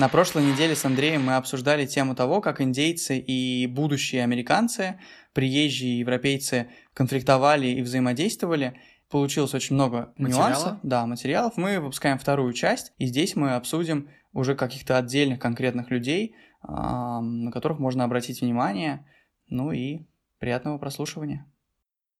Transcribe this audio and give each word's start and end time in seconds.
На 0.00 0.08
прошлой 0.08 0.50
неделе 0.50 0.74
с 0.74 0.86
Андреем 0.86 1.24
мы 1.24 1.36
обсуждали 1.36 1.84
тему 1.84 2.14
того, 2.14 2.40
как 2.40 2.62
индейцы 2.62 3.18
и 3.18 3.66
будущие 3.66 4.22
американцы, 4.22 4.98
приезжие 5.34 5.98
европейцы 5.98 6.70
конфликтовали 6.94 7.66
и 7.66 7.82
взаимодействовали. 7.82 8.80
Получилось 9.10 9.52
очень 9.52 9.74
много 9.74 10.14
Материала? 10.16 10.48
нюансов. 10.48 10.78
Да, 10.82 11.04
материалов. 11.04 11.58
Мы 11.58 11.80
выпускаем 11.80 12.16
вторую 12.16 12.54
часть, 12.54 12.94
и 12.96 13.04
здесь 13.04 13.36
мы 13.36 13.50
обсудим 13.50 14.08
уже 14.32 14.54
каких-то 14.54 14.96
отдельных 14.96 15.38
конкретных 15.38 15.90
людей, 15.90 16.34
а, 16.62 17.20
на 17.20 17.52
которых 17.52 17.78
можно 17.78 18.02
обратить 18.02 18.40
внимание. 18.40 19.06
Ну 19.48 19.70
и 19.70 20.06
приятного 20.38 20.78
прослушивания. 20.78 21.44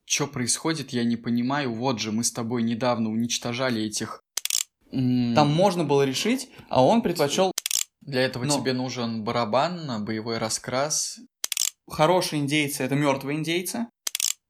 Что 0.05 0.27
происходит, 0.27 0.91
я 0.91 1.03
не 1.03 1.17
понимаю. 1.17 1.73
Вот 1.73 1.99
же 1.99 2.12
мы 2.12 2.25
с 2.25 2.31
тобой 2.31 2.62
недавно 2.62 3.09
уничтожали 3.09 3.81
этих... 3.81 4.23
Там 4.91 5.49
можно 5.49 5.85
было 5.85 6.03
решить, 6.03 6.51
а 6.69 6.84
он 6.84 7.01
предпочел 7.01 7.53
Для 8.10 8.23
этого 8.23 8.45
но- 8.45 8.59
тебе 8.59 8.73
нужен 8.73 9.23
барабан, 9.23 10.05
боевой 10.05 10.38
раскрас. 10.38 11.19
хорошие 11.88 12.41
индейцы, 12.42 12.83
это 12.84 12.95
мертвые 12.95 13.38
индейцы. 13.38 13.86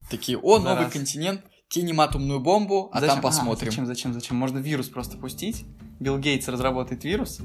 Такие, 0.09 0.37
о, 0.37 0.59
За 0.59 0.63
новый 0.69 0.89
континент, 0.91 1.41
кинем 1.69 2.01
атомную 2.01 2.39
бомбу, 2.39 2.89
а 2.93 2.99
Зачем? 2.99 3.15
там 3.15 3.21
посмотрим. 3.23 3.69
зачем, 3.71 3.85
зачем, 3.85 4.13
зачем? 4.13 4.37
Можно 4.37 4.59
вирус 4.59 4.89
просто 4.89 5.17
пустить. 5.17 5.65
Билл 5.99 6.17
Гейтс 6.17 6.47
разработает 6.47 7.03
вирус. 7.03 7.39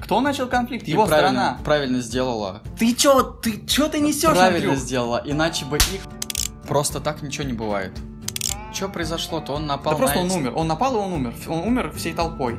Кто 0.00 0.20
начал 0.20 0.48
конфликт? 0.48 0.86
Его 0.88 1.06
правильно, 1.06 1.30
страна. 1.42 1.58
правильно 1.64 2.00
сделала. 2.00 2.62
Ты 2.78 2.94
чё, 2.94 3.22
ты 3.22 3.64
чё 3.66 3.88
ты 3.88 4.00
несешь, 4.00 4.30
правильно 4.30 4.58
Андрюх? 4.70 4.76
сделала, 4.78 5.22
иначе 5.24 5.64
бы 5.66 5.76
их... 5.76 6.02
Просто 6.66 7.00
так 7.00 7.22
ничего 7.22 7.44
не 7.44 7.52
бывает. 7.52 7.92
Что 8.72 8.88
произошло-то? 8.88 9.52
Он 9.52 9.66
напал 9.66 9.92
Да 9.92 9.98
просто 9.98 10.16
на 10.16 10.22
он 10.22 10.26
эти- 10.28 10.36
умер. 10.36 10.52
Он 10.56 10.66
напал 10.68 10.94
и 10.94 10.98
он 10.98 11.12
умер. 11.12 11.34
Он 11.48 11.58
умер 11.60 11.92
всей 11.96 12.12
толпой. 12.14 12.56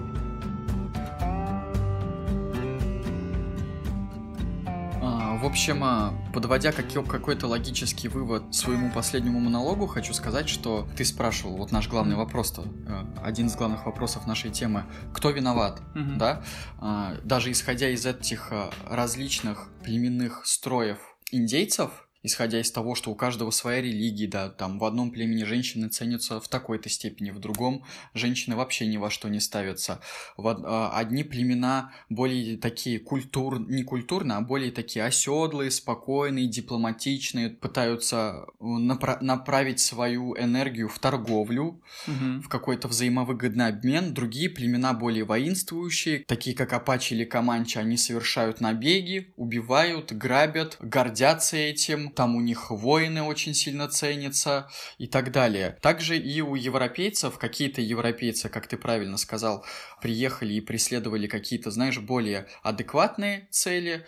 В 5.44 5.46
общем, 5.46 5.84
а, 5.84 6.14
подводя 6.34 6.72
какой- 6.72 7.04
какой-то 7.06 7.48
логический 7.48 8.08
вывод 8.08 8.56
своему 8.56 8.90
последнему 8.90 9.42
монологу, 9.42 9.88
хочу 9.88 10.14
сказать, 10.14 10.48
что 10.48 10.88
ты 10.96 11.04
спрашивал, 11.04 11.58
вот 11.58 11.74
наш 11.74 11.90
главный 11.90 12.16
вопрос-то, 12.16 12.62
э, 12.88 13.06
один 13.22 13.48
из 13.48 13.56
главных 13.58 13.86
вопросов 13.86 14.26
нашей 14.26 14.52
темы, 14.52 14.86
кто 15.14 15.32
виноват, 15.32 15.82
Мгм. 15.96 16.18
да? 16.18 16.44
А, 16.80 17.16
Даже 17.26 17.52
исходя 17.52 17.90
из 17.90 18.06
этих 18.06 18.54
а, 18.54 18.70
различных 18.90 19.68
племенных 19.84 20.46
строев 20.46 20.98
индейцев, 21.32 22.03
исходя 22.24 22.60
из 22.60 22.72
того, 22.72 22.96
что 22.96 23.12
у 23.12 23.16
каждого 23.16 23.52
своя 23.52 23.82
религия, 23.82 24.28
да, 24.28 24.50
там 24.50 24.80
в 24.80 24.86
одном 24.86 25.12
племени 25.12 25.44
женщины 25.44 25.90
ценятся 25.90 26.40
в 26.40 26.48
такой-то 26.48 26.90
степени, 26.90 27.32
в 27.32 27.40
другом 27.40 27.84
женщины 28.14 28.56
вообще 28.56 28.88
ни 28.88 28.98
во 28.98 29.10
что 29.10 29.30
не 29.30 29.40
ставятся. 29.40 30.00
В 30.38 30.48
а, 30.48 30.92
одни 30.98 31.24
племена 31.24 31.92
более 32.10 32.58
такие 32.58 33.00
культур, 33.00 33.60
не 33.60 33.84
культурно, 33.84 34.38
а 34.38 34.42
более 34.42 34.72
такие 34.72 35.06
оседлые, 35.06 35.70
спокойные, 35.70 36.48
дипломатичные, 36.48 37.50
пытаются 37.50 38.46
э, 38.60 38.64
напра- 38.64 39.22
направить 39.22 39.80
свою 39.80 40.36
энергию 40.38 40.88
в 40.88 41.00
торговлю, 41.00 41.82
Мгм. 42.08 42.42
в 42.42 42.48
какой-то 42.50 42.88
взаимовыгодный 42.88 43.68
обмен. 43.68 44.14
Другие 44.14 44.50
племена 44.50 44.94
более 44.94 45.26
воинствующие, 45.26 46.20
такие 46.20 46.56
как 46.56 46.72
Апачи 46.74 47.14
или 47.14 47.26
Каманчи, 47.26 47.78
они 47.78 47.98
совершают 47.98 48.62
набеги, 48.62 49.34
убивают, 49.36 50.14
грабят, 50.14 50.78
гордятся 50.80 51.58
этим. 51.58 52.13
Там 52.16 52.36
у 52.36 52.42
них 52.42 52.72
воины 52.72 53.24
очень 53.24 53.54
сильно 53.54 53.88
ценятся 53.88 54.70
и 54.98 55.08
так 55.08 55.32
далее. 55.32 55.78
Также 55.82 56.18
и 56.18 56.42
у 56.42 56.56
европейцев, 56.56 57.38
какие-то 57.38 57.82
европейцы, 57.82 58.50
как 58.50 58.68
ты 58.68 58.78
правильно 58.78 59.18
сказал, 59.18 59.66
приехали 60.02 60.54
и 60.54 60.62
преследовали 60.62 61.28
какие-то, 61.28 61.72
знаешь, 61.72 62.00
более 62.00 62.48
адекватные 62.62 63.48
цели, 63.52 64.06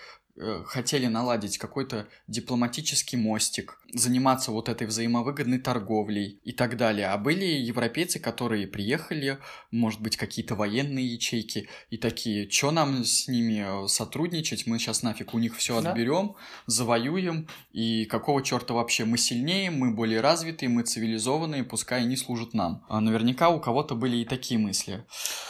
хотели 0.65 1.07
наладить 1.07 1.57
какой-то 1.57 2.07
дипломатический 2.27 3.15
мостик, 3.17 3.79
заниматься 3.93 4.51
вот 4.51 4.67
этой 4.67 4.87
взаимовыгодной 4.87 5.59
торговлей 5.59 6.39
и 6.43 6.51
так 6.51 6.75
далее. 6.75 7.07
А 7.07 7.17
были 7.17 7.45
европейцы, 7.45 8.19
которые 8.19 8.67
приехали, 8.67 9.37
может 9.71 10.01
быть, 10.01 10.17
какие-то 10.17 10.55
военные 10.55 11.05
ячейки, 11.05 11.69
и 11.89 11.97
такие, 11.97 12.49
что 12.49 12.71
нам 12.71 13.05
с 13.05 13.27
ними 13.27 13.85
э, 13.85 13.87
сотрудничать, 13.87 14.67
мы 14.67 14.79
сейчас 14.79 15.03
нафиг 15.03 15.33
у 15.33 15.39
них 15.39 15.55
все 15.55 15.81
Да. 15.81 15.91
отберем, 15.91 16.35
завоюем, 16.65 17.47
и 17.71 18.05
какого 18.05 18.43
черта 18.43 18.73
вообще 18.73 19.05
мы 19.05 19.17
сильнее, 19.17 19.71
мы 19.71 19.91
более 19.91 20.19
развитые, 20.19 20.67
мы 20.67 20.83
цивилизованные, 20.83 21.63
пускай 21.63 22.01
они 22.01 22.17
служат 22.17 22.53
нам. 22.53 22.83
А 22.89 22.99
наверняка 22.99 23.49
у 23.49 23.61
кого-то 23.61 23.95
были 23.95 24.17
и 24.17 24.25
такие 24.25 24.59
мысли. 24.59 25.05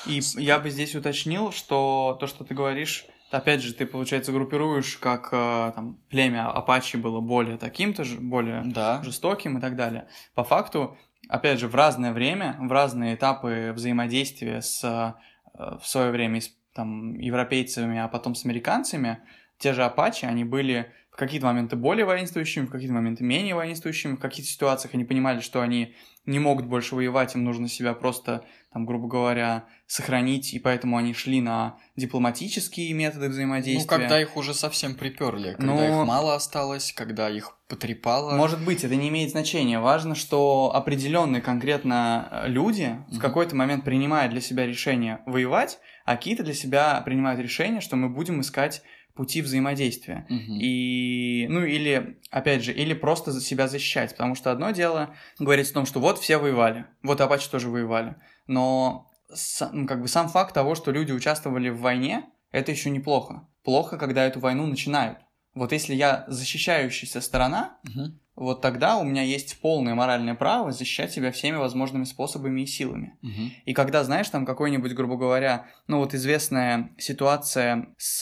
И 0.06 0.22
я 0.36 0.60
бы 0.60 0.70
здесь 0.70 0.96
уточнил, 0.96 1.52
что 1.52 2.16
то, 2.20 2.28
что 2.28 2.44
ты 2.44 2.54
говоришь, 2.54 3.06
опять 3.38 3.62
же, 3.62 3.74
ты, 3.74 3.86
получается, 3.86 4.32
группируешь, 4.32 4.98
как 4.98 5.30
э, 5.32 5.72
там, 5.76 5.98
племя 6.10 6.50
Апачи 6.50 6.98
было 6.98 7.22
более 7.22 7.58
таким-то, 7.58 8.04
более 8.20 8.64
Да. 8.66 9.02
жестоким 9.04 9.58
и 9.58 9.62
так 9.62 9.76
далее. 9.76 10.08
По 10.34 10.44
факту, 10.44 10.98
опять 11.30 11.60
же, 11.60 11.68
в 11.68 11.76
разное 11.76 12.14
время, 12.14 12.56
в 12.60 12.72
разные 12.72 13.16
этапы 13.16 13.72
взаимодействия 13.76 14.62
с, 14.62 14.84
э, 14.84 15.78
в 15.82 15.88
свое 15.88 16.12
время 16.12 16.42
с 16.42 16.50
там, 16.74 17.18
европейцами, 17.20 18.00
а 18.00 18.08
потом 18.08 18.36
с 18.36 18.46
американцами, 18.46 19.20
те 19.58 19.74
же 19.74 19.84
Апачи, 19.84 20.26
они 20.26 20.44
были 20.44 20.92
в 21.12 21.16
какие-то 21.18 21.46
моменты 21.46 21.78
более 21.78 22.06
воинствующими, 22.06 22.66
в 22.66 22.70
какие-то 22.72 22.94
моменты 22.94 23.24
менее 23.24 23.56
воинствующими, 23.56 24.16
в 24.18 24.20
каких-то 24.20 24.52
ситуациях 24.52 24.94
они 24.96 25.06
понимали, 25.06 25.40
что 25.40 25.62
они 25.62 25.96
не 26.26 26.40
могут 26.40 26.66
больше 26.66 26.96
воевать, 26.96 27.36
им 27.36 27.46
нужно 27.46 27.70
себя 27.70 27.94
просто, 27.94 28.44
там, 28.76 28.86
грубо 28.86 29.08
говоря, 29.08 29.64
сохранить, 29.88 30.54
и 30.54 30.60
поэтому 30.60 30.98
они 30.98 31.14
шли 31.14 31.40
на 31.40 31.78
дипломатические 31.96 32.92
методы 32.94 33.28
Ну, 33.28 33.32
взаимодействия. 33.32 33.88
когда 33.88 34.22
их 34.22 34.36
уже 34.36 34.54
совсем 34.54 34.96
приперли, 34.96 35.54
когда 35.54 35.74
Но- 35.76 36.02
их 36.02 36.06
мало 36.06 36.36
осталось, 36.36 36.92
когда 36.92 37.30
их 37.30 37.58
потрепало. 37.70 38.36
Может 38.36 38.62
быть, 38.66 38.84
это 38.84 38.98
не 38.98 39.08
имеет 39.08 39.32
значения. 39.32 39.80
Важно, 39.80 40.14
что 40.14 40.72
определенные 40.76 41.42
конкретно 41.42 42.28
э, 42.30 42.50
люди 42.50 42.98
в 43.08 43.14
Мгм. 43.14 43.22
какой-то 43.22 43.56
момент 43.56 43.86
принимают 43.86 44.34
для 44.34 44.42
себя 44.42 44.68
решение 44.68 45.20
воевать, 45.26 45.80
а 46.04 46.18
какие-то 46.18 46.44
для 46.44 46.54
себя 46.54 47.00
принимают 47.06 47.40
решение, 47.40 47.80
что 47.80 47.96
мы 47.96 48.10
будем 48.10 48.42
искать 48.42 48.82
пути 49.16 49.42
взаимодействия. 49.42 50.26
Мгм. 50.30 50.58
И, 50.62 51.48
ну, 51.50 51.64
или, 51.66 52.20
опять 52.30 52.64
же, 52.64 52.72
или 52.74 52.94
просто 52.94 53.32
за 53.32 53.42
себя 53.42 53.68
защищать. 53.68 54.12
Потому 54.12 54.36
что 54.36 54.52
одно 54.52 54.72
дело 54.72 55.16
говорить 55.40 55.70
о 55.72 55.74
том, 55.74 55.86
что 55.86 56.00
вот 56.00 56.20
все 56.20 56.38
воевали, 56.38 56.86
вот 57.02 57.22
Апачи 57.22 57.50
тоже 57.50 57.70
воевали. 57.70 58.16
Но 58.48 59.10
са- 59.34 59.70
ну, 59.72 59.88
как 59.88 60.02
бы 60.02 60.08
сам 60.08 60.28
факт 60.30 60.54
того, 60.54 60.76
что 60.76 60.92
люди 60.92 61.12
участвовали 61.12 61.70
в 61.70 61.80
войне, 61.80 62.26
это 62.52 62.72
еще 62.72 62.90
неплохо. 62.90 63.48
Плохо, 63.64 63.98
когда 63.98 64.26
эту 64.26 64.40
войну 64.40 64.68
начинают. 64.68 65.18
Вот 65.54 65.72
если 65.72 65.96
я 65.96 66.26
защищающаяся 66.28 67.22
сторона, 67.22 67.78
Мгм. 67.84 68.20
Вот 68.36 68.62
тогда 68.62 68.98
у 68.98 69.04
меня 69.04 69.22
есть 69.22 69.60
полное 69.62 69.96
моральное 69.96 70.36
право 70.36 70.72
защищать 70.72 71.12
себя 71.12 71.32
всеми 71.32 71.56
возможными 71.56 72.04
способами 72.04 72.62
и 72.62 72.66
силами. 72.66 73.18
Мгм. 73.22 73.52
И 73.66 73.74
когда, 73.74 74.04
знаешь, 74.04 74.30
там 74.30 74.46
какой-нибудь, 74.46 74.94
грубо 74.94 75.16
говоря, 75.16 75.68
ну 75.88 76.00
вот 76.00 76.14
известная 76.14 76.94
ситуация 76.98 77.88
с, 77.98 78.22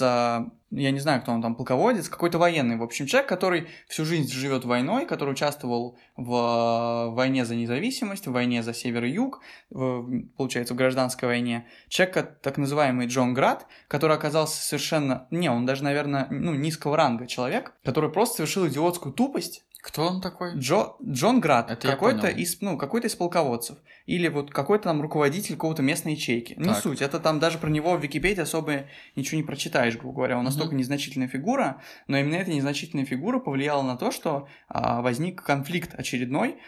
я 0.69 0.91
не 0.91 0.99
знаю, 0.99 1.21
кто 1.21 1.31
он 1.31 1.41
там, 1.41 1.55
полководец, 1.55 2.09
какой-то 2.09 2.37
военный, 2.37 2.77
в 2.77 2.83
общем, 2.83 3.07
человек, 3.07 3.27
который 3.27 3.67
всю 3.87 4.05
жизнь 4.05 4.31
живет 4.31 4.65
войной, 4.65 5.07
который 5.07 5.31
участвовал 5.31 5.97
в 6.15 7.09
войне 7.15 7.43
за 7.43 7.55
независимость, 7.55 8.27
в 8.27 8.31
войне 8.31 8.61
за 8.61 8.73
север 8.75 9.05
и 9.05 9.11
юг, 9.11 9.41
в- 9.71 10.27
получается, 10.37 10.75
в 10.75 10.77
гражданской 10.77 11.27
войне. 11.27 11.65
Человек, 11.87 12.39
так 12.41 12.57
называемый 12.57 13.07
Джон 13.07 13.33
Град, 13.33 13.65
который 13.87 14.15
оказался 14.15 14.61
совершенно, 14.61 15.27
не, 15.31 15.49
он 15.49 15.65
даже, 15.65 15.83
наверное, 15.83 16.27
ну, 16.29 16.53
низкого 16.53 16.97
ранга 16.97 17.25
человек, 17.25 17.73
который 17.83 18.11
просто 18.11 18.37
совершил 18.37 18.67
идиотскую 18.67 19.11
тупость, 19.13 19.63
Кто 19.83 20.07
он 20.07 20.21
такой? 20.21 20.55
Джо, 20.55 20.93
Джон 21.05 21.41
Град, 21.41 21.69
Это 21.69 21.89
какой-то 21.89 22.27
из, 22.27 22.61
ну, 22.61 22.77
какой-то 22.77 23.07
из 23.07 23.15
полководцев. 23.15 23.77
Или 24.05 24.29
вот 24.29 24.49
какой-то 24.49 24.85
там 24.85 25.01
руководитель 25.01 25.55
какого-то 25.55 25.81
местной 25.81 26.13
ячейки. 26.13 26.53
Не 26.57 26.69
Так. 26.69 26.81
суть, 26.81 27.01
это 27.01 27.19
там 27.19 27.39
даже 27.39 27.57
про 27.57 27.69
него 27.69 27.97
в 27.97 28.01
Википедии 28.01 28.39
особо 28.39 28.85
ничего 29.17 29.35
не 29.41 29.43
прочитаешь, 29.43 29.97
грубо 29.97 30.15
говоря. 30.15 30.35
Он 30.35 30.43
Мгм. 30.43 30.45
настолько 30.45 30.75
незначительная 30.75 31.27
фигура, 31.27 31.81
но 32.07 32.17
именно 32.17 32.35
эта 32.35 32.49
незначительная 32.51 33.03
фигура 33.05 33.39
повлияла 33.39 33.81
на 33.83 33.97
то, 33.97 34.11
что 34.11 34.47
а, 34.69 35.01
возник 35.01 35.43
конфликт 35.43 35.93
очередной, 35.99 36.59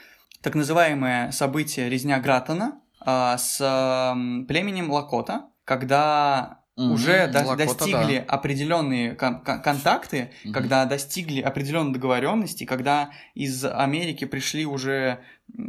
так 0.42 0.54
называемое 0.54 1.32
событие 1.32 1.90
резня 1.90 2.20
Гратона 2.20 2.82
а, 3.00 3.38
с 3.38 3.60
ам, 3.62 4.46
племенем 4.46 4.92
Лакота, 4.92 5.48
когда 5.64 6.65
Мгм. 6.78 6.92
уже 6.92 7.28
до- 7.28 7.40
Лакота, 7.46 7.66
достигли 7.66 8.18
да. 8.18 8.24
определенные 8.28 9.16
кон- 9.16 9.40
кон- 9.40 9.62
контакты, 9.62 10.32
Мгм. 10.44 10.54
когда 10.54 10.86
достигли 10.86 11.40
определенной 11.42 11.94
договоренности, 11.94 12.66
когда 12.66 13.12
из 13.34 13.64
Америки 13.64 14.26
пришли 14.26 14.66
уже 14.66 15.20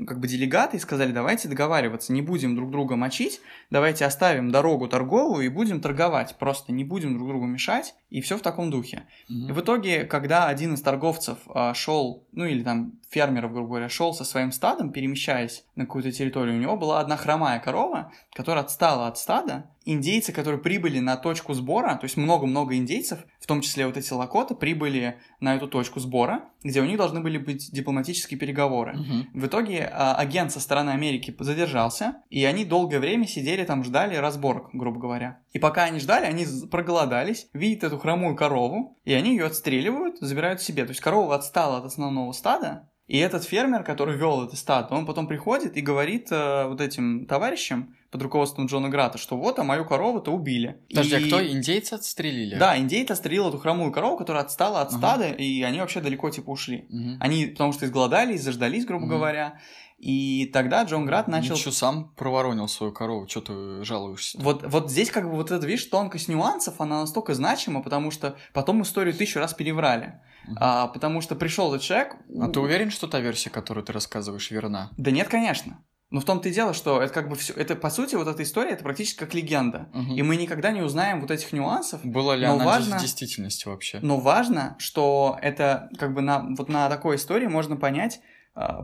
как 0.06 0.19
бы 0.19 0.26
делегаты 0.26 0.79
и 0.79 0.81
сказали, 0.81 1.12
давайте 1.12 1.49
договариваться, 1.49 2.12
не 2.12 2.23
будем 2.23 2.56
друг 2.56 2.70
друга 2.73 2.97
мочить, 2.97 3.41
давайте 3.70 4.05
оставим 4.05 4.50
дорогу 4.50 4.88
торговую 4.88 5.44
и 5.44 5.49
будем 5.49 5.81
торговать, 5.81 6.35
просто 6.38 6.73
не 6.73 6.82
будем 6.82 7.14
друг 7.14 7.29
другу 7.29 7.47
мешать, 7.47 7.94
и 8.08 8.20
все 8.20 8.37
в 8.37 8.43
таком 8.43 8.70
духе. 8.70 9.06
Мгм. 9.29 9.49
И 9.49 9.53
в 9.53 9.61
итоге, 9.61 10.05
когда 10.05 10.47
один 10.47 10.75
из 10.75 10.82
торговцев 10.82 11.38
а, 11.49 11.75
шел, 11.75 12.26
ну 12.32 12.44
или 12.44 12.62
там 12.62 12.93
фермеров, 13.11 13.53
грубо 13.53 13.69
говоря, 13.69 13.88
шел 13.88 14.14
со 14.14 14.25
своим 14.25 14.53
стадом, 14.53 14.93
перемещаясь 14.93 15.64
на 15.75 15.87
какую-то 15.87 16.12
территорию, 16.12 16.56
у 16.56 16.61
него 16.61 16.76
была 16.76 17.00
одна 17.00 17.17
хромая 17.17 17.61
корова, 17.61 18.12
которая 18.35 18.64
отстала 18.64 19.06
от 19.06 19.19
стада. 19.19 19.70
Индейцы, 19.85 20.32
которые 20.32 20.61
прибыли 20.61 20.99
на 20.99 21.17
точку 21.17 21.55
сбора, 21.55 21.94
то 21.94 22.05
есть 22.05 22.17
много-много 22.17 22.75
индейцев, 22.75 23.20
в 23.38 23.47
том 23.47 23.61
числе 23.61 23.87
вот 23.87 23.97
эти 23.97 24.12
лакоты, 24.12 24.56
прибыли 24.56 25.20
на 25.38 25.55
эту 25.55 25.69
точку 25.69 26.00
сбора, 26.00 26.47
где 26.64 26.81
у 26.81 26.85
них 26.85 26.97
должны 26.99 27.20
были 27.20 27.38
быть 27.38 27.70
дипломатические 27.73 28.38
переговоры. 28.38 28.94
Мгм. 28.97 29.29
В 29.35 29.47
итоге 29.47 29.88
а, 29.93 30.17
агент 30.17 30.50
со 30.50 30.59
стороны 30.59 30.91
Америки 30.91 31.35
задержался, 31.38 32.17
и 32.31 32.44
они 32.44 32.64
долгое 32.64 32.99
время 32.99 33.29
сидели 33.29 33.64
там, 33.64 33.85
ждали 33.85 34.17
разборок, 34.17 34.70
грубо 34.73 34.99
говоря. 34.99 35.38
И 35.52 35.61
пока 35.61 35.85
они 35.85 36.00
ждали, 36.00 36.25
они 36.26 36.44
проголодались, 36.69 37.49
видят 37.52 37.85
эту 37.85 37.99
хромую 38.06 38.37
корову, 38.37 38.97
и 39.05 39.12
они 39.12 39.31
ее 39.31 39.47
отстреливают, 39.47 40.19
забирают 40.20 40.62
себе. 40.62 40.85
То 40.85 40.91
есть 40.91 41.00
корова 41.00 41.35
отстала 41.35 41.79
от 41.79 41.87
основного 41.87 42.31
стада, 42.32 42.88
и 43.08 43.19
этот 43.19 43.44
фермер, 43.44 43.82
который 43.85 44.17
вел 44.17 44.44
это 44.44 44.56
стадо, 44.56 44.94
он 44.94 45.06
потом 45.06 45.26
приходит 45.26 45.76
и 45.76 45.81
говорит 45.81 46.29
э, 46.31 46.67
вот 46.67 46.81
этим 46.81 47.26
товарищам 47.26 47.94
под 48.11 48.23
руководством 48.23 48.67
Джона 48.67 48.88
Грата, 48.88 49.19
что 49.19 49.37
вот, 49.37 49.58
а 49.58 49.64
мою 49.64 49.85
корову-то 49.85 50.32
убили. 50.32 50.81
Подожди, 50.88 51.14
а 51.17 51.19
И- 51.19 51.26
кто? 51.26 51.44
Индейцы 51.47 51.94
отстрелили? 51.94 52.56
Да, 52.56 52.76
индейец 52.79 53.11
отстрелил 53.11 53.49
эту 53.49 53.58
хромую 53.58 53.93
корову, 53.93 54.17
которая 54.17 54.43
отстала 54.44 54.81
от 54.82 54.88
Ага. 54.88 54.99
стада, 54.99 55.29
и 55.29 55.62
они 55.62 55.79
вообще 55.81 56.00
далеко 56.00 56.31
типа 56.31 56.50
ушли. 56.50 56.87
Мгм. 56.91 57.19
Они, 57.20 57.47
потому 57.47 57.73
что 57.73 57.87
изголодались, 57.87 58.43
заждались, 58.43 58.87
грубо 58.87 59.06
Мгм. 59.06 59.14
говоря. 59.17 59.59
И 59.99 60.51
тогда 60.53 60.83
Джон 60.85 61.07
Град 61.07 61.27
начал... 61.27 61.55
Ничего, 61.55 61.73
сам 61.73 62.11
проворонил 62.17 62.69
свою 62.69 62.93
корову, 62.93 63.27
что 63.29 63.41
ты 63.41 63.85
жалуешься? 63.85 64.39
Вот, 64.41 64.63
вот 64.67 64.91
здесь 64.91 65.11
как 65.11 65.25
бы 65.25 65.37
вот 65.37 65.51
эта, 65.51 65.67
видишь, 65.67 65.87
тонкость 65.87 66.29
нюансов, 66.29 66.81
она 66.81 67.01
настолько 67.01 67.35
значима, 67.35 67.83
потому 67.83 68.11
что 68.11 68.37
потом 68.53 68.83
историю 68.83 69.15
тысячу 69.15 69.39
раз 69.39 69.55
переврали. 69.55 70.21
А, 70.57 70.89
потому 70.89 71.21
что 71.23 71.35
пришел 71.35 71.75
этот 71.75 71.83
человек... 71.83 72.17
А 72.41 72.49
ты 72.49 72.61
уверен, 72.61 72.91
что 72.91 73.07
та 73.09 73.21
версия, 73.21 73.51
которую 73.51 73.85
ты 73.85 73.93
рассказываешь, 73.93 74.51
верна? 74.51 74.91
Да 74.97 75.11
нет, 75.11 75.29
конечно. 75.29 75.83
Но 76.11 76.21
в 76.21 76.25
том-то 76.25 76.49
и 76.49 76.53
дело, 76.53 76.73
что 76.73 77.03
это 77.03 77.13
как 77.13 77.29
бы 77.29 77.35
все... 77.35 77.53
Это, 77.55 77.75
по 77.75 77.91
сути, 77.91 78.15
вот 78.15 78.29
эта 78.29 78.43
история, 78.45 78.71
это 78.73 78.85
практически 78.85 79.19
как 79.19 79.35
легенда. 79.35 79.89
Мгм. 79.93 80.15
И 80.15 80.23
мы 80.23 80.37
никогда 80.37 80.71
не 80.71 80.83
узнаем 80.83 81.21
вот 81.21 81.33
этих 81.33 81.53
нюансов. 81.53 82.05
Была 82.05 82.37
ли 82.37 82.45
она 82.45 82.65
важно- 82.65 82.99
в 82.99 83.01
действительности 83.01 83.67
вообще? 83.67 83.99
Но 84.03 84.21
важно, 84.21 84.77
что 84.79 85.37
это 85.43 85.89
как 85.99 86.15
бы 86.15 86.21
на, 86.21 86.47
вот 86.57 86.69
на 86.69 86.89
такой 86.89 87.17
истории 87.17 87.49
можно 87.49 87.77
понять 87.77 88.21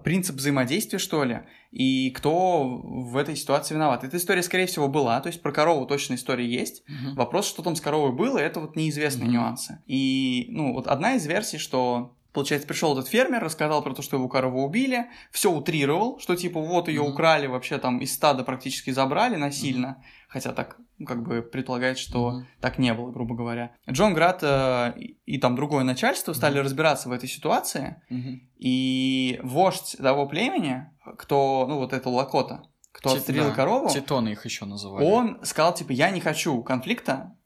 принцип 0.04 0.36
взаимодействия, 0.36 0.98
что 0.98 1.24
ли, 1.24 1.40
и 1.70 2.10
кто 2.10 2.64
в 2.64 3.16
этой 3.16 3.36
ситуации 3.36 3.74
виноват. 3.74 4.04
Эта 4.04 4.18
история, 4.18 4.42
скорее 4.42 4.66
всего, 4.66 4.88
была, 4.88 5.20
то 5.20 5.28
есть 5.28 5.40
про 5.40 5.52
корову 5.52 5.86
точно 5.86 6.14
история 6.14 6.46
есть. 6.46 6.82
Мгм. 6.88 7.14
Вопрос, 7.14 7.46
что 7.48 7.62
там 7.62 7.74
с 7.74 7.80
коровой 7.80 8.12
было, 8.12 8.38
это 8.38 8.60
вот 8.60 8.76
неизвестные 8.76 9.24
Мгм. 9.26 9.34
нюансы. 9.34 9.82
И, 9.86 10.46
ну, 10.50 10.74
вот 10.74 10.86
одна 10.86 11.14
из 11.14 11.26
версий, 11.26 11.58
что 11.58 12.16
Получается, 12.32 12.66
пришел 12.66 12.92
этот 12.96 13.08
фермер, 13.10 13.42
рассказал 13.42 13.82
про 13.82 13.92
то, 13.94 14.00
что 14.02 14.16
его 14.16 14.28
корову 14.28 14.64
убили, 14.64 15.06
все 15.30 15.50
утрировал, 15.52 16.18
что 16.18 16.34
типа 16.34 16.60
вот 16.60 16.88
ее 16.88 17.02
Мгм. 17.02 17.12
украли, 17.12 17.46
вообще 17.46 17.78
там 17.78 17.98
из 17.98 18.14
стада 18.14 18.42
практически 18.42 18.90
забрали 18.90 19.36
насильно, 19.36 20.02
хотя 20.28 20.52
так 20.52 20.78
ну, 20.98 21.06
как 21.06 21.22
бы 21.26 21.42
предполагает, 21.42 21.98
что 21.98 22.30
Мгм. 22.30 22.46
так 22.60 22.78
не 22.78 22.94
было, 22.94 23.10
грубо 23.10 23.34
говоря. 23.34 23.74
Джон 23.90 24.14
Град 24.14 24.38
э, 24.42 24.92
и, 25.26 25.38
там 25.38 25.56
другое 25.56 25.82
начальство 25.84 26.32
стали 26.32 26.54
Мгм. 26.54 26.64
разбираться 26.64 27.08
в 27.08 27.12
этой 27.12 27.28
ситуации, 27.28 28.00
Мгм. 28.08 28.40
и 28.56 29.40
вождь 29.42 29.96
того 29.98 30.26
племени, 30.26 30.86
кто, 31.18 31.66
ну 31.68 31.78
вот 31.78 31.92
это 31.92 32.08
Лакота, 32.08 32.62
кто 32.92 33.10
Ти- 33.10 33.16
отстрелил 33.16 33.48
да, 33.48 33.54
корову, 33.54 33.88
Титоны 33.88 34.30
их 34.30 34.44
еще 34.44 34.64
называли. 34.64 35.04
он 35.04 35.40
сказал, 35.44 35.74
типа, 35.74 35.92
я 35.92 36.10
не 36.10 36.20
хочу 36.20 36.62
конфликта, 36.62 37.36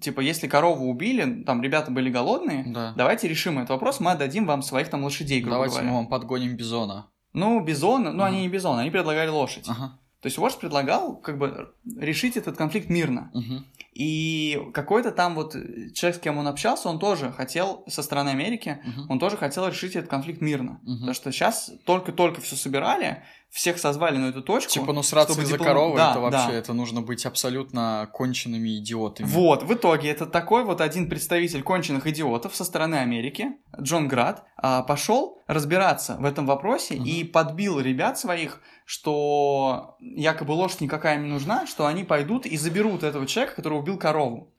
типа, 0.00 0.20
если 0.20 0.46
корову 0.48 0.88
убили, 0.88 1.42
там 1.44 1.62
ребята 1.62 1.90
были 1.90 2.10
голодные, 2.10 2.64
Да. 2.66 2.94
давайте 2.96 3.28
решим 3.28 3.58
этот 3.58 3.70
вопрос, 3.70 4.00
мы 4.00 4.12
отдадим 4.12 4.46
вам 4.46 4.62
своих 4.62 4.88
там 4.88 5.04
лошадей, 5.04 5.40
грубо 5.40 5.56
Давайте 5.56 5.74
говоря. 5.76 5.90
мы 5.90 5.96
вам 5.96 6.06
подгоним 6.08 6.56
бизона. 6.56 7.06
Ну, 7.32 7.60
бизон, 7.60 8.04
ну, 8.04 8.22
они 8.24 8.36
Мгм. 8.38 8.42
не 8.42 8.48
бизон, 8.48 8.78
они 8.78 8.90
предлагали 8.90 9.28
лошадь. 9.28 9.66
Ага. 9.68 9.98
То 10.20 10.26
есть 10.26 10.36
вождь 10.38 10.58
предлагал, 10.58 11.14
как 11.16 11.38
бы, 11.38 11.68
решить 11.96 12.36
этот 12.36 12.56
конфликт 12.56 12.88
мирно. 12.90 13.30
Мгм. 13.34 13.64
И 13.94 14.60
какой-то 14.74 15.10
там 15.12 15.34
вот 15.34 15.52
человек, 15.94 16.16
с 16.16 16.20
кем 16.20 16.38
он 16.38 16.46
общался, 16.48 16.88
он 16.88 16.98
тоже 16.98 17.30
хотел, 17.32 17.84
со 17.86 18.02
стороны 18.02 18.30
Америки, 18.30 18.78
Мгм. 18.84 19.10
он 19.10 19.18
тоже 19.20 19.36
хотел 19.36 19.66
решить 19.68 19.94
этот 19.96 20.10
конфликт 20.10 20.40
мирно. 20.40 20.80
Мгм. 20.82 20.94
Потому 20.98 21.14
что 21.14 21.30
сейчас 21.32 21.70
только-только 21.84 22.40
все 22.40 22.56
собирали, 22.56 23.22
всех 23.50 23.78
созвали 23.78 24.16
на 24.18 24.26
эту 24.28 24.42
точку. 24.42 24.70
Типа, 24.72 24.92
ну 24.92 25.02
сраться 25.02 25.32
чтобы 25.32 25.44
из-за 25.46 25.54
диплом- 25.56 25.66
коровы, 25.66 25.96
Да, 25.96 26.10
это 26.10 26.20
вообще, 26.20 26.48
да. 26.48 26.52
это 26.54 26.72
нужно 26.74 27.00
быть 27.02 27.24
абсолютно 27.26 28.08
конченными 28.12 28.76
идиотами. 28.78 29.26
Вот, 29.26 29.62
в 29.62 29.72
итоге 29.72 30.10
это 30.10 30.26
такой 30.26 30.64
вот 30.64 30.80
один 30.80 31.08
представитель 31.08 31.62
конченых 31.62 32.06
идиотов 32.06 32.54
со 32.54 32.64
стороны 32.64 32.96
Америки, 32.96 33.52
Джон 33.80 34.06
Град, 34.08 34.44
а, 34.56 34.82
пошел 34.82 35.40
разбираться 35.46 36.16
в 36.20 36.24
этом 36.24 36.44
вопросе 36.46 36.96
Мгм. 36.96 37.04
и 37.04 37.24
подбил 37.24 37.80
ребят 37.80 38.18
своих, 38.18 38.60
что 38.84 39.96
якобы 40.00 40.52
лошадь 40.52 40.80
никакая 40.82 41.16
не 41.18 41.28
нужна, 41.28 41.66
что 41.66 41.86
они 41.86 42.04
пойдут 42.04 42.46
и 42.46 42.56
заберут 42.56 43.02
этого 43.02 43.26
человека, 43.26 43.56
который 43.56 43.78
убил 43.78 43.96
корову. 43.98 44.52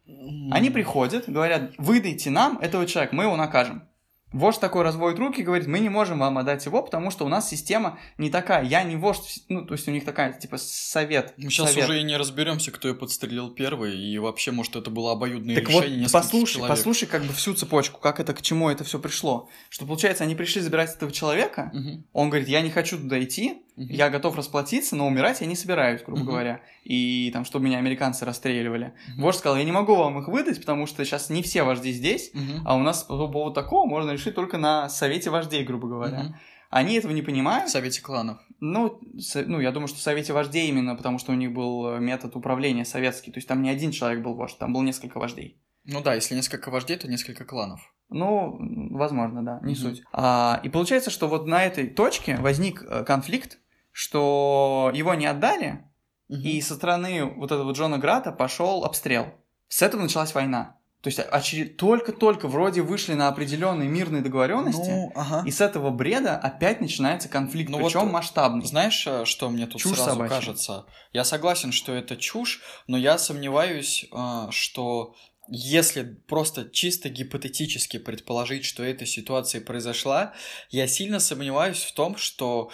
Они 0.51 0.69
приходят, 0.71 1.25
говорят, 1.29 1.71
выдайте 1.77 2.29
нам 2.31 2.57
этого 2.59 2.85
человека, 2.87 3.15
мы 3.15 3.23
его 3.25 3.35
накажем. 3.35 3.83
Вождь 4.31 4.59
такой 4.59 4.83
разводит 4.83 5.17
руки 5.17 5.41
и 5.41 5.43
говорит, 5.43 5.67
мы 5.67 5.79
не 5.79 5.89
можем 5.89 6.19
вам 6.19 6.37
отдать 6.37 6.65
его, 6.65 6.83
потому 6.83 7.09
что 7.09 7.25
у 7.25 7.29
нас 7.29 7.49
система 7.49 7.97
не 8.17 8.29
такая. 8.29 8.63
Я 8.63 8.83
не 8.83 8.95
вождь, 8.95 9.43
ну, 9.49 9.65
то 9.65 9.73
есть 9.73 9.87
у 9.87 9.91
них 9.91 10.05
такая, 10.05 10.33
типа, 10.33 10.57
совет. 10.57 11.33
Мы 11.37 11.49
сейчас 11.49 11.71
совет. 11.71 11.89
уже 11.89 11.99
и 11.99 12.03
не 12.03 12.15
разберемся, 12.15 12.71
кто 12.71 12.87
ее 12.89 12.93
подстрелил 12.95 13.49
первый, 13.49 13.97
и 13.97 14.17
вообще, 14.19 14.51
может, 14.51 14.75
это 14.75 14.91
было 14.91 15.13
обоюдное 15.13 15.55
Так 15.55 15.69
вот, 15.69 15.83
решение 15.83 16.01
нескольких 16.01 16.11
послушай, 16.25 16.53
человек. 16.53 16.77
послушай 16.77 17.05
как 17.07 17.23
бы 17.23 17.33
всю 17.33 17.53
цепочку, 17.55 17.99
как 17.99 18.19
это, 18.19 18.33
к 18.33 18.41
чему 18.41 18.69
это 18.69 18.83
все 18.83 18.99
пришло. 18.99 19.49
Что, 19.69 19.85
получается, 19.85 20.23
они 20.25 20.35
пришли 20.35 20.61
забирать 20.61 20.95
этого 20.95 21.11
человека, 21.11 21.71
Мгм. 21.73 22.05
он 22.13 22.29
говорит, 22.29 22.47
я 22.49 22.61
не 22.61 22.69
хочу 22.69 22.97
туда 22.97 23.21
идти, 23.23 23.63
Мгм. 23.79 23.87
я 23.93 24.09
готов 24.09 24.35
расплатиться, 24.35 24.95
но 24.95 25.07
умирать 25.07 25.41
я 25.41 25.47
не 25.47 25.55
собираюсь, 25.55 26.01
грубо 26.03 26.19
Мгм. 26.21 26.27
говоря. 26.29 26.61
И 26.83 27.29
там, 27.31 27.45
чтобы 27.45 27.65
меня 27.65 27.77
американцы 27.77 28.25
расстреливали. 28.25 28.93
Мгм. 29.13 29.21
Вождь 29.23 29.39
сказал, 29.39 29.57
я 29.57 29.63
не 29.63 29.71
могу 29.71 29.95
вам 29.95 30.19
их 30.19 30.27
выдать, 30.27 30.59
потому 30.59 30.85
что 30.85 31.03
сейчас 31.05 31.29
не 31.29 31.41
все 31.41 31.63
вожди 31.63 31.91
здесь, 31.91 32.31
Мгм. 32.33 32.63
а 32.65 32.75
у 32.75 32.79
нас 32.79 33.03
по 33.03 33.27
поводу 33.27 33.53
такого 33.53 33.87
можно 33.87 34.11
решить 34.11 34.35
только 34.35 34.57
на 34.57 34.89
совете 34.89 35.29
вождей, 35.29 35.63
грубо 35.63 35.87
говоря. 35.87 36.19
Мгм. 36.23 36.35
Они 36.69 36.95
этого 36.95 37.11
не 37.13 37.21
В 37.21 37.25
понимают. 37.25 37.69
Совете 37.71 37.99
кланов. 38.01 38.37
Ну, 38.59 38.99
со- 39.17 39.43
ну, 39.43 39.59
я 39.59 39.71
думаю, 39.71 39.87
что 39.87 39.97
в 39.97 40.01
совете 40.01 40.33
вождей 40.33 40.67
именно, 40.69 40.95
потому 40.95 41.17
что 41.17 41.31
у 41.31 41.35
них 41.35 41.51
был 41.51 41.87
э, 41.95 41.99
метод 41.99 42.35
управления 42.35 42.85
советский. 42.85 43.31
То 43.31 43.37
есть 43.39 43.47
там 43.47 43.63
не 43.63 43.69
один 43.71 43.89
человек 43.91 44.21
был 44.23 44.35
вождь, 44.35 44.57
там 44.59 44.71
было 44.73 44.83
несколько 44.83 45.17
вождей. 45.19 45.57
Ну 45.85 46.01
да, 46.03 46.13
если 46.13 46.35
несколько 46.35 46.69
вождей, 46.69 46.97
то 46.97 47.07
несколько 47.07 47.43
кланов. 47.45 47.79
Ну, 48.11 48.57
возможно, 48.95 49.43
да, 49.43 49.59
не 49.63 49.73
Мгм. 49.73 49.81
суть. 49.81 50.03
А, 50.13 50.59
и 50.63 50.69
получается, 50.69 51.09
что 51.09 51.27
вот 51.27 51.47
на 51.47 51.63
этой 51.65 51.87
точке 51.87 52.37
возник 52.37 52.83
э, 52.83 53.03
конфликт, 53.03 53.57
что 53.99 54.91
его 54.93 55.13
не 55.13 55.25
отдали, 55.25 55.83
Мгм. 56.29 56.41
и 56.41 56.61
со 56.61 56.75
стороны 56.75 57.25
вот 57.25 57.51
этого 57.51 57.73
Джона 57.73 57.97
Грата 57.97 58.31
пошел 58.31 58.85
обстрел. 58.85 59.25
С 59.67 59.81
этого 59.81 60.01
началась 60.03 60.33
война. 60.33 60.77
То 61.01 61.07
есть 61.09 61.19
очеред- 61.19 61.75
только-только 61.77 62.47
вроде 62.47 62.81
вышли 62.81 63.13
на 63.13 63.27
определенные 63.27 63.89
мирные 63.89 64.21
договоренности, 64.21 64.89
Ну, 64.89 65.11
ага. 65.15 65.43
и 65.45 65.51
с 65.51 65.59
этого 65.59 65.89
бреда 65.89 66.37
опять 66.37 66.79
начинается 66.79 67.27
конфликт, 67.27 67.69
Ну 67.69 67.77
причем 67.79 68.01
вот, 68.01 68.11
масштабный. 68.11 68.65
Знаешь, 68.65 69.05
э, 69.05 69.25
что 69.25 69.49
мне 69.49 69.65
тут 69.67 69.81
Чушь 69.81 69.95
сразу 69.97 70.11
собачья. 70.11 70.35
кажется? 70.35 70.85
Я 71.11 71.25
согласен, 71.25 71.73
что 71.73 71.91
это 71.93 72.15
чушь, 72.15 72.61
но 72.87 72.97
я 72.97 73.17
сомневаюсь, 73.17 74.05
э, 74.11 74.47
что 74.51 75.15
если 75.49 76.03
просто 76.03 76.69
чисто 76.69 77.09
гипотетически 77.09 77.97
предположить, 77.97 78.63
что 78.65 78.81
эта 78.83 79.05
ситуация 79.05 79.59
произошла, 79.61 80.33
я 80.69 80.87
сильно 80.87 81.19
сомневаюсь 81.19 81.83
в 81.83 81.93
том, 81.93 82.15
что 82.17 82.69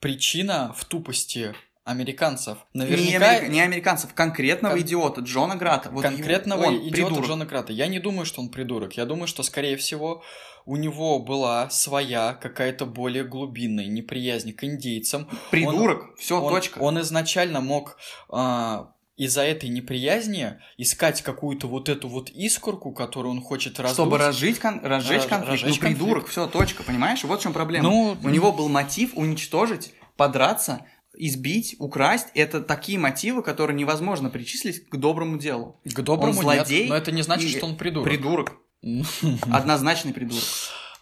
причина 0.00 0.72
в 0.76 0.84
тупости 0.84 1.54
американцев. 1.84 2.58
Не, 2.74 2.80
Наверняка 2.84 3.38
амери- 3.40 3.48
не 3.48 3.60
американцев, 3.62 4.12
конкретного 4.14 4.74
Кон- 4.74 4.82
идиота 4.82 5.20
Джона 5.22 5.56
Грата. 5.56 5.88
Вот 5.90 6.02
конкретного 6.02 6.64
он, 6.66 6.76
идиота 6.88 6.92
придурок. 7.14 7.26
Джона 7.26 7.46
Крата. 7.46 7.72
Я 7.72 7.86
не 7.86 7.98
думаю, 7.98 8.26
что 8.26 8.42
он 8.42 8.50
придурок. 8.50 8.92
Я 8.98 9.06
думаю, 9.06 9.26
что, 9.26 9.42
скорее 9.42 9.76
всего, 9.78 10.22
у 10.66 10.76
него 10.76 11.18
была 11.18 11.70
своя 11.70 12.34
какая-то 12.34 12.84
более 12.84 13.24
глубинная 13.24 13.86
неприязнь 13.86 14.52
к 14.52 14.64
индейцам. 14.64 15.28
Придурок, 15.50 16.14
все, 16.18 16.38
он, 16.42 16.52
точка. 16.52 16.78
он 16.78 17.00
изначально 17.00 17.62
мог 17.62 17.96
а, 18.28 18.92
из-за 19.18 19.42
этой 19.42 19.68
неприязни 19.68 20.54
искать 20.78 21.22
какую-то 21.22 21.66
вот 21.66 21.88
эту 21.88 22.08
вот 22.08 22.30
искорку, 22.30 22.92
которую 22.92 23.32
он 23.32 23.42
хочет 23.42 23.78
раздуть. 23.80 23.94
Чтобы 23.96 24.16
разжечь, 24.16 24.58
кон- 24.58 24.80
разжечь 24.82 25.22
Раз- 25.22 25.26
конфликт. 25.26 25.50
разжечь 25.62 25.80
ну, 25.80 25.88
придурок, 25.88 26.24
конфликт. 26.24 26.30
все, 26.30 26.46
точка, 26.46 26.82
понимаешь? 26.84 27.24
Вот 27.24 27.40
в 27.40 27.42
чем 27.42 27.52
проблема. 27.52 27.88
Ну, 27.88 28.16
У 28.22 28.28
него 28.28 28.52
был 28.52 28.68
мотив 28.68 29.10
уничтожить, 29.16 29.92
подраться, 30.16 30.86
избить, 31.16 31.74
украсть. 31.80 32.28
Это 32.34 32.60
такие 32.60 32.96
мотивы, 32.96 33.42
которые 33.42 33.76
невозможно 33.76 34.30
причислить 34.30 34.88
к 34.88 34.96
доброму 34.96 35.36
делу. 35.36 35.80
к 35.84 36.00
доброму 36.00 36.32
он 36.32 36.38
злодей 36.40 36.82
нет, 36.82 36.88
но 36.90 36.94
это 36.96 37.10
не 37.10 37.22
значит, 37.22 37.50
что 37.50 37.66
он 37.66 37.76
придурок. 37.76 38.08
Придурок. 38.08 38.56
Однозначный 39.50 40.12
придурок. 40.12 40.44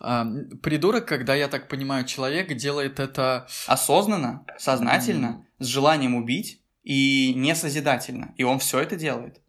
А, 0.01 0.27
Придурок, 0.63 1.07
когда, 1.07 1.35
я 1.35 1.49
так 1.49 1.69
понимаю, 1.69 2.07
человек 2.07 2.55
делает 2.57 2.99
это... 2.99 3.47
Осознанно, 3.67 4.45
сознательно, 4.59 5.47
с 5.59 5.67
желанием 5.67 6.15
убить 6.15 6.63
и 6.87 7.35
не 7.35 7.55
созидательно. 7.55 8.33
И 8.37 8.45
он 8.45 8.59
все 8.61 8.79
это 8.79 8.97
делает. 8.97 9.41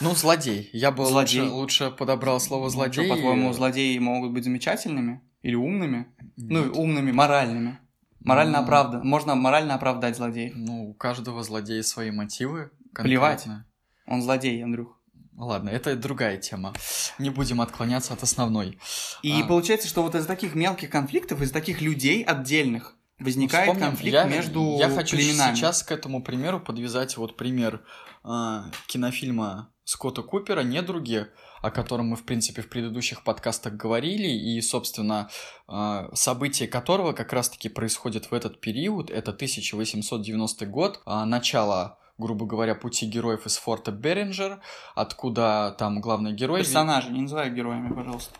Ну, 0.00 0.14
злодей. 0.14 0.70
Я 0.72 0.92
бы 0.92 1.04
Злодей. 1.06 1.40
Лучше, 1.40 1.52
лучше 1.52 1.90
подобрал 1.90 2.38
слово 2.40 2.70
злодей. 2.70 3.08
Ну, 3.08 3.14
по-твоему, 3.14 3.52
злодеи 3.52 3.98
могут 3.98 4.32
быть 4.32 4.44
замечательными? 4.44 5.20
Или 5.42 5.54
умными? 5.56 6.06
Ну, 6.36 6.64
Нет. 6.66 6.76
умными, 6.76 7.10
моральными. 7.10 7.78
Морально 8.20 8.58
Ну. 8.58 8.64
оправдан. 8.64 9.00
Можно 9.06 9.34
морально 9.34 9.74
оправдать 9.74 10.16
злодеев. 10.16 10.52
Ну, 10.54 10.90
у 10.90 10.94
каждого 10.94 11.42
злодея 11.42 11.82
свои 11.82 12.10
мотивы. 12.10 12.70
Плевать. 12.94 13.44
конкретно. 13.44 13.66
Он 14.06 14.22
злодей, 14.22 14.62
Андрюх. 14.62 15.00
Ладно, 15.36 15.70
это 15.70 15.94
другая 15.96 16.36
тема. 16.36 16.74
Не 17.18 17.30
будем 17.30 17.60
отклоняться 17.60 18.12
от 18.12 18.22
основной. 18.22 18.78
И 19.22 19.40
А. 19.40 19.46
получается, 19.46 19.86
что 19.88 20.02
вот 20.02 20.14
из 20.16 20.26
таких 20.26 20.54
мелких 20.54 20.90
конфликтов, 20.90 21.40
из 21.42 21.50
таких 21.52 21.80
людей 21.80 22.22
отдельных 22.24 22.96
возникает 23.18 23.68
Вспомним, 23.68 23.90
конфликт 23.90 24.14
я, 24.14 24.24
между 24.24 24.76
Я 24.78 24.90
хочу 24.90 25.16
племенами. 25.16 25.54
сейчас 25.54 25.82
к 25.82 25.92
этому 25.92 26.22
примеру 26.22 26.60
подвязать 26.60 27.16
вот 27.16 27.36
пример 27.36 27.82
а, 28.22 28.64
кинофильма 28.86 29.72
Скотта 29.84 30.22
Купера 30.22 30.60
«Недруги», 30.60 31.26
о 31.62 31.70
котором 31.70 32.08
мы, 32.08 32.16
в 32.16 32.24
принципе, 32.24 32.62
в 32.62 32.68
предыдущих 32.68 33.24
подкастах 33.24 33.72
говорили, 33.74 34.28
и, 34.28 34.60
собственно, 34.60 35.30
а, 35.66 36.10
события 36.14 36.68
которого 36.68 37.12
как 37.12 37.32
раз-таки 37.32 37.68
происходят 37.68 38.30
в 38.30 38.34
этот 38.34 38.60
период, 38.60 39.10
это 39.10 39.32
1890 39.32 40.66
год, 40.66 41.00
а, 41.06 41.24
начало 41.24 41.98
грубо 42.18 42.46
говоря, 42.46 42.74
пути 42.74 43.06
героев 43.06 43.46
из 43.46 43.56
форта 43.56 43.92
Беринджер, 43.92 44.60
откуда 44.96 45.76
там 45.78 46.00
главный 46.00 46.32
герой... 46.32 46.62
Персонажи, 46.62 47.12
не 47.12 47.20
называй 47.20 47.48
героями, 47.48 47.94
пожалуйста. 47.94 48.34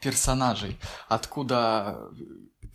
персонажей, 0.00 0.76
откуда 1.08 2.10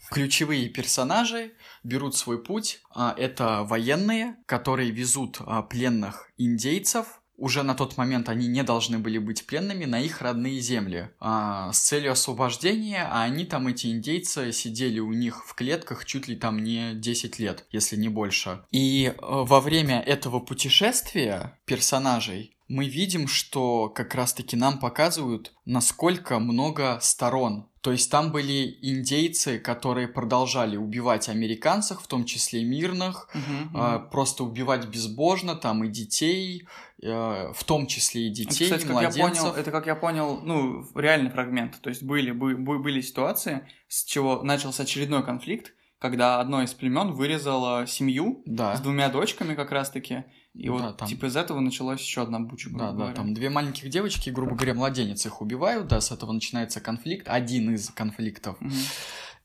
ключевые 0.10 0.70
персонажи 0.70 1.54
берут 1.84 2.16
свой 2.16 2.42
путь. 2.44 2.82
А, 2.94 3.14
Это 3.18 3.64
военные, 3.64 4.36
которые 4.46 4.92
везут 4.92 5.38
а, 5.40 5.62
пленных 5.62 6.32
индейцев. 6.38 7.22
Уже 7.38 7.62
на 7.62 7.76
тот 7.76 7.98
момент 7.98 8.30
они 8.30 8.48
не 8.48 8.64
должны 8.64 8.98
были 8.98 9.20
быть 9.20 9.46
пленными 9.46 9.86
на 9.86 10.00
их 10.00 10.22
родные 10.22 10.60
земли 10.60 11.12
а, 11.20 11.72
с 11.72 11.80
целью 11.80 12.14
освобождения, 12.14 13.08
а 13.12 13.24
они 13.24 13.46
там, 13.46 13.68
эти 13.68 13.88
индейцы, 13.88 14.52
сидели 14.52 15.00
у 15.00 15.14
них 15.14 15.46
в 15.46 15.54
клетках 15.54 16.06
чуть 16.06 16.28
ли 16.28 16.36
там 16.36 16.64
не 16.64 16.94
10 16.96 17.38
лет, 17.38 17.68
если 17.70 17.96
не 17.96 18.10
больше. 18.10 18.64
И 18.72 19.06
э, 19.06 19.14
во 19.20 19.62
время 19.62 20.00
этого 20.02 20.40
путешествия 20.40 21.60
персонажей 21.66 22.58
мы 22.68 22.88
видим, 22.88 23.28
что 23.28 23.90
как 23.90 24.16
раз-таки 24.16 24.56
нам 24.56 24.80
показывают, 24.80 25.54
насколько 25.66 26.40
много 26.40 27.00
сторон. 27.02 27.70
То 27.88 27.94
есть 27.94 28.12
там 28.12 28.34
были 28.34 28.78
индейцы, 28.82 29.60
которые 29.60 30.10
продолжали 30.10 30.76
убивать 30.76 31.30
американцев, 31.30 32.02
в 32.02 32.08
том 32.08 32.26
числе 32.26 32.66
мирных, 32.66 33.30
а, 33.74 34.00
мгм. 34.00 34.10
просто 34.10 34.44
убивать 34.44 34.86
безбожно, 34.90 35.56
там 35.56 35.86
и 35.86 35.88
детей, 35.88 36.68
э, 37.02 37.54
в 37.56 37.64
том 37.64 37.88
числе 37.88 38.24
и 38.24 38.32
Это, 38.32 38.42
детей, 38.42 38.66
кстати, 38.66 38.82
и 38.84 38.88
как 38.88 38.90
я 38.90 38.94
младенцев. 39.04 39.42
понял, 39.44 39.56
это, 39.56 39.72
как 39.72 39.86
я 39.88 39.96
понял, 39.96 40.42
ну, 40.44 40.84
реальный 40.96 41.30
фрагмент. 41.30 41.80
То 41.80 41.88
есть 41.90 42.04
были, 42.04 42.32
бы- 42.32 42.58
бы- 42.58 42.80
были 42.80 43.00
ситуации, 43.00 43.66
с 43.88 44.04
чего 44.04 44.44
начался 44.44 44.84
очередной 44.84 45.24
конфликт, 45.24 45.72
когда 45.98 46.42
одно 46.42 46.64
из 46.64 46.74
племен 46.74 47.14
вырезало 47.14 47.88
семью 47.88 48.44
Да. 48.46 48.76
с 48.76 48.82
двумя 48.82 49.08
дочками 49.08 49.56
как 49.56 49.72
раз-таки. 49.72 50.26
И 50.58 50.66
Да, 50.68 50.72
вот, 50.74 50.98
там- 50.98 51.08
типа, 51.08 51.28
из 51.28 51.36
этого 51.36 51.60
началась 51.60 52.00
еще 52.02 52.24
одна 52.24 52.40
буча, 52.40 52.70
грубо 52.70 52.86
Да, 52.86 52.92
да, 52.92 52.98
говоря. 52.98 53.14
там 53.16 53.34
две 53.34 53.50
маленьких 53.50 53.90
девочки, 53.90 54.30
грубо 54.32 54.56
говоря, 54.56 54.74
младенец 54.74 55.26
их 55.26 55.42
убивают, 55.42 55.88
да, 55.88 56.02
с 56.02 56.12
этого 56.12 56.32
начинается 56.32 56.82
конфликт, 56.82 57.28
один 57.28 57.74
из 57.76 57.90
конфликтов. 57.92 58.58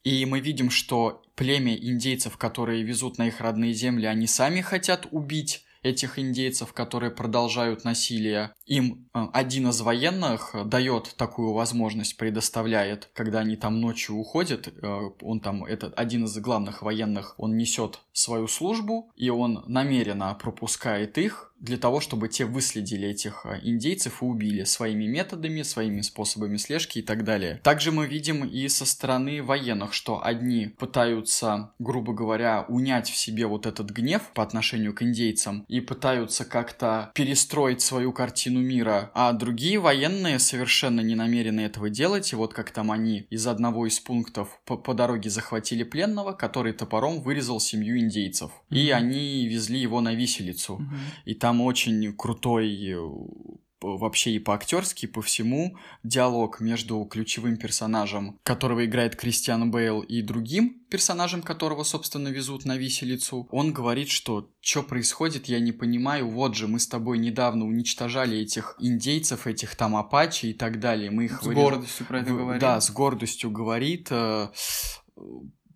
И 0.05 0.25
мы 0.27 0.41
видим, 0.41 0.71
что 0.71 1.23
племя 1.37 1.75
индейцев, 1.77 2.37
которые 2.37 2.83
везут 2.83 3.19
на 3.19 3.29
их 3.29 3.41
родные 3.41 3.73
земли, 3.73 4.07
они 4.07 4.27
сами 4.27 4.61
хотят 4.61 5.07
убить 5.11 5.65
этих 5.83 6.19
индейцев, 6.19 6.73
которые 6.73 7.11
продолжают 7.11 7.85
насилие. 7.85 8.55
Им 8.67 9.09
э, 9.15 9.27
один 9.33 9.69
из 9.69 9.81
военных 9.81 10.55
э, 10.55 10.65
дает 10.65 11.15
такую 11.17 11.53
возможность, 11.53 12.17
предоставляет, 12.17 13.11
когда 13.15 13.41
они 13.41 13.57
там 13.57 13.81
ночью 13.81 14.17
уходят, 14.17 14.69
э, 14.69 15.11
он 15.21 15.41
там, 15.41 15.65
этот 15.65 15.99
один 15.99 16.25
из 16.25 16.37
главных 16.39 16.83
военных, 16.83 17.35
он 17.39 17.57
несет 17.57 18.01
свою 18.13 18.47
службу, 18.47 19.11
и 19.17 19.31
он 19.31 19.65
намеренно 19.67 20.35
пропускает 20.35 21.19
их 21.19 21.52
для 21.63 21.79
того, 21.79 22.01
чтобы 22.01 22.29
те 22.29 22.45
выследили 22.45 23.09
этих 23.09 23.47
э, 23.47 23.61
индейцев 23.63 24.21
и 24.21 24.25
убили 24.25 24.65
своими 24.65 25.07
методами, 25.07 25.63
своими 25.63 26.01
способами 26.03 26.57
слежки 26.57 26.99
и 26.99 27.03
так 27.03 27.25
далее. 27.25 27.61
Также 27.63 27.93
мы 27.93 28.07
видим 28.07 28.45
и 28.45 28.69
со 28.69 28.85
стороны 28.85 29.43
военных, 29.43 29.95
что 29.95 30.25
одни 30.25 30.67
пытаются, 30.67 31.71
грубо 31.79 32.13
говоря, 32.13 32.65
унять 32.69 33.09
в 33.09 33.17
себе 33.17 33.47
вот 33.47 33.67
этот 33.67 33.91
гнев 33.91 34.23
по 34.35 34.43
отношению 34.43 34.93
к 34.93 35.03
индейцам 35.03 35.65
и 35.69 35.81
пытаются 35.81 36.45
как-то 36.45 37.11
перестроить 37.15 37.81
свою 37.81 38.13
картину 38.13 38.61
мира, 38.61 39.11
а 39.15 39.33
другие 39.33 39.79
военные 39.79 40.39
совершенно 40.41 41.01
не 41.01 41.15
намерены 41.15 41.61
этого 41.61 41.89
делать, 41.91 42.33
и 42.33 42.37
вот 42.37 42.53
как 42.55 42.73
там 42.73 42.91
они 42.91 43.27
из 43.31 43.47
одного 43.47 43.87
из 43.87 44.01
пунктов 44.01 44.61
по, 44.65 44.77
по 44.77 44.95
дороге 44.95 45.31
захватили 45.31 45.85
пленного, 45.85 46.33
который 46.33 46.73
топором 46.73 47.21
вырезал 47.23 47.61
семью 47.61 47.99
индейцев, 48.01 48.51
и 48.71 48.89
Мгм. 48.89 48.97
они 48.97 49.47
везли 49.47 49.79
его 49.79 50.01
на 50.01 50.15
виселицу. 50.15 50.79
Мгм. 50.79 50.99
И 51.25 51.35
там 51.35 51.52
очень 51.61 52.13
крутой 52.17 52.75
э, 52.89 52.99
вообще 53.81 54.31
и 54.33 54.39
по-актерски, 54.39 55.07
и 55.07 55.09
по 55.09 55.23
всему 55.23 55.77
диалог 56.05 56.61
между 56.61 57.05
ключевым 57.05 57.57
персонажем, 57.57 58.39
которого 58.45 58.85
играет 58.85 59.17
Кристиан 59.17 59.71
Бейл, 59.73 60.01
и 60.03 60.23
другим 60.23 60.81
персонажем, 60.89 61.43
которого, 61.43 61.83
собственно, 61.83 62.29
везут 62.29 62.65
на 62.65 62.77
виселицу. 62.77 63.49
Он 63.51 63.73
говорит, 63.73 64.09
что 64.09 64.49
что 64.61 64.85
происходит, 64.85 65.47
я 65.47 65.59
не 65.59 65.73
понимаю, 65.73 66.29
вот 66.29 66.55
же 66.55 66.69
мы 66.69 66.79
с 66.79 66.87
тобой 66.87 67.19
недавно 67.19 67.67
уничтожали 67.67 68.39
этих 68.39 68.77
индейцев, 68.79 69.47
этих 69.49 69.75
там 69.75 69.97
апачи 69.97 70.47
и 70.47 70.55
так 70.55 70.79
далее. 70.79 71.11
Мы 71.11 71.25
их 71.25 71.41
С 71.43 71.47
вырез- 71.47 71.55
гордостью 71.55 72.07
про 72.07 72.21
это 72.21 72.31
говорит. 72.33 72.61
Да, 72.61 72.81
с 72.81 72.91
гордостью 72.91 73.51
говорит. 73.51 74.09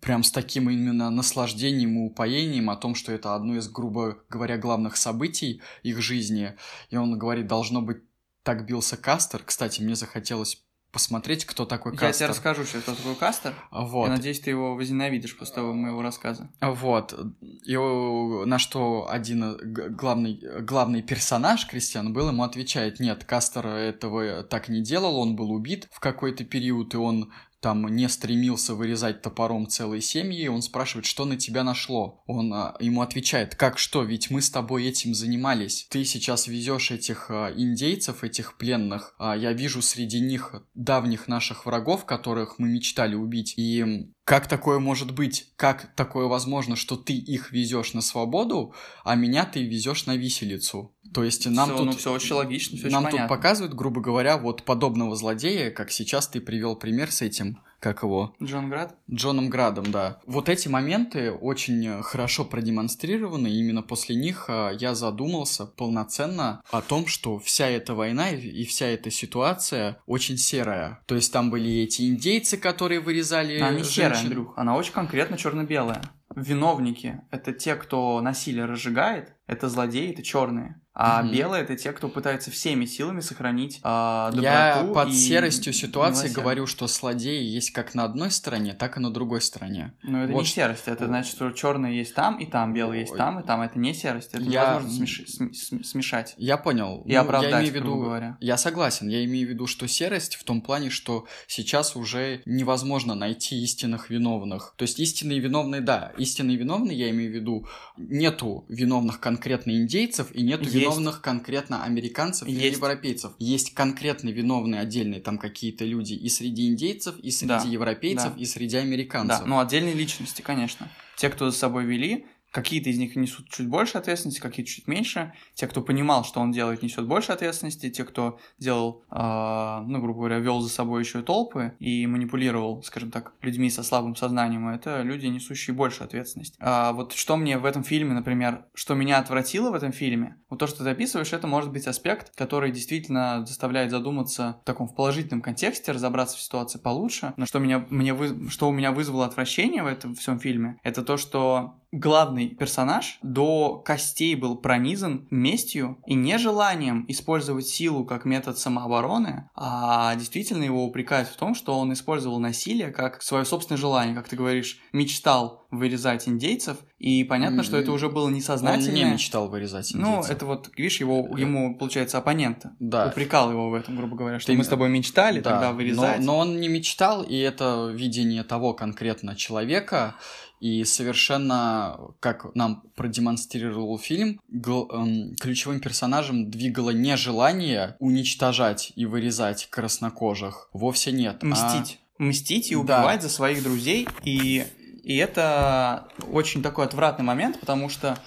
Прям 0.01 0.23
с 0.23 0.31
таким 0.31 0.69
именно 0.69 1.09
наслаждением 1.09 1.97
и 1.97 2.09
упоением 2.09 2.69
о 2.69 2.75
том, 2.75 2.95
что 2.95 3.11
это 3.11 3.35
одно 3.35 3.55
из, 3.55 3.69
грубо 3.69 4.17
говоря, 4.29 4.57
главных 4.57 4.97
событий 4.97 5.61
их 5.83 6.01
жизни. 6.01 6.55
И 6.89 6.97
он 6.97 7.17
говорит, 7.17 7.47
должно 7.47 7.81
быть, 7.81 8.03
так 8.43 8.65
бился 8.65 8.97
Кастер. 8.97 9.43
Кстати, 9.43 9.81
мне 9.81 9.95
захотелось 9.95 10.63
посмотреть, 10.91 11.45
кто 11.45 11.65
такой 11.65 11.91
Я 11.91 11.97
тебе 11.97 12.07
Кастер. 12.07 12.29
расскажу 12.29 12.63
сейчас, 12.63 12.83
кто 12.83 12.95
такой 12.95 13.15
Кастер. 13.15 13.53
Вот. 13.71 14.05
Я 14.05 14.11
надеюсь, 14.15 14.39
ты 14.39 14.49
его 14.49 14.75
возненавидишь 14.75 15.37
после 15.37 15.55
того 15.55 15.73
моего 15.73 16.01
рассказа. 16.01 16.49
Вот. 16.61 17.13
И 17.41 17.75
на 17.75 18.57
что 18.57 19.07
один 19.09 19.43
э, 19.43 19.57
главный, 19.89 20.41
главный 20.61 21.01
персонаж, 21.01 21.67
Кристиан, 21.67 22.13
был, 22.13 22.29
ему 22.29 22.43
отвечает, 22.43 22.99
нет, 22.99 23.25
Кастер 23.25 23.67
этого 23.67 24.43
так 24.43 24.69
не 24.69 24.81
делал, 24.81 25.19
он 25.19 25.35
был 25.35 25.51
убит 25.51 25.87
в 25.91 25.99
какой-то 25.99 26.45
период, 26.45 26.93
и 26.93 26.97
он 26.97 27.31
там 27.59 27.87
не 27.95 28.07
стремился 28.07 28.75
вырезать 28.75 29.21
топором 29.21 29.67
целые 29.67 30.01
семьи, 30.01 30.47
он 30.47 30.61
спрашивает, 30.61 31.05
что 31.05 31.25
на 31.25 31.37
тебя 31.37 31.63
нашло. 31.63 32.23
Он 32.27 32.53
а, 32.53 32.75
ему 32.79 33.01
отвечает, 33.01 33.55
как 33.55 33.79
что, 33.79 34.03
ведь 34.03 34.29
мы 34.29 34.41
с 34.41 34.49
тобой 34.49 34.85
этим 34.85 35.13
занимались. 35.13 35.87
Ты 35.89 36.05
сейчас 36.05 36.47
везешь 36.47 36.91
этих 36.91 37.29
а, 37.29 37.51
индейцев, 37.55 38.23
этих 38.23 38.57
пленных, 38.57 39.15
а 39.17 39.35
я 39.35 39.53
вижу 39.53 39.81
среди 39.81 40.19
них 40.19 40.55
давних 40.75 41.27
наших 41.27 41.65
врагов, 41.65 42.05
которых 42.05 42.59
мы 42.59 42.69
мечтали 42.69 43.15
убить, 43.15 43.55
и 43.57 44.11
как 44.27 44.49
такое 44.49 44.79
может 44.79 45.11
быть? 45.11 45.53
Как 45.55 45.95
такое 45.95 46.25
возможно, 46.25 46.75
что 46.75 46.97
ты 46.97 47.13
их 47.13 47.53
везешь 47.53 47.93
на 47.93 48.01
свободу, 48.01 48.75
а 49.05 49.15
меня 49.15 49.45
ты 49.45 49.63
везешь 49.63 50.05
на 50.05 50.17
виселицу? 50.17 50.93
То 51.13 51.23
есть 51.23 51.45
нам 51.47 51.69
Всё, 51.69 51.77
тут 51.77 51.85
ну, 51.85 51.91
все 51.93 52.13
очень 52.13 52.35
логично, 52.35 52.77
все 52.77 52.89
нам 52.89 53.03
очень 53.03 53.11
тут 53.11 53.19
понятно. 53.19 53.35
показывают, 53.35 53.73
грубо 53.75 54.01
говоря, 54.01 54.37
вот 54.37 54.63
подобного 54.63 55.15
злодея, 55.15 55.71
как 55.71 55.91
сейчас 55.91 56.27
ты 56.27 56.41
привел 56.41 56.75
пример 56.75 57.11
с 57.11 57.21
этим, 57.21 57.59
как 57.79 58.01
его, 58.01 58.33
Джон 58.41 58.69
Град? 58.69 58.95
Джоном 59.11 59.49
Градом, 59.49 59.91
да. 59.91 60.19
Вот 60.25 60.49
эти 60.49 60.67
моменты 60.67 61.31
очень 61.31 61.85
э, 61.85 62.01
хорошо 62.01 62.43
продемонстрированы, 62.43 63.47
и 63.47 63.59
именно 63.59 63.83
после 63.83 64.15
них 64.15 64.45
э, 64.47 64.71
я 64.79 64.95
задумался 64.95 65.67
полноценно 65.67 66.63
о 66.71 66.81
том, 66.81 67.05
что 67.05 67.37
вся 67.37 67.67
эта 67.67 67.93
война 67.93 68.31
и 68.31 68.65
вся 68.65 68.87
эта 68.87 69.11
ситуация 69.11 69.99
очень 70.07 70.37
серая. 70.37 71.01
То 71.05 71.13
есть 71.13 71.31
там 71.31 71.51
были 71.51 71.83
эти 71.83 72.09
индейцы, 72.09 72.57
которые 72.57 72.99
вырезали 72.99 73.59
Она 73.59 73.77
не 73.77 73.83
серая. 73.83 74.19
Андрюх. 74.19 74.53
Она 74.57 74.75
очень 74.75 74.93
конкретно 74.93 75.37
черно-белая. 75.37 76.01
Виновники— 76.35 77.21
это 77.31 77.53
те, 77.53 77.75
кто 77.75 78.19
насилие 78.21 78.65
разжигает, 78.65 79.35
это 79.47 79.69
злодеи, 79.69 80.11
это 80.11 80.23
черные. 80.23 80.81
А 80.99 81.21
Мгм. 81.21 81.31
белые— 81.31 81.63
это 81.63 81.75
те, 81.75 81.91
кто 81.91 82.09
пытается 82.09 82.49
всеми 82.49 82.85
силами 82.85 83.19
сохранить 83.19 83.79
а, 83.83 84.31
доброту 84.31 84.43
Я 84.43 84.91
под 84.95 85.09
и 85.09 85.13
серостью 85.13 85.71
ситуации 85.71 86.21
милосердие. 86.23 86.41
говорю, 86.43 86.65
что 86.65 86.87
злодеи 86.87 87.43
есть 87.43 87.69
как 87.69 87.93
на 87.93 88.03
одной 88.03 88.31
стороне, 88.31 88.73
так 88.73 88.97
и 88.97 88.99
на 88.99 89.13
другой 89.13 89.41
стороне. 89.41 89.93
Но 90.01 90.23
это 90.23 90.33
Вот 90.33 90.41
не 90.41 90.47
серость, 90.47 90.83
это 90.87 91.05
значит, 91.05 91.35
что 91.35 91.51
черные 91.51 91.95
есть 91.99 92.15
там 92.15 92.37
и 92.39 92.47
там, 92.47 92.73
белые 92.73 93.01
есть 93.01 93.15
там 93.15 93.39
и 93.39 93.45
там. 93.45 93.61
Это 93.61 93.77
не 93.77 93.93
серость, 93.93 94.29
это 94.33 94.41
Я- 94.43 94.71
невозможно 94.73 95.03
смеши- 95.05 95.27
см- 95.27 95.53
см- 95.53 95.83
смешать. 95.85 96.33
Я 96.37 96.57
понял. 96.57 97.03
И 97.05 97.13
Ну, 97.13 97.21
оправдать, 97.21 97.51
я 97.51 97.59
имею 97.59 97.71
в 97.73 97.75
виду, 97.75 97.95
говоря. 97.97 98.37
Я 98.41 98.57
согласен. 98.57 99.07
Я 99.07 99.23
имею 99.25 99.45
в 99.47 99.51
виду, 99.51 99.67
что 99.67 99.87
серость 99.87 100.35
в 100.35 100.43
том 100.45 100.61
плане, 100.61 100.89
что 100.89 101.27
сейчас 101.45 101.95
уже 101.95 102.41
невозможно 102.45 103.13
найти 103.13 103.61
истинных 103.61 104.09
виновных. 104.09 104.73
То 104.77 104.81
есть 104.81 104.99
истинные 104.99 105.39
виновные, 105.39 105.81
да, 105.81 106.11
истинные 106.17 106.57
виновные, 106.57 106.97
я 106.97 107.11
имею 107.11 107.31
в 107.31 107.35
виду, 107.35 107.67
нету 107.97 108.65
виновных 108.67 109.19
конкретно 109.19 109.71
индейцев 109.71 110.31
и 110.33 110.41
нету 110.41 110.63
Есть. 110.63 110.86
Виновных 110.95 111.21
конкретно 111.21 111.83
американцев 111.83 112.47
или 112.47 112.59
Есть. 112.59 112.77
европейцев. 112.77 113.31
Есть 113.39 113.73
конкретно 113.73 114.29
виновные 114.29 114.81
отдельные 114.81 115.19
там 115.21 115.37
какие-то 115.37 115.85
люди 115.85 116.13
и 116.13 116.29
среди 116.29 116.67
индейцев, 116.67 117.17
и 117.19 117.31
среди 117.31 117.47
Да, 117.49 117.63
европейцев, 117.65 118.35
да. 118.35 118.41
и 118.41 118.45
среди 118.45 118.77
Да, 118.77 118.81
американцев. 118.83 119.45
ну 119.45 119.59
отдельные 119.59 119.93
личности, 119.93 120.41
конечно. 120.41 120.89
Те, 121.15 121.29
кто 121.29 121.49
за 121.49 121.57
собой 121.57 121.85
вели, 121.85 122.25
какие-то 122.51 122.89
из 122.89 122.97
них 122.97 123.15
несут 123.15 123.49
чуть 123.49 123.67
больше 123.67 123.97
ответственности, 123.97 124.39
какие-то 124.39 124.71
чуть 124.71 124.87
меньше. 124.87 125.33
Те, 125.53 125.67
кто 125.67 125.81
понимал, 125.81 126.23
что 126.23 126.39
он 126.39 126.51
делает, 126.51 126.81
несет 126.81 127.07
больше 127.07 127.31
ответственности. 127.31 127.89
Те, 127.89 128.03
кто 128.03 128.39
делал, 128.57 129.03
а, 129.09 129.81
ну, 129.87 129.99
грубо 130.01 130.19
говоря, 130.19 130.39
вел 130.39 130.61
за 130.61 130.69
собой 130.69 131.01
еще 131.03 131.19
и 131.19 131.23
толпы 131.23 131.73
и 131.79 132.07
манипулировал, 132.07 132.83
скажем 132.83 133.11
так, 133.11 133.33
людьми 133.41 133.69
со 133.69 133.83
слабым 133.83 134.15
сознанием, 134.15 134.67
это 134.69 135.01
люди, 135.01 135.27
несущие 135.27 135.75
больше 135.75 136.03
ответственность. 136.03 136.55
А 136.59 136.93
вот 136.93 137.13
что 137.13 137.37
мне 137.37 137.57
в 137.57 137.65
этом 137.65 137.83
фильме, 137.83 138.13
например, 138.13 138.65
что 138.73 138.93
меня 138.93 139.19
отвратило 139.19 139.71
в 139.71 139.75
этом 139.75 139.91
фильме, 139.91 140.37
вот 140.49 140.59
то, 140.59 140.67
что 140.67 140.83
ты 140.83 140.89
описываешь, 140.89 141.33
это 141.33 141.47
может 141.47 141.71
быть 141.71 141.87
аспект, 141.87 142.35
который 142.35 142.71
действительно 142.71 143.45
заставляет 143.45 143.91
задуматься 143.91 144.59
в 144.61 144.65
таком 144.65 144.87
в 144.87 144.95
положительном 144.95 145.41
контексте, 145.41 145.91
разобраться 145.91 146.37
в 146.37 146.41
ситуации 146.41 146.79
получше. 146.79 147.33
Но 147.37 147.45
что, 147.45 147.59
меня, 147.59 147.85
мне 147.89 148.13
вы, 148.13 148.49
что 148.49 148.69
у 148.69 148.71
меня 148.71 148.91
вызвало 148.91 149.25
отвращение 149.25 149.83
в 149.83 149.87
этом 149.87 150.15
всем 150.15 150.39
фильме, 150.39 150.79
это 150.83 151.03
то, 151.03 151.17
что 151.17 151.75
главный 151.97 152.49
персонаж 152.49 153.19
до 153.21 153.77
костей 153.85 154.35
был 154.35 154.55
пронизан 154.57 155.27
местью 155.31 155.97
и 156.05 156.13
нежеланием 156.13 157.05
использовать 157.07 157.67
силу 157.67 158.05
как 158.05 158.25
метод 158.25 158.57
самообороны, 158.57 159.49
а 159.55 160.15
действительно 160.15 160.63
его 160.63 160.85
упрекают 160.85 161.27
в 161.29 161.35
том, 161.35 161.55
что 161.55 161.77
он 161.77 161.93
использовал 161.93 162.39
насилие 162.39 162.91
как 162.91 163.21
свое 163.21 163.45
собственное 163.45 163.77
желание, 163.79 164.15
как 164.15 164.27
ты 164.27 164.35
говоришь, 164.35 164.79
мечтал 164.93 165.65
вырезать 165.69 166.27
индейцев, 166.29 166.77
и 166.97 167.25
понятно, 167.25 167.61
что 167.61 167.75
это 167.77 167.91
уже 167.91 168.09
было 168.09 168.27
Он 168.27 168.33
несознательно. 168.33 168.95
не 168.95 169.03
мечтал 169.03 169.49
вырезать 169.49 169.91
Ну, 169.93 170.07
индейцев. 170.11 170.31
это 170.31 170.45
вот, 170.45 170.69
видишь, 170.77 170.99
его, 171.01 171.27
ему, 171.37 171.77
получается, 171.77 172.17
оппонента. 172.19 172.71
Да. 172.79 173.07
Упрекал 173.07 173.51
его 173.51 173.69
в 173.69 173.73
этом, 173.73 173.97
грубо 173.97 174.15
говоря, 174.15 174.39
что 174.39 174.51
Ты- 174.51 174.57
мы 174.57 174.63
с 174.63 174.67
тобой 174.69 174.89
мечтали 174.89 175.41
Да, 175.41 175.51
тогда 175.51 175.71
вырезать. 175.73 176.19
Но, 176.19 176.25
но 176.25 176.37
он 176.39 176.61
не 176.61 176.69
мечтал, 176.69 177.21
и 177.21 177.35
это 177.37 177.91
видение 177.93 178.43
того 178.43 178.73
конкретно 178.73 179.35
человека, 179.35 180.15
и 180.59 180.83
совершенно, 180.83 181.99
как 182.19 182.53
нам 182.55 182.83
продемонстрировал 182.95 183.97
фильм, 183.99 184.39
эм, 184.51 185.35
ключевым 185.39 185.79
персонажем 185.79 186.49
двигало 186.49 186.91
не 186.91 187.15
желание 187.17 187.95
уничтожать 187.99 188.91
и 188.95 189.05
вырезать 189.05 189.67
краснокожих, 189.69 190.69
вовсе 190.73 191.11
нет. 191.11 191.37
а- 191.41 191.45
Мстить. 191.45 191.99
Мстить 192.17 192.71
и 192.71 192.75
Да. 192.75 192.79
убивать 192.99 193.21
за 193.21 193.29
своих 193.29 193.61
друзей. 193.63 194.07
И, 194.23 194.65
и 195.03 195.15
это 195.17 196.07
очень 196.31 196.63
такой 196.63 196.85
отвратный 196.85 197.23
момент, 197.25 197.59
потому 197.59 197.89
что 197.89 198.17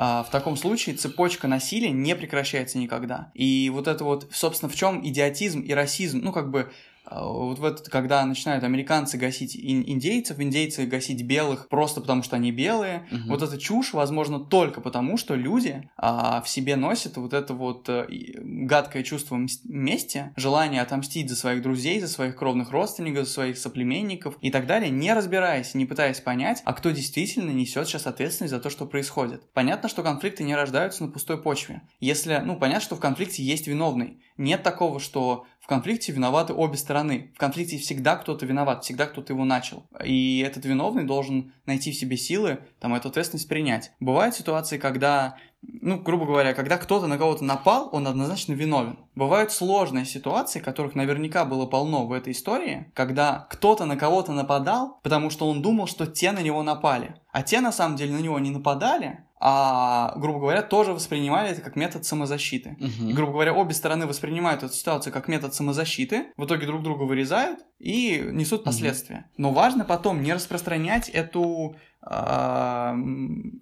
а, 0.00 0.22
в 0.22 0.30
таком 0.30 0.56
случае 0.56 0.94
цепочка 0.94 1.48
насилия 1.48 1.90
не 1.90 2.14
прекращается 2.14 2.78
никогда. 2.78 3.32
И 3.34 3.68
вот 3.74 3.88
это 3.88 4.04
вот, 4.04 4.28
собственно, 4.32 4.70
в 4.70 4.76
чем 4.76 5.04
идиотизм 5.04 5.60
и 5.60 5.72
расизм, 5.72 6.20
ну, 6.22 6.30
как 6.30 6.50
бы, 6.52 6.70
вот 7.10 7.58
в 7.58 7.64
этот, 7.64 7.88
когда 7.88 8.24
начинают 8.24 8.64
американцы 8.64 9.16
гасить 9.18 9.56
ин- 9.56 9.84
индейцев, 9.86 10.38
индейцы 10.40 10.86
гасить 10.86 11.22
белых 11.24 11.68
просто 11.68 12.00
потому, 12.00 12.22
что 12.22 12.36
они 12.36 12.52
белые, 12.52 13.06
Мгм. 13.10 13.28
вот 13.28 13.42
эта 13.42 13.58
чушь, 13.58 13.92
возможно, 13.92 14.40
только 14.40 14.80
потому, 14.80 15.16
что 15.16 15.34
люди 15.34 15.88
а, 15.96 16.42
в 16.42 16.48
себе 16.48 16.76
носят 16.76 17.16
вот 17.16 17.32
это 17.32 17.54
вот 17.54 17.88
и- 17.88 18.34
гадкое 18.38 19.02
чувство 19.02 19.38
мести, 19.64 20.32
желание 20.36 20.82
отомстить 20.82 21.28
за 21.28 21.36
своих 21.36 21.62
друзей, 21.62 22.00
за 22.00 22.08
своих 22.08 22.36
кровных 22.36 22.70
родственников, 22.70 23.26
за 23.26 23.32
своих 23.32 23.58
соплеменников 23.58 24.36
и 24.40 24.50
так 24.50 24.66
далее, 24.66 24.90
не 24.90 25.12
разбираясь, 25.12 25.74
не 25.74 25.86
пытаясь 25.86 26.20
понять, 26.20 26.62
а 26.64 26.72
кто 26.72 26.90
действительно 26.90 27.50
несет 27.50 27.86
сейчас 27.88 28.06
ответственность 28.06 28.52
за 28.52 28.60
то, 28.60 28.70
что 28.70 28.86
происходит. 28.86 29.42
Понятно, 29.52 29.88
что 29.88 30.02
конфликты 30.02 30.44
не 30.44 30.54
рождаются 30.54 31.04
на 31.04 31.10
пустой 31.10 31.40
почве. 31.42 31.82
Если, 32.00 32.40
ну, 32.44 32.56
понятно, 32.56 32.80
что 32.82 32.96
в 32.96 33.00
конфликте 33.00 33.42
есть 33.42 33.66
виновный. 33.66 34.22
Нет 34.36 34.62
такого, 34.62 35.00
что 35.00 35.46
в 35.68 35.70
конфликте 35.70 36.12
виноваты 36.12 36.54
обе 36.54 36.78
стороны. 36.78 37.30
В 37.34 37.38
конфликте 37.38 37.76
всегда 37.76 38.16
кто-то 38.16 38.46
виноват, 38.46 38.84
всегда 38.84 39.04
кто-то 39.04 39.34
его 39.34 39.44
начал. 39.44 39.82
И 40.02 40.38
этот 40.38 40.64
виновный 40.64 41.04
должен 41.04 41.52
найти 41.66 41.92
в 41.92 41.94
себе 41.94 42.16
силы, 42.16 42.60
там, 42.80 42.94
эту 42.94 43.08
ответственность 43.08 43.50
принять. 43.50 43.92
Бывают 44.00 44.34
ситуации, 44.34 44.78
когда, 44.78 45.36
ну, 45.60 46.00
грубо 46.00 46.24
говоря, 46.24 46.54
когда 46.54 46.78
кто-то 46.78 47.06
на 47.06 47.18
кого-то 47.18 47.44
напал, 47.44 47.90
он 47.92 48.06
однозначно 48.06 48.54
виновен. 48.54 48.98
Бывают 49.14 49.52
сложные 49.52 50.06
ситуации, 50.06 50.60
которых 50.60 50.94
наверняка 50.94 51.44
было 51.44 51.66
полно 51.66 52.06
в 52.06 52.12
этой 52.12 52.32
истории, 52.32 52.90
когда 52.94 53.46
кто-то 53.50 53.84
на 53.84 53.98
кого-то 53.98 54.32
нападал, 54.32 54.98
потому 55.02 55.28
что 55.28 55.50
он 55.50 55.60
думал, 55.60 55.86
что 55.86 56.06
те 56.06 56.32
на 56.32 56.40
него 56.40 56.62
напали. 56.62 57.16
А 57.30 57.42
те, 57.42 57.60
на 57.60 57.72
самом 57.72 57.96
деле, 57.96 58.14
на 58.14 58.20
него 58.20 58.38
не 58.38 58.50
нападали, 58.50 59.26
а, 59.40 60.14
грубо 60.16 60.40
говоря, 60.40 60.62
тоже 60.62 60.92
воспринимали 60.92 61.50
это 61.50 61.60
как 61.60 61.76
метод 61.76 62.04
самозащиты. 62.04 62.76
Мгм. 62.80 63.08
И, 63.10 63.12
грубо 63.12 63.32
говоря, 63.32 63.54
обе 63.54 63.72
стороны 63.74 64.06
воспринимают 64.06 64.62
эту 64.62 64.72
ситуацию 64.74 65.12
как 65.12 65.28
метод 65.28 65.54
самозащиты, 65.54 66.26
в 66.36 66.44
итоге 66.44 66.66
друг 66.66 66.82
друга 66.82 67.04
вырезают 67.04 67.60
и 67.78 68.20
несут 68.32 68.64
последствия. 68.64 69.26
Но 69.36 69.52
важно 69.52 69.84
потом 69.84 70.22
не 70.22 70.32
распространять 70.32 71.08
эту, 71.08 71.76
а, 72.02 72.94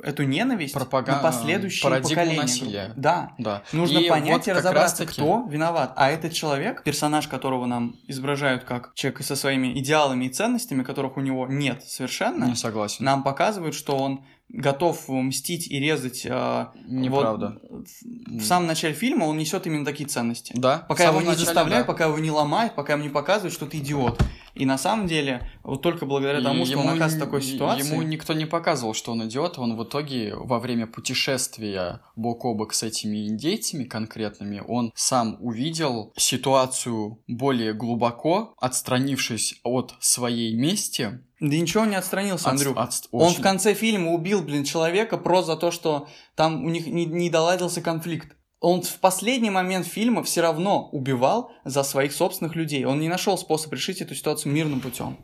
эту 0.02 0.24
ненависть 0.24 0.74
Пропага- 0.74 1.12
на 1.12 1.18
последующие 1.18 1.90
поколения. 2.00 2.40
насилия. 2.42 2.92
Да. 2.96 3.32
Да. 3.38 3.62
Нужно 3.72 3.98
И 3.98 4.08
понять 4.08 4.32
вот 4.32 4.48
и 4.48 4.52
разобраться, 4.52 5.02
раз-таки- 5.04 5.12
кто 5.20 5.44
виноват. 5.48 5.92
А 5.96 6.10
этот 6.10 6.32
человек, 6.32 6.82
персонаж 6.84 7.28
которого 7.28 7.66
нам 7.66 7.96
изображают 8.06 8.64
как 8.64 8.92
человека 8.94 9.22
со 9.22 9.36
своими 9.36 9.78
идеалами 9.78 10.26
и 10.26 10.28
ценностями, 10.28 10.82
которых 10.82 11.16
у 11.16 11.20
него 11.20 11.46
нет 11.46 11.82
совершенно, 11.84 12.44
Не 12.46 12.56
согласен. 12.56 13.04
нам 13.04 13.22
показывают, 13.22 13.74
что 13.74 13.96
он 13.96 14.24
готов 14.48 15.08
мстить 15.08 15.70
и 15.70 15.78
резать. 15.78 16.24
э, 16.24 16.66
Неправда. 16.86 17.60
вот 17.68 17.88
в, 17.88 18.38
в 18.38 18.44
самом 18.44 18.66
начале 18.66 18.94
фильма 18.94 19.24
он 19.24 19.36
несет 19.38 19.66
именно 19.66 19.84
такие 19.84 20.08
ценности. 20.08 20.52
Да. 20.56 20.84
Пока 20.88 21.04
его 21.04 21.20
не 21.20 21.26
начале, 21.26 21.44
заставляют, 21.44 21.86
да. 21.86 21.92
пока 21.92 22.06
его 22.06 22.18
не 22.18 22.30
ломают, 22.30 22.74
пока 22.74 22.94
ему 22.94 23.04
не 23.04 23.10
показывают, 23.10 23.52
что 23.52 23.66
ты 23.66 23.78
идиот. 23.78 24.20
И 24.54 24.64
на 24.64 24.78
самом 24.78 25.06
деле, 25.06 25.50
вот 25.62 25.82
только 25.82 26.06
благодаря 26.06 26.40
И 26.40 26.42
тому, 26.42 26.64
что 26.64 26.78
он 26.78 26.86
ему 26.86 26.94
оказывается 26.94 27.18
в 27.18 27.20
такой 27.20 27.42
ситуации... 27.42 27.92
Ему 27.92 28.02
никто 28.02 28.32
не 28.32 28.46
показывал, 28.46 28.94
что 28.94 29.12
он 29.12 29.26
идиот. 29.26 29.58
Он 29.58 29.76
в 29.76 29.84
итоге 29.84 30.34
во 30.34 30.58
время 30.58 30.86
путешествия 30.86 32.00
бок 32.16 32.44
о 32.46 32.54
бок 32.54 32.72
с 32.72 32.82
этими 32.82 33.28
индейцами 33.28 33.84
конкретными, 33.84 34.62
он 34.66 34.92
сам 34.94 35.36
увидел 35.40 36.12
ситуацию 36.16 37.22
более 37.26 37.74
глубоко, 37.74 38.54
отстранившись 38.58 39.60
от 39.62 39.94
своей 40.00 40.54
мести. 40.54 41.20
Да 41.40 41.54
ничего 41.56 41.82
он 41.82 41.90
не 41.90 41.96
отстранился, 41.96 42.46
От- 42.46 42.52
Андрюх. 42.52 42.76
от- 42.78 43.08
Он 43.12 43.28
очень- 43.28 43.38
в 43.38 43.42
конце 43.42 43.74
фильма 43.74 44.12
убил, 44.12 44.42
блин, 44.42 44.64
человека 44.64 45.18
просто 45.18 45.52
за 45.54 45.60
то, 45.60 45.70
что 45.70 46.08
там 46.34 46.64
у 46.64 46.70
них 46.70 46.86
не, 46.86 47.04
не 47.04 47.28
доладился 47.30 47.80
конфликт. 47.82 48.36
Он 48.60 48.80
в 48.80 48.98
последний 49.00 49.50
момент 49.50 49.86
фильма 49.86 50.22
все 50.24 50.40
равно 50.40 50.88
убивал 50.90 51.50
за 51.64 51.82
своих 51.82 52.12
собственных 52.14 52.56
людей. 52.56 52.84
Он 52.86 52.98
не 53.00 53.08
нашел 53.08 53.36
способ 53.36 53.70
решить 53.74 54.00
эту 54.00 54.14
ситуацию 54.14 54.52
мирным 54.52 54.80
путем. 54.80 55.18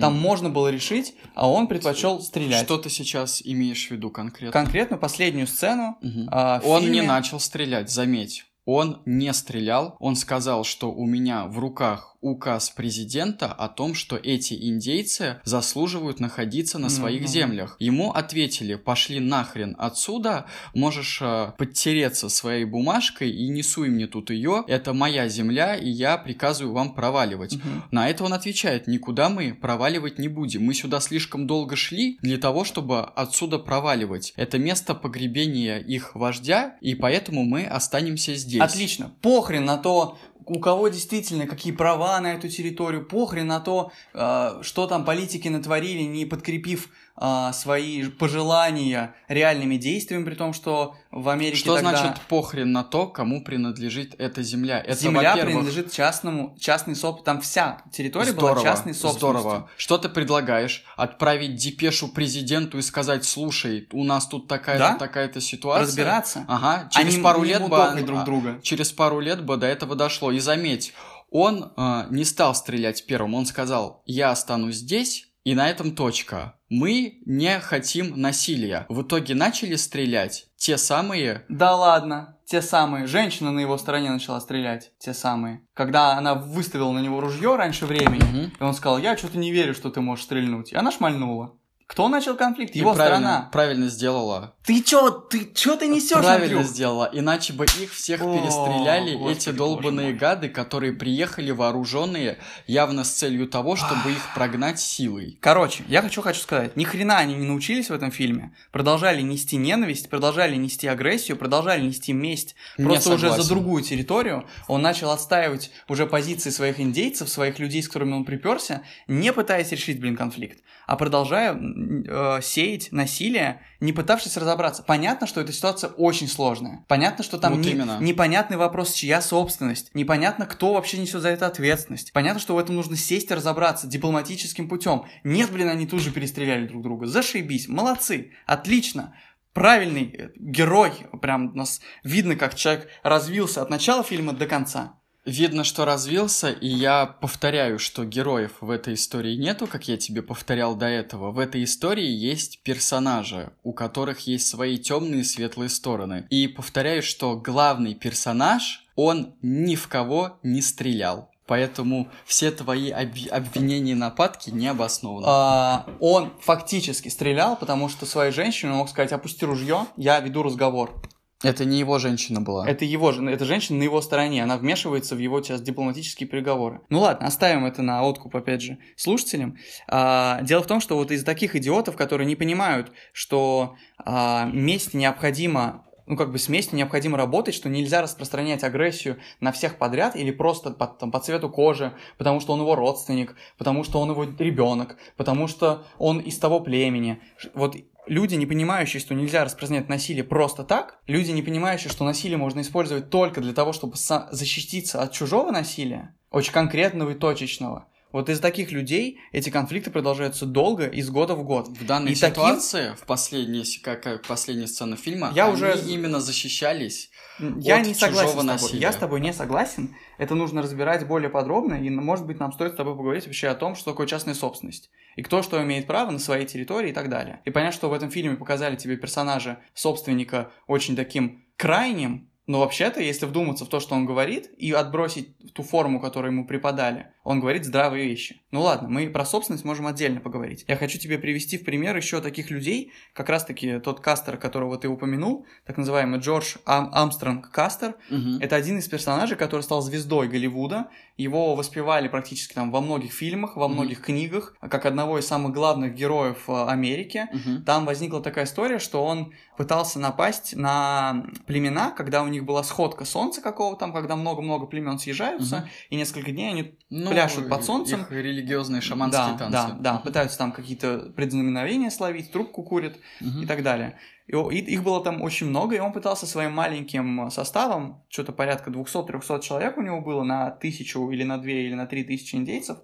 Там 0.00 0.18
можно 0.18 0.48
было 0.48 0.68
решить, 0.68 1.14
а 1.34 1.50
он 1.50 1.66
предпочел 1.66 2.20
стрелять. 2.20 2.64
Что 2.64 2.78
ты 2.78 2.88
сейчас 2.88 3.42
имеешь 3.44 3.88
в 3.88 3.90
виду 3.90 4.08
конкретно? 4.10 4.52
Конкретно 4.52 4.96
последнюю 4.96 5.46
сцену. 5.48 5.98
Мгм. 6.00 6.28
а, 6.30 6.60
в 6.60 6.68
Он 6.68 6.82
фильме- 6.82 7.00
не 7.00 7.02
начал 7.02 7.40
стрелять, 7.40 7.90
заметь. 7.90 8.44
Он 8.64 9.02
не 9.06 9.32
стрелял, 9.32 9.96
он 10.00 10.16
сказал, 10.16 10.64
что 10.64 10.92
у 10.92 11.06
меня 11.06 11.46
в 11.46 11.58
руках 11.58 12.16
указ 12.20 12.68
президента 12.68 13.50
о 13.50 13.68
том, 13.68 13.94
что 13.94 14.16
эти 14.16 14.52
индейцы 14.52 15.40
заслуживают 15.44 16.20
находиться 16.20 16.78
на 16.78 16.90
своих 16.90 17.22
Мгм. 17.22 17.28
землях. 17.28 17.76
Ему 17.78 18.10
ответили, 18.12 18.74
пошли 18.74 19.20
нахрен 19.20 19.74
отсюда, 19.78 20.44
можешь 20.74 21.20
э, 21.22 21.52
подтереться 21.56 22.28
своей 22.28 22.66
бумажкой 22.66 23.30
и 23.30 23.48
не 23.48 23.62
суй 23.62 23.88
мне 23.88 24.06
тут 24.06 24.28
ее, 24.30 24.64
это 24.68 24.92
моя 24.92 25.28
земля, 25.28 25.74
и 25.74 25.88
я 25.88 26.18
приказываю 26.18 26.74
вам 26.74 26.94
проваливать. 26.94 27.54
Мгм. 27.56 27.84
На 27.90 28.10
это 28.10 28.22
он 28.24 28.34
отвечает, 28.34 28.86
никуда 28.86 29.30
мы 29.30 29.54
проваливать 29.54 30.18
не 30.18 30.28
будем. 30.28 30.64
Мы 30.64 30.74
сюда 30.74 31.00
слишком 31.00 31.46
долго 31.46 31.74
шли 31.74 32.18
для 32.20 32.36
того, 32.36 32.64
чтобы 32.64 33.00
отсюда 33.00 33.58
проваливать. 33.58 34.34
Это 34.36 34.58
место 34.58 34.94
погребения 34.94 35.78
их 35.78 36.14
вождя, 36.14 36.76
и 36.82 36.94
поэтому 36.94 37.44
мы 37.44 37.64
останемся 37.64 38.34
здесь. 38.34 38.49
Отлично. 38.58 39.12
Похрен 39.20 39.64
на 39.64 39.76
то, 39.76 40.18
у 40.46 40.58
кого 40.58 40.88
действительно 40.88 41.46
какие 41.46 41.72
права 41.72 42.20
на 42.20 42.32
эту 42.32 42.48
территорию, 42.48 43.06
похрен 43.06 43.46
на 43.46 43.60
то, 43.60 43.92
э, 44.14 44.58
что 44.62 44.86
там 44.86 45.04
политики 45.04 45.48
натворили, 45.48 46.02
не 46.02 46.24
подкрепив 46.24 46.88
э, 47.20 47.50
свои 47.52 48.06
пожелания 48.08 49.14
реальными 49.28 49.76
действиями, 49.76 50.24
при 50.24 50.34
том, 50.34 50.52
что 50.52 50.96
в 51.10 51.28
Америке 51.28 51.56
Что 51.58 51.74
тогда 51.76 51.96
значит 51.96 52.20
похрен 52.28 52.72
на 52.72 52.82
то, 52.84 53.06
кому 53.06 53.44
принадлежит 53.44 54.14
эта 54.18 54.42
земля? 54.42 54.80
Это, 54.80 54.98
земля 55.00 55.36
принадлежит 55.36 55.92
частному, 55.92 56.56
частной 56.58 56.94
собственности, 56.96 57.24
там 57.24 57.40
вся 57.40 57.82
территория 57.92 58.32
Здорово, 58.32 58.54
была 58.54 58.62
частной 58.62 58.94
собственностью. 58.94 59.40
здорово. 59.40 59.70
Что 59.76 59.98
ты 59.98 60.08
предлагаешь? 60.08 60.84
Отправить 60.96 61.56
депешу 61.56 62.08
президенту 62.08 62.78
и 62.78 62.82
сказать, 62.82 63.24
слушай, 63.24 63.88
у 63.92 64.04
нас 64.04 64.26
тут 64.26 64.48
такая-то, 64.48 64.92
Да? 64.92 64.94
такая-то 64.96 65.40
ситуация. 65.40 65.86
Разбираться. 65.86 66.44
Ага, 66.48 66.88
через 66.90 67.14
Они 67.14 67.22
пару 67.22 67.42
лет 67.42 67.68
бы... 67.68 68.02
друг 68.02 68.24
друга. 68.24 68.60
Через 68.62 68.92
пару 68.92 69.20
лет 69.20 69.44
бы 69.44 69.56
до 69.56 69.66
этого 69.66 69.94
дошло. 69.96 70.32
И 70.32 70.38
заметь, 70.38 70.92
он 71.30 71.72
э, 71.76 72.06
не 72.10 72.24
стал 72.24 72.54
стрелять 72.54 73.06
первым, 73.06 73.34
он 73.34 73.46
сказал, 73.46 74.02
я 74.06 74.30
останусь 74.30 74.76
здесь, 74.76 75.29
И 75.44 75.54
на 75.54 75.68
этом 75.70 75.94
точка. 75.94 76.58
Мы 76.68 77.20
не 77.24 77.58
хотим 77.60 78.20
насилия. 78.20 78.86
В 78.88 79.02
итоге 79.02 79.34
начали 79.34 79.76
стрелять 79.76 80.46
те 80.56 80.76
самые... 80.76 81.46
Да 81.48 81.74
ладно, 81.74 82.36
те 82.44 82.60
самые. 82.60 83.06
Женщина 83.06 83.50
на 83.50 83.60
его 83.60 83.78
стороне 83.78 84.10
начала 84.10 84.40
стрелять. 84.40 84.92
Те 84.98 85.14
самые. 85.14 85.62
Когда 85.72 86.18
она 86.18 86.34
выставила 86.34 86.92
на 86.92 86.98
него 86.98 87.20
ружье 87.20 87.56
раньше 87.56 87.86
времени, 87.86 88.44
угу. 88.44 88.50
и 88.60 88.62
он 88.62 88.74
сказал, 88.74 88.98
я 88.98 89.16
что-то 89.16 89.38
не 89.38 89.50
верю, 89.50 89.74
что 89.74 89.90
ты 89.90 90.02
можешь 90.02 90.26
стрельнуть. 90.26 90.72
И 90.72 90.76
она 90.76 90.90
шмальнула. 90.90 91.56
Кто 91.90 92.06
начал 92.06 92.36
конфликт? 92.36 92.76
Его 92.76 92.92
и 92.92 92.94
правильно, 92.94 93.18
сторона. 93.18 93.48
Правильно 93.50 93.88
сделала. 93.88 94.54
Ты 94.62 94.80
чё, 94.80 95.10
ты 95.10 95.50
чё 95.52 95.74
ты 95.74 95.88
несешь? 95.88 96.12
Правильно 96.12 96.58
Андрюх? 96.58 96.64
сделала, 96.64 97.10
иначе 97.12 97.52
бы 97.52 97.64
их 97.64 97.92
всех 97.92 98.22
О, 98.22 98.32
перестреляли 98.32 99.16
Господи, 99.16 99.36
эти 99.36 99.50
долбанные 99.50 100.12
гады, 100.12 100.48
которые 100.48 100.92
приехали 100.92 101.50
вооруженные 101.50 102.38
явно 102.68 103.02
с 103.02 103.10
целью 103.10 103.48
того, 103.48 103.74
чтобы 103.74 104.12
их 104.12 104.34
прогнать 104.36 104.78
силой. 104.78 105.36
Короче, 105.40 105.82
я 105.88 106.00
хочу 106.00 106.22
хочу 106.22 106.42
сказать, 106.42 106.76
ни 106.76 106.84
хрена 106.84 107.18
они 107.18 107.34
не 107.34 107.44
научились 107.48 107.90
в 107.90 107.92
этом 107.92 108.12
фильме, 108.12 108.54
продолжали 108.70 109.20
нести 109.20 109.56
ненависть, 109.56 110.08
продолжали 110.08 110.54
нести 110.54 110.86
агрессию, 110.86 111.36
продолжали 111.36 111.80
нести 111.84 112.12
месть, 112.12 112.54
просто 112.76 113.14
уже 113.14 113.32
за 113.32 113.48
другую 113.48 113.82
территорию. 113.82 114.46
Он 114.68 114.80
начал 114.80 115.10
отстаивать 115.10 115.72
уже 115.88 116.06
позиции 116.06 116.50
своих 116.50 116.78
индейцев, 116.78 117.28
своих 117.28 117.58
людей, 117.58 117.82
с 117.82 117.88
которыми 117.88 118.12
он 118.12 118.24
приперся, 118.24 118.82
не 119.08 119.32
пытаясь 119.32 119.72
решить, 119.72 119.98
блин, 119.98 120.16
конфликт, 120.16 120.62
а 120.90 120.96
продолжая 120.96 121.54
э, 121.54 122.40
сеять 122.42 122.90
насилие, 122.90 123.62
не 123.78 123.92
пытавшись 123.92 124.36
разобраться. 124.36 124.82
Понятно, 124.82 125.28
что 125.28 125.40
эта 125.40 125.52
ситуация 125.52 125.90
очень 125.90 126.26
сложная. 126.26 126.84
Понятно, 126.88 127.22
что 127.22 127.38
там 127.38 127.54
вот 127.54 127.64
не, 127.64 127.74
непонятный 127.74 128.56
вопрос, 128.56 128.92
чья 128.92 129.22
собственность. 129.22 129.94
Непонятно, 129.94 130.46
кто 130.46 130.74
вообще 130.74 130.98
несет 130.98 131.22
за 131.22 131.28
это 131.28 131.46
ответственность. 131.46 132.12
Понятно, 132.12 132.40
что 132.40 132.56
в 132.56 132.58
этом 132.58 132.74
нужно 132.74 132.96
сесть 132.96 133.30
и 133.30 133.34
разобраться 133.34 133.86
дипломатическим 133.86 134.68
путем. 134.68 135.04
Нет, 135.22 135.52
блин, 135.52 135.68
они 135.68 135.86
тут 135.86 136.02
же 136.02 136.10
перестреляли 136.10 136.66
друг 136.66 136.82
друга. 136.82 137.06
Зашибись, 137.06 137.68
молодцы, 137.68 138.32
отлично 138.44 139.14
правильный 139.52 140.12
э, 140.12 140.28
герой, 140.34 140.92
прям 141.22 141.52
у 141.52 141.56
нас 141.56 141.80
видно, 142.02 142.34
как 142.34 142.56
человек 142.56 142.88
развился 143.04 143.62
от 143.62 143.70
начала 143.70 144.02
фильма 144.02 144.32
до 144.32 144.46
конца. 144.46 144.99
Видно, 145.30 145.62
что 145.62 145.84
развился, 145.84 146.50
и 146.50 146.66
я 146.66 147.06
повторяю, 147.06 147.78
что 147.78 148.04
героев 148.04 148.50
в 148.60 148.68
этой 148.68 148.94
истории 148.94 149.36
нету, 149.36 149.68
как 149.68 149.86
я 149.86 149.96
тебе 149.96 150.22
повторял 150.22 150.74
до 150.74 150.86
этого. 150.86 151.30
В 151.30 151.38
этой 151.38 151.62
истории 151.62 152.08
есть 152.08 152.64
персонажи, 152.64 153.52
у 153.62 153.72
которых 153.72 154.26
есть 154.26 154.48
свои 154.48 154.76
темные 154.76 155.20
и 155.20 155.24
светлые 155.24 155.68
стороны. 155.68 156.26
И 156.30 156.48
повторяю, 156.48 157.04
что 157.04 157.36
главный 157.36 157.94
персонаж, 157.94 158.84
он 158.96 159.34
ни 159.40 159.76
в 159.76 159.86
кого 159.86 160.40
не 160.42 160.62
стрелял. 160.62 161.30
Поэтому 161.46 162.08
все 162.24 162.50
твои 162.50 162.90
об... 162.90 163.10
обвинения 163.30 163.92
и 163.92 163.94
нападки 163.94 164.50
не 164.50 164.66
обоснованы. 164.66 165.26
А, 165.28 165.86
он 166.00 166.32
фактически 166.40 167.08
стрелял, 167.08 167.54
потому 167.54 167.88
что 167.88 168.04
своей 168.04 168.32
женщине 168.32 168.72
мог 168.72 168.88
сказать, 168.88 169.12
опусти 169.12 169.46
ружье, 169.46 169.86
я 169.96 170.18
веду 170.18 170.42
разговор. 170.42 171.00
Это 171.42 171.64
не 171.64 171.78
его 171.78 171.98
женщина 171.98 172.40
была. 172.40 172.68
Это 172.68 172.84
его 172.84 173.12
же, 173.12 173.24
это 173.30 173.46
женщина 173.46 173.78
на 173.78 173.82
его 173.82 174.02
стороне, 174.02 174.42
она 174.42 174.58
вмешивается 174.58 175.14
в 175.16 175.18
его 175.18 175.42
сейчас 175.42 175.62
дипломатические 175.62 176.28
переговоры. 176.28 176.82
Ну 176.90 177.00
ладно, 177.00 177.26
оставим 177.26 177.64
это 177.64 177.80
на 177.82 178.02
откуп, 178.02 178.36
опять 178.36 178.60
же, 178.60 178.78
слушателям. 178.96 179.56
А, 179.88 180.42
дело 180.42 180.62
в 180.62 180.66
том, 180.66 180.80
что 180.80 180.96
вот 180.96 181.10
из 181.10 181.24
таких 181.24 181.56
идиотов, 181.56 181.96
которые 181.96 182.26
не 182.26 182.36
понимают, 182.36 182.92
что 183.12 183.76
а, 183.98 184.50
месть 184.52 184.92
необходима 184.92 185.86
ну, 186.10 186.16
как 186.16 186.32
бы 186.32 186.38
с 186.38 186.48
местью 186.48 186.76
необходимо 186.76 187.16
работать, 187.16 187.54
что 187.54 187.68
нельзя 187.68 188.02
распространять 188.02 188.64
агрессию 188.64 189.18
на 189.38 189.52
всех 189.52 189.78
подряд 189.78 190.16
или 190.16 190.32
просто 190.32 190.72
по, 190.72 190.88
там, 190.88 191.12
по 191.12 191.20
цвету 191.20 191.48
кожи, 191.48 191.92
потому 192.18 192.40
что 192.40 192.52
он 192.52 192.60
его 192.60 192.74
родственник, 192.74 193.36
потому 193.56 193.84
что 193.84 194.00
он 194.00 194.10
его 194.10 194.24
ребенок, 194.24 194.96
потому 195.16 195.46
что 195.46 195.84
он 195.98 196.18
из 196.18 196.36
того 196.38 196.58
племени. 196.58 197.20
Вот 197.54 197.76
люди, 198.10 198.34
не 198.34 198.44
понимающие, 198.44 199.00
что 199.00 199.14
нельзя 199.14 199.44
распространять 199.44 199.88
насилие 199.88 200.24
просто 200.24 200.64
так, 200.64 200.98
люди, 201.06 201.30
не 201.30 201.42
понимающие, 201.42 201.90
что 201.90 202.04
насилие 202.04 202.36
можно 202.36 202.60
использовать 202.60 203.08
только 203.08 203.40
для 203.40 203.54
того, 203.54 203.72
чтобы 203.72 203.94
защититься 203.96 205.00
от 205.00 205.12
чужого 205.12 205.52
насилия, 205.52 206.14
очень 206.30 206.52
конкретного 206.52 207.10
и 207.10 207.14
точечного, 207.14 207.86
вот 208.12 208.28
из 208.28 208.40
таких 208.40 208.72
людей 208.72 209.20
эти 209.32 209.50
конфликты 209.50 209.90
продолжаются 209.90 210.46
долго, 210.46 210.86
из 210.86 211.10
года 211.10 211.34
в 211.34 211.44
год. 211.44 211.68
В 211.68 211.86
данной 211.86 212.12
и 212.12 212.14
ситуации, 212.14 212.90
таким... 212.90 212.96
в 212.96 213.06
последней, 213.06 213.64
как, 213.82 214.02
как 214.02 214.26
последняя 214.26 214.66
сцена 214.66 214.96
фильма, 214.96 215.32
я 215.34 215.46
они 215.46 215.54
уже... 215.54 215.78
именно 215.86 216.20
защищались 216.20 217.10
я 217.58 217.80
от 217.80 217.86
не 217.86 217.94
согласен 217.94 218.28
с 218.28 218.32
тобой. 218.32 218.44
Насилия. 218.44 218.80
Я 218.80 218.92
с 218.92 218.96
тобой 218.96 219.20
не 219.20 219.32
согласен. 219.32 219.96
Это 220.18 220.34
нужно 220.34 220.62
разбирать 220.62 221.06
более 221.06 221.30
подробно, 221.30 221.74
и, 221.74 221.88
может 221.90 222.26
быть, 222.26 222.38
нам 222.38 222.52
стоит 222.52 222.72
с 222.74 222.76
тобой 222.76 222.96
поговорить 222.96 223.26
вообще 223.26 223.48
о 223.48 223.54
том, 223.54 223.74
что 223.74 223.92
такое 223.92 224.06
частная 224.06 224.34
собственность. 224.34 224.90
И 225.16 225.22
кто 225.22 225.42
что 225.42 225.62
имеет 225.62 225.86
право 225.86 226.10
на 226.10 226.18
своей 226.18 226.46
территории 226.46 226.90
и 226.90 226.92
так 226.92 227.08
далее. 227.08 227.40
И 227.44 227.50
понять, 227.50 227.74
что 227.74 227.88
в 227.88 227.92
этом 227.92 228.10
фильме 228.10 228.36
показали 228.36 228.76
тебе 228.76 228.96
персонажа 228.96 229.60
собственника 229.74 230.50
очень 230.66 230.96
таким 230.96 231.44
крайним, 231.56 232.30
но 232.46 232.60
вообще-то, 232.60 233.00
если 233.00 233.26
вдуматься 233.26 233.64
в 233.64 233.68
то, 233.68 233.80
что 233.80 233.94
он 233.94 234.06
говорит, 234.06 234.50
и 234.56 234.72
отбросить 234.72 235.52
ту 235.54 235.62
форму, 235.62 236.00
которую 236.00 236.32
ему 236.32 236.46
преподали, 236.46 237.12
он 237.30 237.38
говорит 237.38 237.64
здравые 237.64 238.08
вещи. 238.08 238.40
Ну 238.50 238.62
ладно, 238.62 238.88
мы 238.88 239.08
про 239.08 239.24
собственность 239.24 239.64
можем 239.64 239.86
отдельно 239.86 240.20
поговорить. 240.20 240.64
Я 240.66 240.76
хочу 240.76 240.98
тебе 240.98 241.16
привести 241.16 241.58
в 241.58 241.64
пример 241.64 241.96
еще 241.96 242.20
таких 242.20 242.50
людей, 242.50 242.92
как 243.12 243.28
раз-таки 243.28 243.78
тот 243.78 244.00
Кастер, 244.00 244.36
которого 244.36 244.76
ты 244.78 244.88
упомянул, 244.88 245.46
так 245.64 245.76
называемый 245.76 246.18
Джордж 246.18 246.56
Ам 246.66 246.90
Амстронг 246.92 247.50
Кастер. 247.50 247.94
Угу. 248.10 248.40
Это 248.40 248.56
один 248.56 248.78
из 248.78 248.88
персонажей, 248.88 249.36
который 249.36 249.60
стал 249.60 249.80
звездой 249.80 250.28
Голливуда. 250.28 250.88
Его 251.16 251.54
воспевали 251.54 252.08
практически 252.08 252.54
там 252.54 252.72
во 252.72 252.80
многих 252.80 253.12
фильмах, 253.12 253.56
во 253.56 253.68
многих 253.68 253.98
угу. 253.98 254.06
книгах, 254.06 254.56
как 254.60 254.84
одного 254.84 255.18
из 255.18 255.26
самых 255.26 255.52
главных 255.52 255.94
героев 255.94 256.48
э, 256.48 256.64
Америки. 256.66 257.28
Угу. 257.32 257.62
Там 257.64 257.86
возникла 257.86 258.20
такая 258.20 258.46
история, 258.46 258.80
что 258.80 259.04
он 259.04 259.32
пытался 259.56 260.00
напасть 260.00 260.56
на 260.56 261.26
племена, 261.46 261.90
когда 261.90 262.22
у 262.22 262.28
них 262.28 262.44
была 262.44 262.62
сходка 262.64 263.04
солнца 263.04 263.40
какого 263.40 263.76
там, 263.76 263.92
когда 263.92 264.16
много-много 264.16 264.66
племен 264.66 264.98
съезжаются, 264.98 265.56
угу. 265.58 265.68
и 265.90 265.96
несколько 265.96 266.32
дней 266.32 266.48
они 266.48 266.74
ну, 266.88 267.12
пляшут 267.28 267.48
под 267.48 267.64
солнцем. 267.64 268.02
Их 268.02 268.10
религиозные 268.10 268.80
шаманские 268.80 269.32
да, 269.32 269.38
танцы. 269.38 269.52
Да, 269.52 269.76
да, 269.78 269.98
пытаются 269.98 270.38
там 270.38 270.52
какие-то 270.52 271.12
предзнаменовения 271.16 271.90
словить, 271.90 272.32
трубку 272.32 272.62
курят 272.62 272.96
угу. 273.20 273.40
и 273.40 273.46
так 273.46 273.62
далее. 273.62 273.98
И, 274.26 274.32
и 274.32 274.58
их 274.58 274.82
было 274.82 275.02
там 275.02 275.22
очень 275.22 275.48
много, 275.48 275.76
и 275.76 275.80
он 275.80 275.92
пытался 275.92 276.26
своим 276.26 276.52
маленьким 276.52 277.30
составом, 277.30 278.04
что-то 278.08 278.32
порядка 278.32 278.70
200-300 278.70 279.40
человек 279.40 279.76
у 279.76 279.82
него 279.82 280.00
было 280.00 280.22
на 280.22 280.50
тысячу 280.50 281.10
или 281.10 281.24
на 281.24 281.38
две 281.38 281.66
или 281.66 281.74
на 281.74 281.86
три 281.86 282.04
тысячи 282.04 282.36
индейцев, 282.36 282.78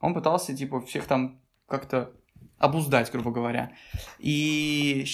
он 0.00 0.14
пытался, 0.14 0.56
типа, 0.56 0.80
всех 0.80 1.06
там 1.06 1.40
как-то 1.66 2.12
обуздать, 2.58 3.10
грубо 3.12 3.30
говоря. 3.30 3.72
И, 4.18 5.04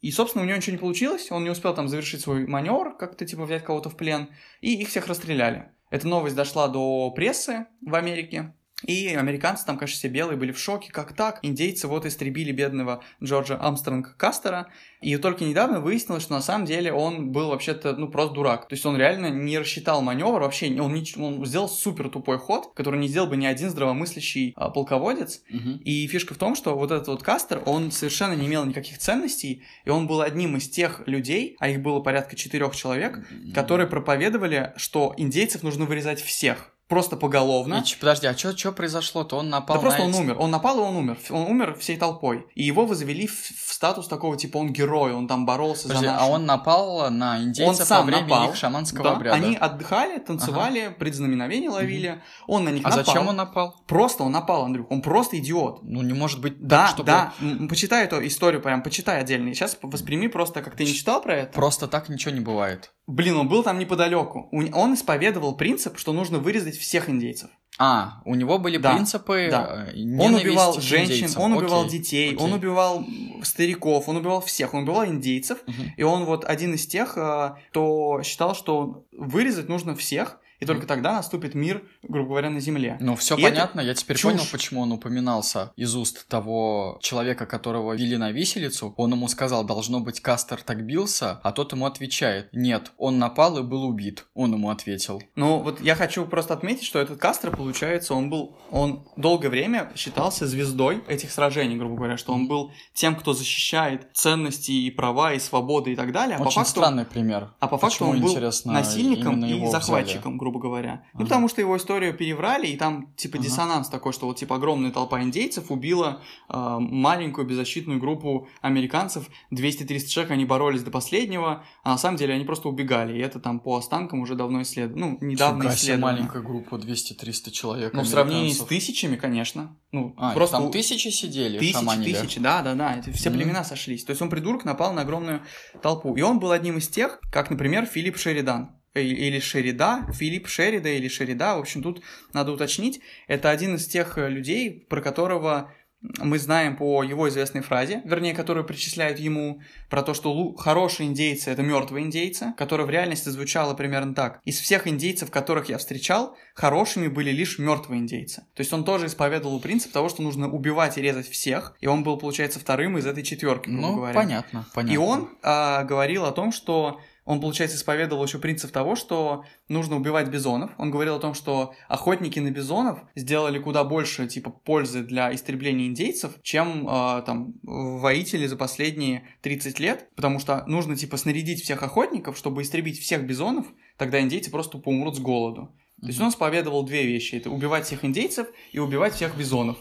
и, 0.00 0.10
собственно, 0.10 0.44
у 0.44 0.46
него 0.46 0.56
ничего 0.56 0.72
не 0.72 0.80
получилось, 0.80 1.30
он 1.30 1.44
не 1.44 1.50
успел 1.50 1.74
там 1.74 1.88
завершить 1.88 2.20
свой 2.20 2.46
маневр, 2.46 2.96
как-то, 2.96 3.24
типа, 3.24 3.44
взять 3.44 3.64
кого-то 3.64 3.90
в 3.90 3.96
плен, 3.96 4.28
и 4.60 4.74
их 4.74 4.88
всех 4.88 5.06
расстреляли. 5.06 5.70
Эта 5.90 6.08
новость 6.08 6.34
дошла 6.34 6.68
до 6.68 7.10
прессы 7.12 7.66
в 7.80 7.94
Америке, 7.94 8.54
и 8.84 9.14
американцы 9.14 9.64
там, 9.64 9.78
конечно, 9.78 9.96
все 9.96 10.08
белые 10.08 10.36
были 10.36 10.52
в 10.52 10.58
шоке, 10.58 10.92
как 10.92 11.14
так? 11.14 11.38
Индейцы 11.42 11.88
вот 11.88 12.04
истребили 12.04 12.52
бедного 12.52 13.02
Джорджа 13.22 13.58
Амстронг 13.58 14.16
Кастера, 14.18 14.68
и 15.00 15.16
только 15.16 15.44
недавно 15.44 15.80
выяснилось, 15.80 16.22
что 16.22 16.34
на 16.34 16.42
самом 16.42 16.66
деле 16.66 16.92
он 16.92 17.32
был 17.32 17.48
вообще-то, 17.48 17.94
ну, 17.96 18.08
просто 18.08 18.34
дурак. 18.34 18.68
То 18.68 18.74
есть 18.74 18.84
он 18.84 18.98
реально 18.98 19.30
не 19.30 19.58
рассчитал 19.58 20.02
маневр 20.02 20.40
вообще, 20.40 20.78
он, 20.78 20.92
не, 20.92 21.04
он 21.16 21.44
сделал 21.46 21.70
супер 21.70 22.10
тупой 22.10 22.38
ход, 22.38 22.72
который 22.74 23.00
не 23.00 23.08
сделал 23.08 23.28
бы 23.28 23.36
ни 23.38 23.46
один 23.46 23.70
здравомыслящий 23.70 24.52
а, 24.56 24.68
полководец. 24.68 25.42
Угу. 25.48 25.80
И 25.84 26.06
фишка 26.08 26.34
в 26.34 26.38
том, 26.38 26.54
что 26.54 26.76
вот 26.76 26.90
этот 26.90 27.08
вот 27.08 27.22
Кастер, 27.22 27.62
он 27.64 27.90
совершенно 27.90 28.34
не 28.34 28.46
имел 28.46 28.66
никаких 28.66 28.98
ценностей, 28.98 29.62
и 29.86 29.90
он 29.90 30.06
был 30.06 30.20
одним 30.20 30.56
из 30.56 30.68
тех 30.68 31.02
людей, 31.06 31.56
а 31.60 31.70
их 31.70 31.80
было 31.80 32.00
порядка 32.00 32.36
четырех 32.36 32.76
человек, 32.76 33.18
угу. 33.18 33.52
которые 33.54 33.86
проповедовали, 33.86 34.74
что 34.76 35.14
индейцев 35.16 35.62
нужно 35.62 35.86
вырезать 35.86 36.20
всех 36.20 36.75
просто 36.88 37.16
поголовно. 37.16 37.82
И, 37.86 37.98
подожди, 37.98 38.26
а 38.26 38.36
что 38.36 38.72
произошло-то? 38.72 39.36
Он 39.36 39.50
напал 39.50 39.76
Да 39.76 39.82
просто 39.82 40.02
он 40.02 40.14
умер. 40.14 40.36
Он 40.38 40.50
напал, 40.50 40.78
и 40.78 40.82
он 40.82 40.96
умер. 40.96 41.18
Он 41.30 41.42
умер 41.42 41.76
всей 41.80 41.96
толпой. 41.96 42.46
И 42.54 42.62
его 42.62 42.86
возвели 42.86 43.26
в, 43.26 43.32
в 43.32 43.72
статус 43.72 44.08
такого, 44.08 44.36
типа, 44.36 44.58
он 44.58 44.72
герой, 44.72 45.12
он 45.12 45.28
там 45.28 45.46
боролся 45.46 45.88
подожди, 45.88 46.06
за 46.06 46.12
нашу... 46.12 46.24
а 46.24 46.28
он 46.28 46.46
напал 46.46 47.10
на 47.10 47.42
индейцев 47.42 47.80
он 47.80 47.86
сам 47.86 48.00
во 48.00 48.06
время 48.06 48.22
напал. 48.22 48.50
их 48.50 48.56
шаманского 48.56 49.04
да, 49.04 49.12
обряда? 49.12 49.36
они 49.36 49.56
отдыхали, 49.56 50.18
танцевали, 50.18 50.80
ага. 50.80 50.94
предзнаменовения 50.94 51.70
ловили. 51.70 52.10
Угу. 52.10 52.54
Он 52.54 52.64
на 52.64 52.68
них 52.70 52.84
а 52.84 52.90
напал. 52.90 53.00
А 53.00 53.04
зачем 53.04 53.28
он 53.28 53.36
напал? 53.36 53.82
Просто 53.86 54.22
он 54.22 54.32
напал, 54.32 54.64
Андрюх. 54.64 54.90
Он 54.90 55.02
просто 55.02 55.38
идиот. 55.38 55.82
Ну, 55.82 56.02
не 56.02 56.12
может 56.12 56.40
быть 56.40 56.60
Да, 56.60 56.88
чтобы... 56.88 57.06
да. 57.06 57.32
Почитай 57.68 58.04
эту 58.04 58.24
историю 58.26 58.62
прям, 58.62 58.82
почитай 58.82 59.20
отдельно. 59.20 59.52
Сейчас 59.54 59.76
восприми 59.82 60.28
просто, 60.28 60.62
как 60.62 60.76
ты 60.76 60.84
не 60.84 60.94
читал 60.94 61.20
про 61.22 61.36
это. 61.36 61.52
Просто 61.52 61.88
так 61.88 62.08
ничего 62.08 62.32
не 62.32 62.40
бывает. 62.40 62.92
Блин, 63.06 63.36
он 63.36 63.48
был 63.48 63.62
там 63.62 63.78
неподалеку. 63.78 64.48
Он 64.50 64.94
исповедовал 64.94 65.56
принцип, 65.56 65.96
что 65.98 66.12
нужно 66.12 66.38
вырезать 66.38 66.76
всех 66.76 67.08
индейцев. 67.08 67.50
А, 67.78 68.22
у 68.24 68.34
него 68.34 68.58
были 68.58 68.78
да, 68.78 68.94
принципы 68.94 69.48
да. 69.50 69.88
Э, 69.88 70.18
он 70.18 70.34
убивал 70.34 70.80
женщин, 70.80 71.28
он 71.36 71.52
убивал 71.52 71.84
окей, 71.84 71.98
детей, 71.98 72.28
окей. 72.34 72.38
он 72.38 72.54
убивал 72.54 73.04
стариков, 73.42 74.08
он 74.08 74.16
убивал 74.16 74.40
всех, 74.40 74.72
он 74.72 74.84
убивал 74.84 75.04
индейцев. 75.04 75.58
Угу. 75.66 75.82
И 75.98 76.02
он 76.02 76.24
вот 76.24 76.46
один 76.46 76.74
из 76.74 76.86
тех, 76.86 77.18
э, 77.18 77.54
кто 77.70 78.22
считал, 78.24 78.54
что 78.54 79.04
вырезать 79.12 79.68
нужно 79.68 79.94
всех, 79.94 80.40
и 80.60 80.66
только 80.66 80.86
тогда 80.86 81.12
наступит 81.12 81.54
мир, 81.54 81.82
грубо 82.02 82.30
говоря, 82.30 82.50
на 82.50 82.60
земле. 82.60 82.96
Ну, 83.00 83.16
все 83.16 83.36
понятно, 83.36 83.80
я 83.80 83.94
теперь 83.94 84.16
чушь. 84.16 84.32
понял, 84.32 84.44
почему 84.50 84.82
он 84.82 84.92
упоминался 84.92 85.72
из 85.76 85.94
уст 85.94 86.26
того 86.28 86.98
человека, 87.02 87.46
которого 87.46 87.92
вели 87.94 88.16
на 88.16 88.30
виселицу. 88.30 88.94
Он 88.96 89.12
ему 89.12 89.28
сказал, 89.28 89.64
должно 89.64 90.00
быть, 90.00 90.20
Кастер 90.20 90.62
так 90.62 90.84
бился, 90.84 91.40
а 91.42 91.52
тот 91.52 91.72
ему 91.72 91.86
отвечает, 91.86 92.48
нет, 92.52 92.92
он 92.96 93.18
напал 93.18 93.58
и 93.58 93.62
был 93.62 93.84
убит. 93.84 94.26
Он 94.34 94.52
ему 94.54 94.70
ответил. 94.70 95.22
Ну, 95.34 95.58
вот 95.58 95.80
я 95.80 95.94
хочу 95.94 96.26
просто 96.26 96.54
отметить, 96.54 96.84
что 96.84 96.98
этот 96.98 97.18
Кастер, 97.18 97.54
получается, 97.54 98.14
он 98.14 98.30
был, 98.30 98.56
он 98.70 99.06
долгое 99.16 99.48
время 99.48 99.92
считался 99.96 100.46
звездой 100.46 101.02
этих 101.08 101.30
сражений, 101.30 101.76
грубо 101.76 101.96
говоря, 101.96 102.16
что 102.16 102.32
он 102.32 102.48
был 102.48 102.72
тем, 102.94 103.16
кто 103.16 103.32
защищает 103.32 104.08
ценности 104.14 104.72
и 104.72 104.90
права, 104.90 105.32
и 105.32 105.38
свободы 105.38 105.92
и 105.92 105.96
так 105.96 106.12
далее. 106.12 106.36
А 106.36 106.40
Очень 106.40 106.46
по 106.46 106.50
факту, 106.52 106.70
странный 106.70 107.04
пример. 107.04 107.54
А 107.60 107.68
по 107.68 107.78
факту 107.78 108.06
он 108.06 108.20
был 108.20 108.36
насильником 108.64 109.44
и 109.44 109.66
захватчиком, 109.70 110.38
грубо 110.46 110.60
говоря. 110.60 110.92
Ага. 110.92 111.02
Ну, 111.14 111.24
потому 111.24 111.48
что 111.48 111.60
его 111.60 111.76
историю 111.76 112.14
переврали, 112.14 112.68
и 112.68 112.76
там, 112.76 113.12
типа, 113.16 113.38
ага. 113.38 113.44
диссонанс 113.44 113.88
такой, 113.88 114.12
что 114.12 114.26
вот, 114.26 114.36
типа, 114.36 114.56
огромная 114.56 114.92
толпа 114.92 115.20
индейцев 115.20 115.70
убила 115.72 116.22
э, 116.48 116.76
маленькую 116.78 117.46
беззащитную 117.48 117.98
группу 117.98 118.46
американцев, 118.60 119.28
200-300 119.52 120.06
человек, 120.06 120.30
они 120.30 120.44
боролись 120.44 120.82
до 120.82 120.92
последнего, 120.92 121.64
а 121.82 121.90
на 121.90 121.98
самом 121.98 122.16
деле 122.16 122.34
они 122.34 122.44
просто 122.44 122.68
убегали, 122.68 123.18
и 123.18 123.20
это 123.20 123.40
там 123.40 123.58
по 123.58 123.76
останкам 123.76 124.20
уже 124.20 124.36
давно 124.36 124.62
исследовано, 124.62 125.18
ну, 125.20 125.26
недавно 125.26 125.64
Фига 125.64 125.74
исследовано. 125.74 126.12
маленькая 126.12 126.42
группа, 126.42 126.76
200-300 126.76 127.50
человек 127.50 127.92
Ну, 127.92 128.02
в 128.02 128.06
сравнении 128.06 128.52
с 128.52 128.60
тысячами, 128.60 129.16
конечно. 129.16 129.76
Ну, 129.90 130.14
а, 130.16 130.32
просто... 130.32 130.58
там 130.58 130.70
тысячи 130.70 131.08
сидели, 131.08 131.58
Тысячи, 131.58 131.72
шаманили. 131.72 132.12
тысячи, 132.12 132.38
да, 132.38 132.62
да, 132.62 132.74
да, 132.74 132.94
это 132.94 133.10
все 133.10 133.30
mm-hmm. 133.30 133.32
племена 133.32 133.64
сошлись. 133.64 134.04
То 134.04 134.10
есть 134.10 134.22
он, 134.22 134.30
придурок, 134.30 134.64
напал 134.64 134.92
на 134.92 135.02
огромную 135.02 135.42
толпу. 135.82 136.14
И 136.14 136.22
он 136.22 136.38
был 136.38 136.52
одним 136.52 136.78
из 136.78 136.88
тех, 136.88 137.18
как, 137.32 137.50
например, 137.50 137.86
Филипп 137.86 138.16
Шеридан 138.16 138.76
или 139.02 139.38
Шерида, 139.38 140.06
Филипп 140.12 140.48
Шерида 140.48 140.88
или 140.90 141.08
Шерида, 141.08 141.56
в 141.56 141.60
общем, 141.60 141.82
тут 141.82 142.02
надо 142.32 142.52
уточнить, 142.52 143.00
это 143.26 143.50
один 143.50 143.76
из 143.76 143.86
тех 143.86 144.18
э, 144.18 144.28
людей, 144.28 144.86
про 144.88 145.00
которого 145.00 145.72
мы 146.18 146.38
знаем 146.38 146.76
по 146.76 147.02
его 147.02 147.28
известной 147.28 147.62
фразе, 147.62 148.02
вернее, 148.04 148.34
которую 148.34 148.64
причисляют 148.64 149.18
ему, 149.18 149.60
про 149.88 150.02
то, 150.02 150.14
что 150.14 150.54
хорошие 150.54 151.08
индейцы— 151.08 151.50
это 151.52 151.62
мертвые 151.62 152.04
индейцы, 152.04 152.54
которая 152.56 152.86
в 152.86 152.90
реальности 152.90 153.28
звучала 153.28 153.74
примерно 153.74 154.14
так. 154.14 154.40
Из 154.44 154.58
всех 154.60 154.86
индейцев, 154.86 155.30
которых 155.30 155.68
я 155.68 155.78
встречал, 155.78 156.36
хорошими 156.54 157.08
были 157.08 157.30
лишь 157.30 157.58
мертвые 157.58 158.00
индейцы. 158.00 158.42
То 158.54 158.60
есть 158.60 158.72
он 158.72 158.84
тоже 158.84 159.06
исповедовал 159.06 159.60
принцип 159.60 159.92
того, 159.92 160.08
что 160.08 160.22
нужно 160.22 160.50
убивать 160.50 160.98
и 160.98 161.02
резать 161.02 161.28
всех, 161.28 161.74
и 161.80 161.86
он 161.86 162.04
был, 162.04 162.18
получается, 162.18 162.60
вторым 162.60 162.98
из 162.98 163.06
этой 163.06 163.22
четверки, 163.22 163.68
ну, 163.68 163.96
говоря. 163.96 164.14
понятно, 164.14 164.66
понятно. 164.74 164.94
И 164.94 164.96
он 164.96 165.30
а, 165.42 165.84
говорил 165.84 166.24
о 166.24 166.32
том, 166.32 166.52
что 166.52 167.00
он, 167.26 167.40
получается, 167.40 167.76
исповедовал 167.76 168.24
еще 168.24 168.38
принцип 168.38 168.70
того, 168.70 168.94
что 168.94 169.44
нужно 169.68 169.96
убивать 169.96 170.28
бизонов. 170.28 170.70
Он 170.78 170.92
говорил 170.92 171.16
о 171.16 171.20
том, 171.20 171.34
что 171.34 171.74
охотники 171.88 172.38
на 172.38 172.52
бизонов 172.52 173.00
сделали 173.16 173.58
куда 173.58 173.82
больше, 173.82 174.28
типа, 174.28 174.50
пользы 174.50 175.02
для 175.02 175.34
истребления 175.34 175.88
индейцев, 175.88 176.40
чем, 176.42 176.88
э, 176.88 177.22
там, 177.26 177.54
воители 177.64 178.46
за 178.46 178.56
последние 178.56 179.24
30 179.42 179.80
лет, 179.80 180.08
потому 180.14 180.38
что 180.38 180.64
нужно, 180.68 180.96
типа, 180.96 181.16
снарядить 181.16 181.62
всех 181.62 181.82
охотников, 181.82 182.38
чтобы 182.38 182.62
истребить 182.62 183.00
всех 183.00 183.26
бизонов, 183.26 183.66
тогда 183.98 184.20
индейцы 184.20 184.50
просто 184.52 184.78
поумрут 184.78 185.16
с 185.16 185.18
голоду. 185.18 185.74
То 186.00 186.08
есть 186.08 186.20
он 186.20 186.28
исповедовал 186.28 186.82
две 186.82 187.06
вещи. 187.06 187.36
Это 187.36 187.50
убивать 187.50 187.86
всех 187.86 188.04
индейцев 188.04 188.48
и 188.72 188.78
убивать 188.78 189.14
всех 189.14 189.36
бизонов. 189.36 189.78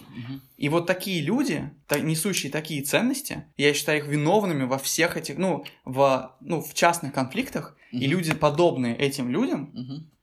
И 0.56 0.70
вот 0.70 0.88
такие 0.88 1.22
люди, 1.22 1.70
несущие 1.92 2.52
такие 2.52 2.82
ценности, 2.84 3.46
я 3.58 3.74
считаю 3.74 4.00
их 4.00 4.08
виновными 4.08 4.64
во 4.64 4.78
всех 4.78 5.18
этих, 5.18 5.38
ну, 5.38 5.66
в, 5.84 6.36
ну, 6.40 6.62
в 6.62 6.74
частных 6.74 7.14
конфликтах. 7.14 7.76
И 7.92 8.08
люди, 8.08 8.34
подобные 8.34 8.96
этим 8.96 9.30
людям, 9.30 9.74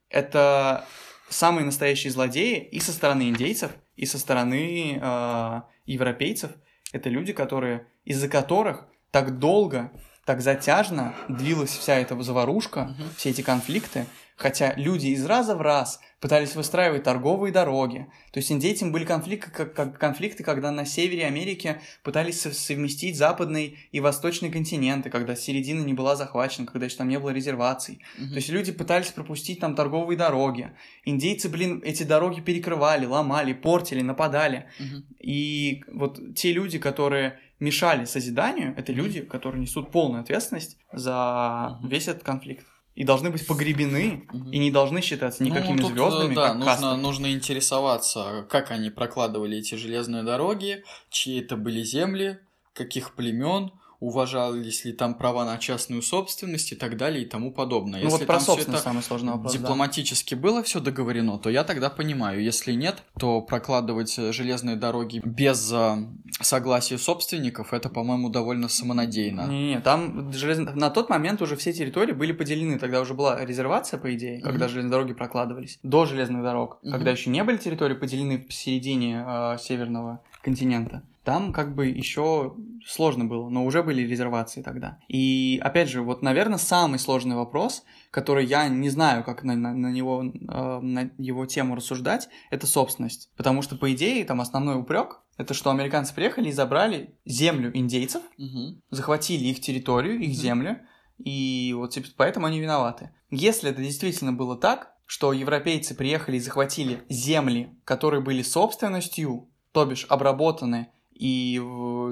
это 0.08 0.86
самые 1.28 1.64
настоящие 1.64 2.10
злодеи 2.10 2.58
и 2.58 2.80
со 2.80 2.92
стороны 2.92 3.28
индейцев, 3.28 3.72
и 3.96 4.06
со 4.06 4.18
стороны 4.18 4.98
э, 5.00 5.60
европейцев. 5.86 6.52
Это 6.92 7.08
люди, 7.08 7.32
которые, 7.32 7.86
из-за 8.04 8.28
которых 8.28 8.86
так 9.10 9.38
долго, 9.38 9.92
так 10.24 10.40
затяжно 10.40 11.14
длилась 11.28 11.70
вся 11.76 11.96
эта 11.96 12.20
заварушка, 12.22 12.94
все 13.16 13.30
эти 13.30 13.42
конфликты, 13.42 14.06
Хотя 14.42 14.74
люди 14.74 15.06
из 15.06 15.24
раза 15.24 15.54
в 15.54 15.62
раз 15.62 16.00
пытались 16.18 16.56
выстраивать 16.56 17.04
торговые 17.04 17.52
дороги. 17.52 18.08
То 18.32 18.38
есть 18.38 18.50
индейцам 18.50 18.90
были 18.90 19.04
конфликты, 19.04 19.52
как, 19.52 19.96
конфликты, 19.96 20.42
когда 20.42 20.72
на 20.72 20.84
севере 20.84 21.26
Америки 21.26 21.80
пытались 22.02 22.40
совместить 22.40 23.16
западный 23.16 23.78
и 23.92 24.00
восточный 24.00 24.50
континенты, 24.50 25.10
когда 25.10 25.36
середина 25.36 25.84
не 25.84 25.94
была 25.94 26.16
захвачена, 26.16 26.66
когда 26.66 26.86
еще 26.86 26.96
там 26.96 27.08
не 27.08 27.20
было 27.20 27.30
резерваций. 27.30 28.00
Mm-hmm. 28.18 28.28
То 28.30 28.34
есть 28.34 28.48
люди 28.48 28.72
пытались 28.72 29.12
пропустить 29.12 29.60
там 29.60 29.76
торговые 29.76 30.18
дороги. 30.18 30.72
Индейцы, 31.04 31.48
блин, 31.48 31.80
эти 31.84 32.02
дороги 32.02 32.40
перекрывали, 32.40 33.06
ломали, 33.06 33.52
портили, 33.52 34.02
нападали. 34.02 34.66
Mm-hmm. 34.80 35.18
И 35.20 35.84
вот 35.92 36.18
те 36.34 36.52
люди, 36.52 36.80
которые 36.80 37.38
мешали 37.60 38.06
созиданию, 38.06 38.74
это 38.76 38.92
люди, 38.92 39.20
которые 39.20 39.62
несут 39.62 39.92
полную 39.92 40.22
ответственность 40.22 40.78
за 40.92 41.78
mm-hmm. 41.80 41.88
весь 41.88 42.08
этот 42.08 42.24
конфликт 42.24 42.66
и 42.94 43.04
должны 43.04 43.30
быть 43.30 43.46
погребены 43.46 44.26
угу. 44.32 44.50
и 44.50 44.58
не 44.58 44.70
должны 44.70 45.00
считаться 45.00 45.42
никакими 45.42 45.80
ну, 45.80 45.88
тут, 45.88 45.92
звездами. 45.92 46.34
Да, 46.34 46.48
как 46.48 46.58
нужно, 46.58 46.96
нужно 46.96 47.32
интересоваться, 47.32 48.46
как 48.50 48.70
они 48.70 48.90
прокладывали 48.90 49.58
эти 49.58 49.74
железные 49.74 50.22
дороги, 50.22 50.84
чьи 51.10 51.40
это 51.40 51.56
были 51.56 51.82
земли, 51.82 52.38
каких 52.74 53.14
племен, 53.14 53.72
уважались 54.02 54.84
ли 54.84 54.92
там 54.92 55.14
права 55.14 55.44
на 55.44 55.56
частную 55.58 56.02
собственность 56.02 56.72
и 56.72 56.74
так 56.74 56.96
далее 56.96 57.22
и 57.22 57.24
тому 57.24 57.52
подобное. 57.52 58.00
Ну 58.00 58.06
если 58.06 58.18
вот 58.18 58.26
про 58.26 58.40
собственность 58.40 58.82
самый 58.82 59.00
сложный 59.00 59.32
вопрос. 59.34 59.52
Дипломатически 59.52 60.34
да. 60.34 60.40
было 60.40 60.62
все 60.64 60.80
договорено, 60.80 61.38
то 61.38 61.50
я 61.50 61.62
тогда 61.62 61.88
понимаю. 61.88 62.42
Если 62.42 62.72
нет, 62.72 63.04
то 63.16 63.40
прокладывать 63.40 64.12
железные 64.12 64.74
дороги 64.74 65.22
без 65.24 65.72
э, 65.72 66.04
согласия 66.40 66.98
собственников, 66.98 67.72
это, 67.72 67.88
по-моему, 67.88 68.28
довольно 68.28 68.66
самонадеянно. 68.66 69.46
Не, 69.46 69.74
не, 69.74 69.80
там 69.80 70.32
желез... 70.32 70.58
на 70.58 70.90
тот 70.90 71.08
момент 71.08 71.40
уже 71.40 71.54
все 71.54 71.72
территории 71.72 72.12
были 72.12 72.32
поделены. 72.32 72.80
Тогда 72.80 73.00
уже 73.00 73.14
была 73.14 73.44
резервация, 73.44 74.00
по 74.00 74.12
идее, 74.12 74.38
mm-hmm. 74.38 74.42
когда 74.42 74.66
железные 74.66 74.90
дороги 74.90 75.12
прокладывались. 75.12 75.78
До 75.84 76.06
железных 76.06 76.42
дорог, 76.42 76.80
mm-hmm. 76.82 76.90
когда 76.90 77.12
еще 77.12 77.30
не 77.30 77.44
были 77.44 77.56
территории 77.56 77.94
поделены 77.94 78.44
в 78.48 78.52
середине 78.52 79.24
э, 79.24 79.58
северного 79.60 80.22
континента 80.42 81.02
там 81.24 81.52
как 81.52 81.74
бы 81.74 81.86
еще 81.86 82.56
сложно 82.84 83.24
было, 83.24 83.48
но 83.48 83.64
уже 83.64 83.82
были 83.82 84.02
резервации 84.02 84.60
тогда. 84.60 84.98
И 85.06 85.60
опять 85.62 85.88
же, 85.88 86.02
вот, 86.02 86.22
наверное, 86.22 86.58
самый 86.58 86.98
сложный 86.98 87.36
вопрос, 87.36 87.84
который 88.10 88.44
я 88.44 88.68
не 88.68 88.88
знаю, 88.88 89.22
как 89.22 89.44
на, 89.44 89.54
на, 89.54 89.72
на 89.72 89.92
него 89.92 90.24
э, 90.24 90.80
на 90.80 91.10
его 91.18 91.46
тему 91.46 91.76
рассуждать, 91.76 92.28
это 92.50 92.66
собственность. 92.66 93.30
Потому 93.36 93.62
что, 93.62 93.76
по 93.76 93.92
идее, 93.92 94.24
там 94.24 94.40
основной 94.40 94.80
упрек 94.80 95.20
это 95.38 95.54
что 95.54 95.70
американцы 95.70 96.14
приехали 96.14 96.48
и 96.48 96.52
забрали 96.52 97.14
землю 97.24 97.70
индейцев, 97.74 98.22
угу. 98.36 98.80
захватили 98.90 99.46
их 99.46 99.60
территорию, 99.60 100.20
их 100.20 100.30
угу. 100.30 100.36
землю, 100.36 100.80
и 101.18 101.72
вот 101.76 101.92
типа, 101.92 102.08
поэтому 102.16 102.46
они 102.46 102.60
виноваты. 102.60 103.10
Если 103.30 103.70
это 103.70 103.80
действительно 103.80 104.32
было 104.32 104.56
так, 104.56 104.92
что 105.06 105.32
европейцы 105.32 105.94
приехали 105.94 106.36
и 106.36 106.40
захватили 106.40 107.02
земли, 107.08 107.70
которые 107.84 108.22
были 108.22 108.42
собственностью, 108.42 109.48
то 109.72 109.84
бишь 109.84 110.06
обработаны 110.08 110.88
и 111.12 111.60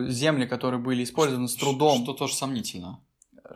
земли, 0.09 0.47
которые 0.47 0.81
были 0.81 1.05
использованы 1.05 1.49
с 1.49 1.55
трудом. 1.55 2.03
Что 2.03 2.13
тоже 2.15 2.35
сомнительно. 2.35 3.01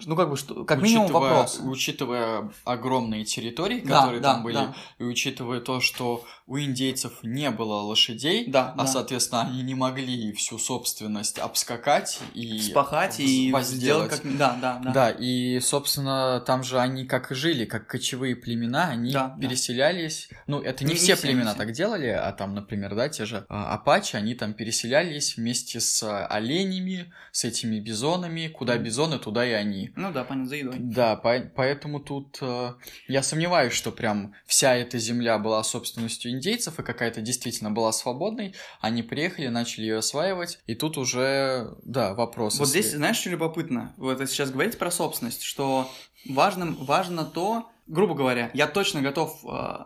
Ну, 0.06 0.16
как 0.16 0.30
бы, 0.30 0.36
что, 0.36 0.64
как 0.64 0.82
учитывая, 0.82 1.06
минимум 1.06 1.12
вопрос. 1.12 1.60
Учитывая 1.64 2.50
огромные 2.64 3.24
территории, 3.24 3.80
которые 3.80 4.20
да, 4.20 4.32
там 4.32 4.38
да, 4.38 4.42
были, 4.42 4.54
да. 4.54 4.74
и 4.98 5.04
учитывая 5.04 5.60
то, 5.60 5.80
что 5.80 6.24
у 6.46 6.58
индейцев 6.58 7.20
не 7.22 7.50
было 7.50 7.80
лошадей, 7.80 8.44
да, 8.46 8.72
а, 8.72 8.78
да. 8.78 8.86
соответственно, 8.86 9.42
они 9.42 9.62
не 9.62 9.74
могли 9.74 10.32
всю 10.34 10.58
собственность 10.58 11.38
обскакать 11.38 12.20
и... 12.34 12.60
Спахать 12.60 13.18
и 13.18 13.52
сделать 13.62 14.10
как... 14.20 14.36
Да, 14.36 14.58
да, 14.60 14.78
да. 14.84 14.92
Да, 14.92 15.10
и, 15.10 15.58
собственно, 15.60 16.40
там 16.46 16.62
же 16.62 16.78
они 16.78 17.06
как 17.06 17.28
жили, 17.30 17.64
как 17.64 17.86
кочевые 17.86 18.36
племена, 18.36 18.88
они 18.88 19.10
да, 19.12 19.34
переселялись... 19.40 20.28
Да. 20.30 20.36
Ну, 20.46 20.60
это 20.60 20.84
не, 20.84 20.90
не 20.90 20.96
все 20.96 21.14
не 21.14 21.20
племена 21.20 21.50
все. 21.50 21.58
так 21.58 21.72
делали, 21.72 22.08
а 22.08 22.30
там, 22.32 22.54
например, 22.54 22.94
да, 22.94 23.08
те 23.08 23.24
же 23.24 23.46
а, 23.48 23.72
апачи, 23.74 24.16
они 24.16 24.34
там 24.34 24.52
переселялись 24.52 25.38
вместе 25.38 25.80
с 25.80 26.26
оленями, 26.26 27.10
с 27.32 27.44
этими 27.44 27.80
бизонами. 27.80 28.48
Куда 28.48 28.76
бизоны, 28.76 29.18
туда 29.18 29.46
и 29.46 29.52
они. 29.52 29.92
Ну 29.96 30.12
да, 30.12 30.24
понятно, 30.24 30.48
за 30.48 30.56
едой. 30.56 30.76
Да, 30.78 31.16
по 31.16 31.40
поэтому 31.54 32.00
тут 32.00 32.38
э, 32.40 32.74
я 33.08 33.22
сомневаюсь, 33.22 33.72
что 33.72 33.90
прям 33.90 34.34
вся 34.46 34.74
эта 34.76 34.98
земля 34.98 35.38
была 35.38 35.62
собственностью 35.64 36.33
индейцев, 36.34 36.78
и 36.78 36.82
какая-то 36.82 37.20
действительно 37.20 37.70
была 37.70 37.92
свободной, 37.92 38.54
они 38.80 39.02
приехали, 39.02 39.48
начали 39.48 39.82
ее 39.82 39.98
осваивать, 39.98 40.60
и 40.66 40.74
тут 40.74 40.98
уже, 40.98 41.76
да, 41.82 42.14
вопрос. 42.14 42.58
Вот 42.58 42.68
здесь, 42.68 42.92
знаешь, 42.92 43.16
что 43.16 43.30
любопытно? 43.30 43.94
Вот 43.96 44.20
это 44.20 44.26
сейчас 44.26 44.50
говорить 44.50 44.78
про 44.78 44.90
собственность, 44.90 45.42
что 45.42 45.90
важным, 46.28 46.74
важно 46.74 47.24
то, 47.24 47.70
грубо 47.86 48.14
говоря, 48.14 48.50
я 48.54 48.66
точно 48.66 49.02
готов 49.02 49.44
э, 49.44 49.76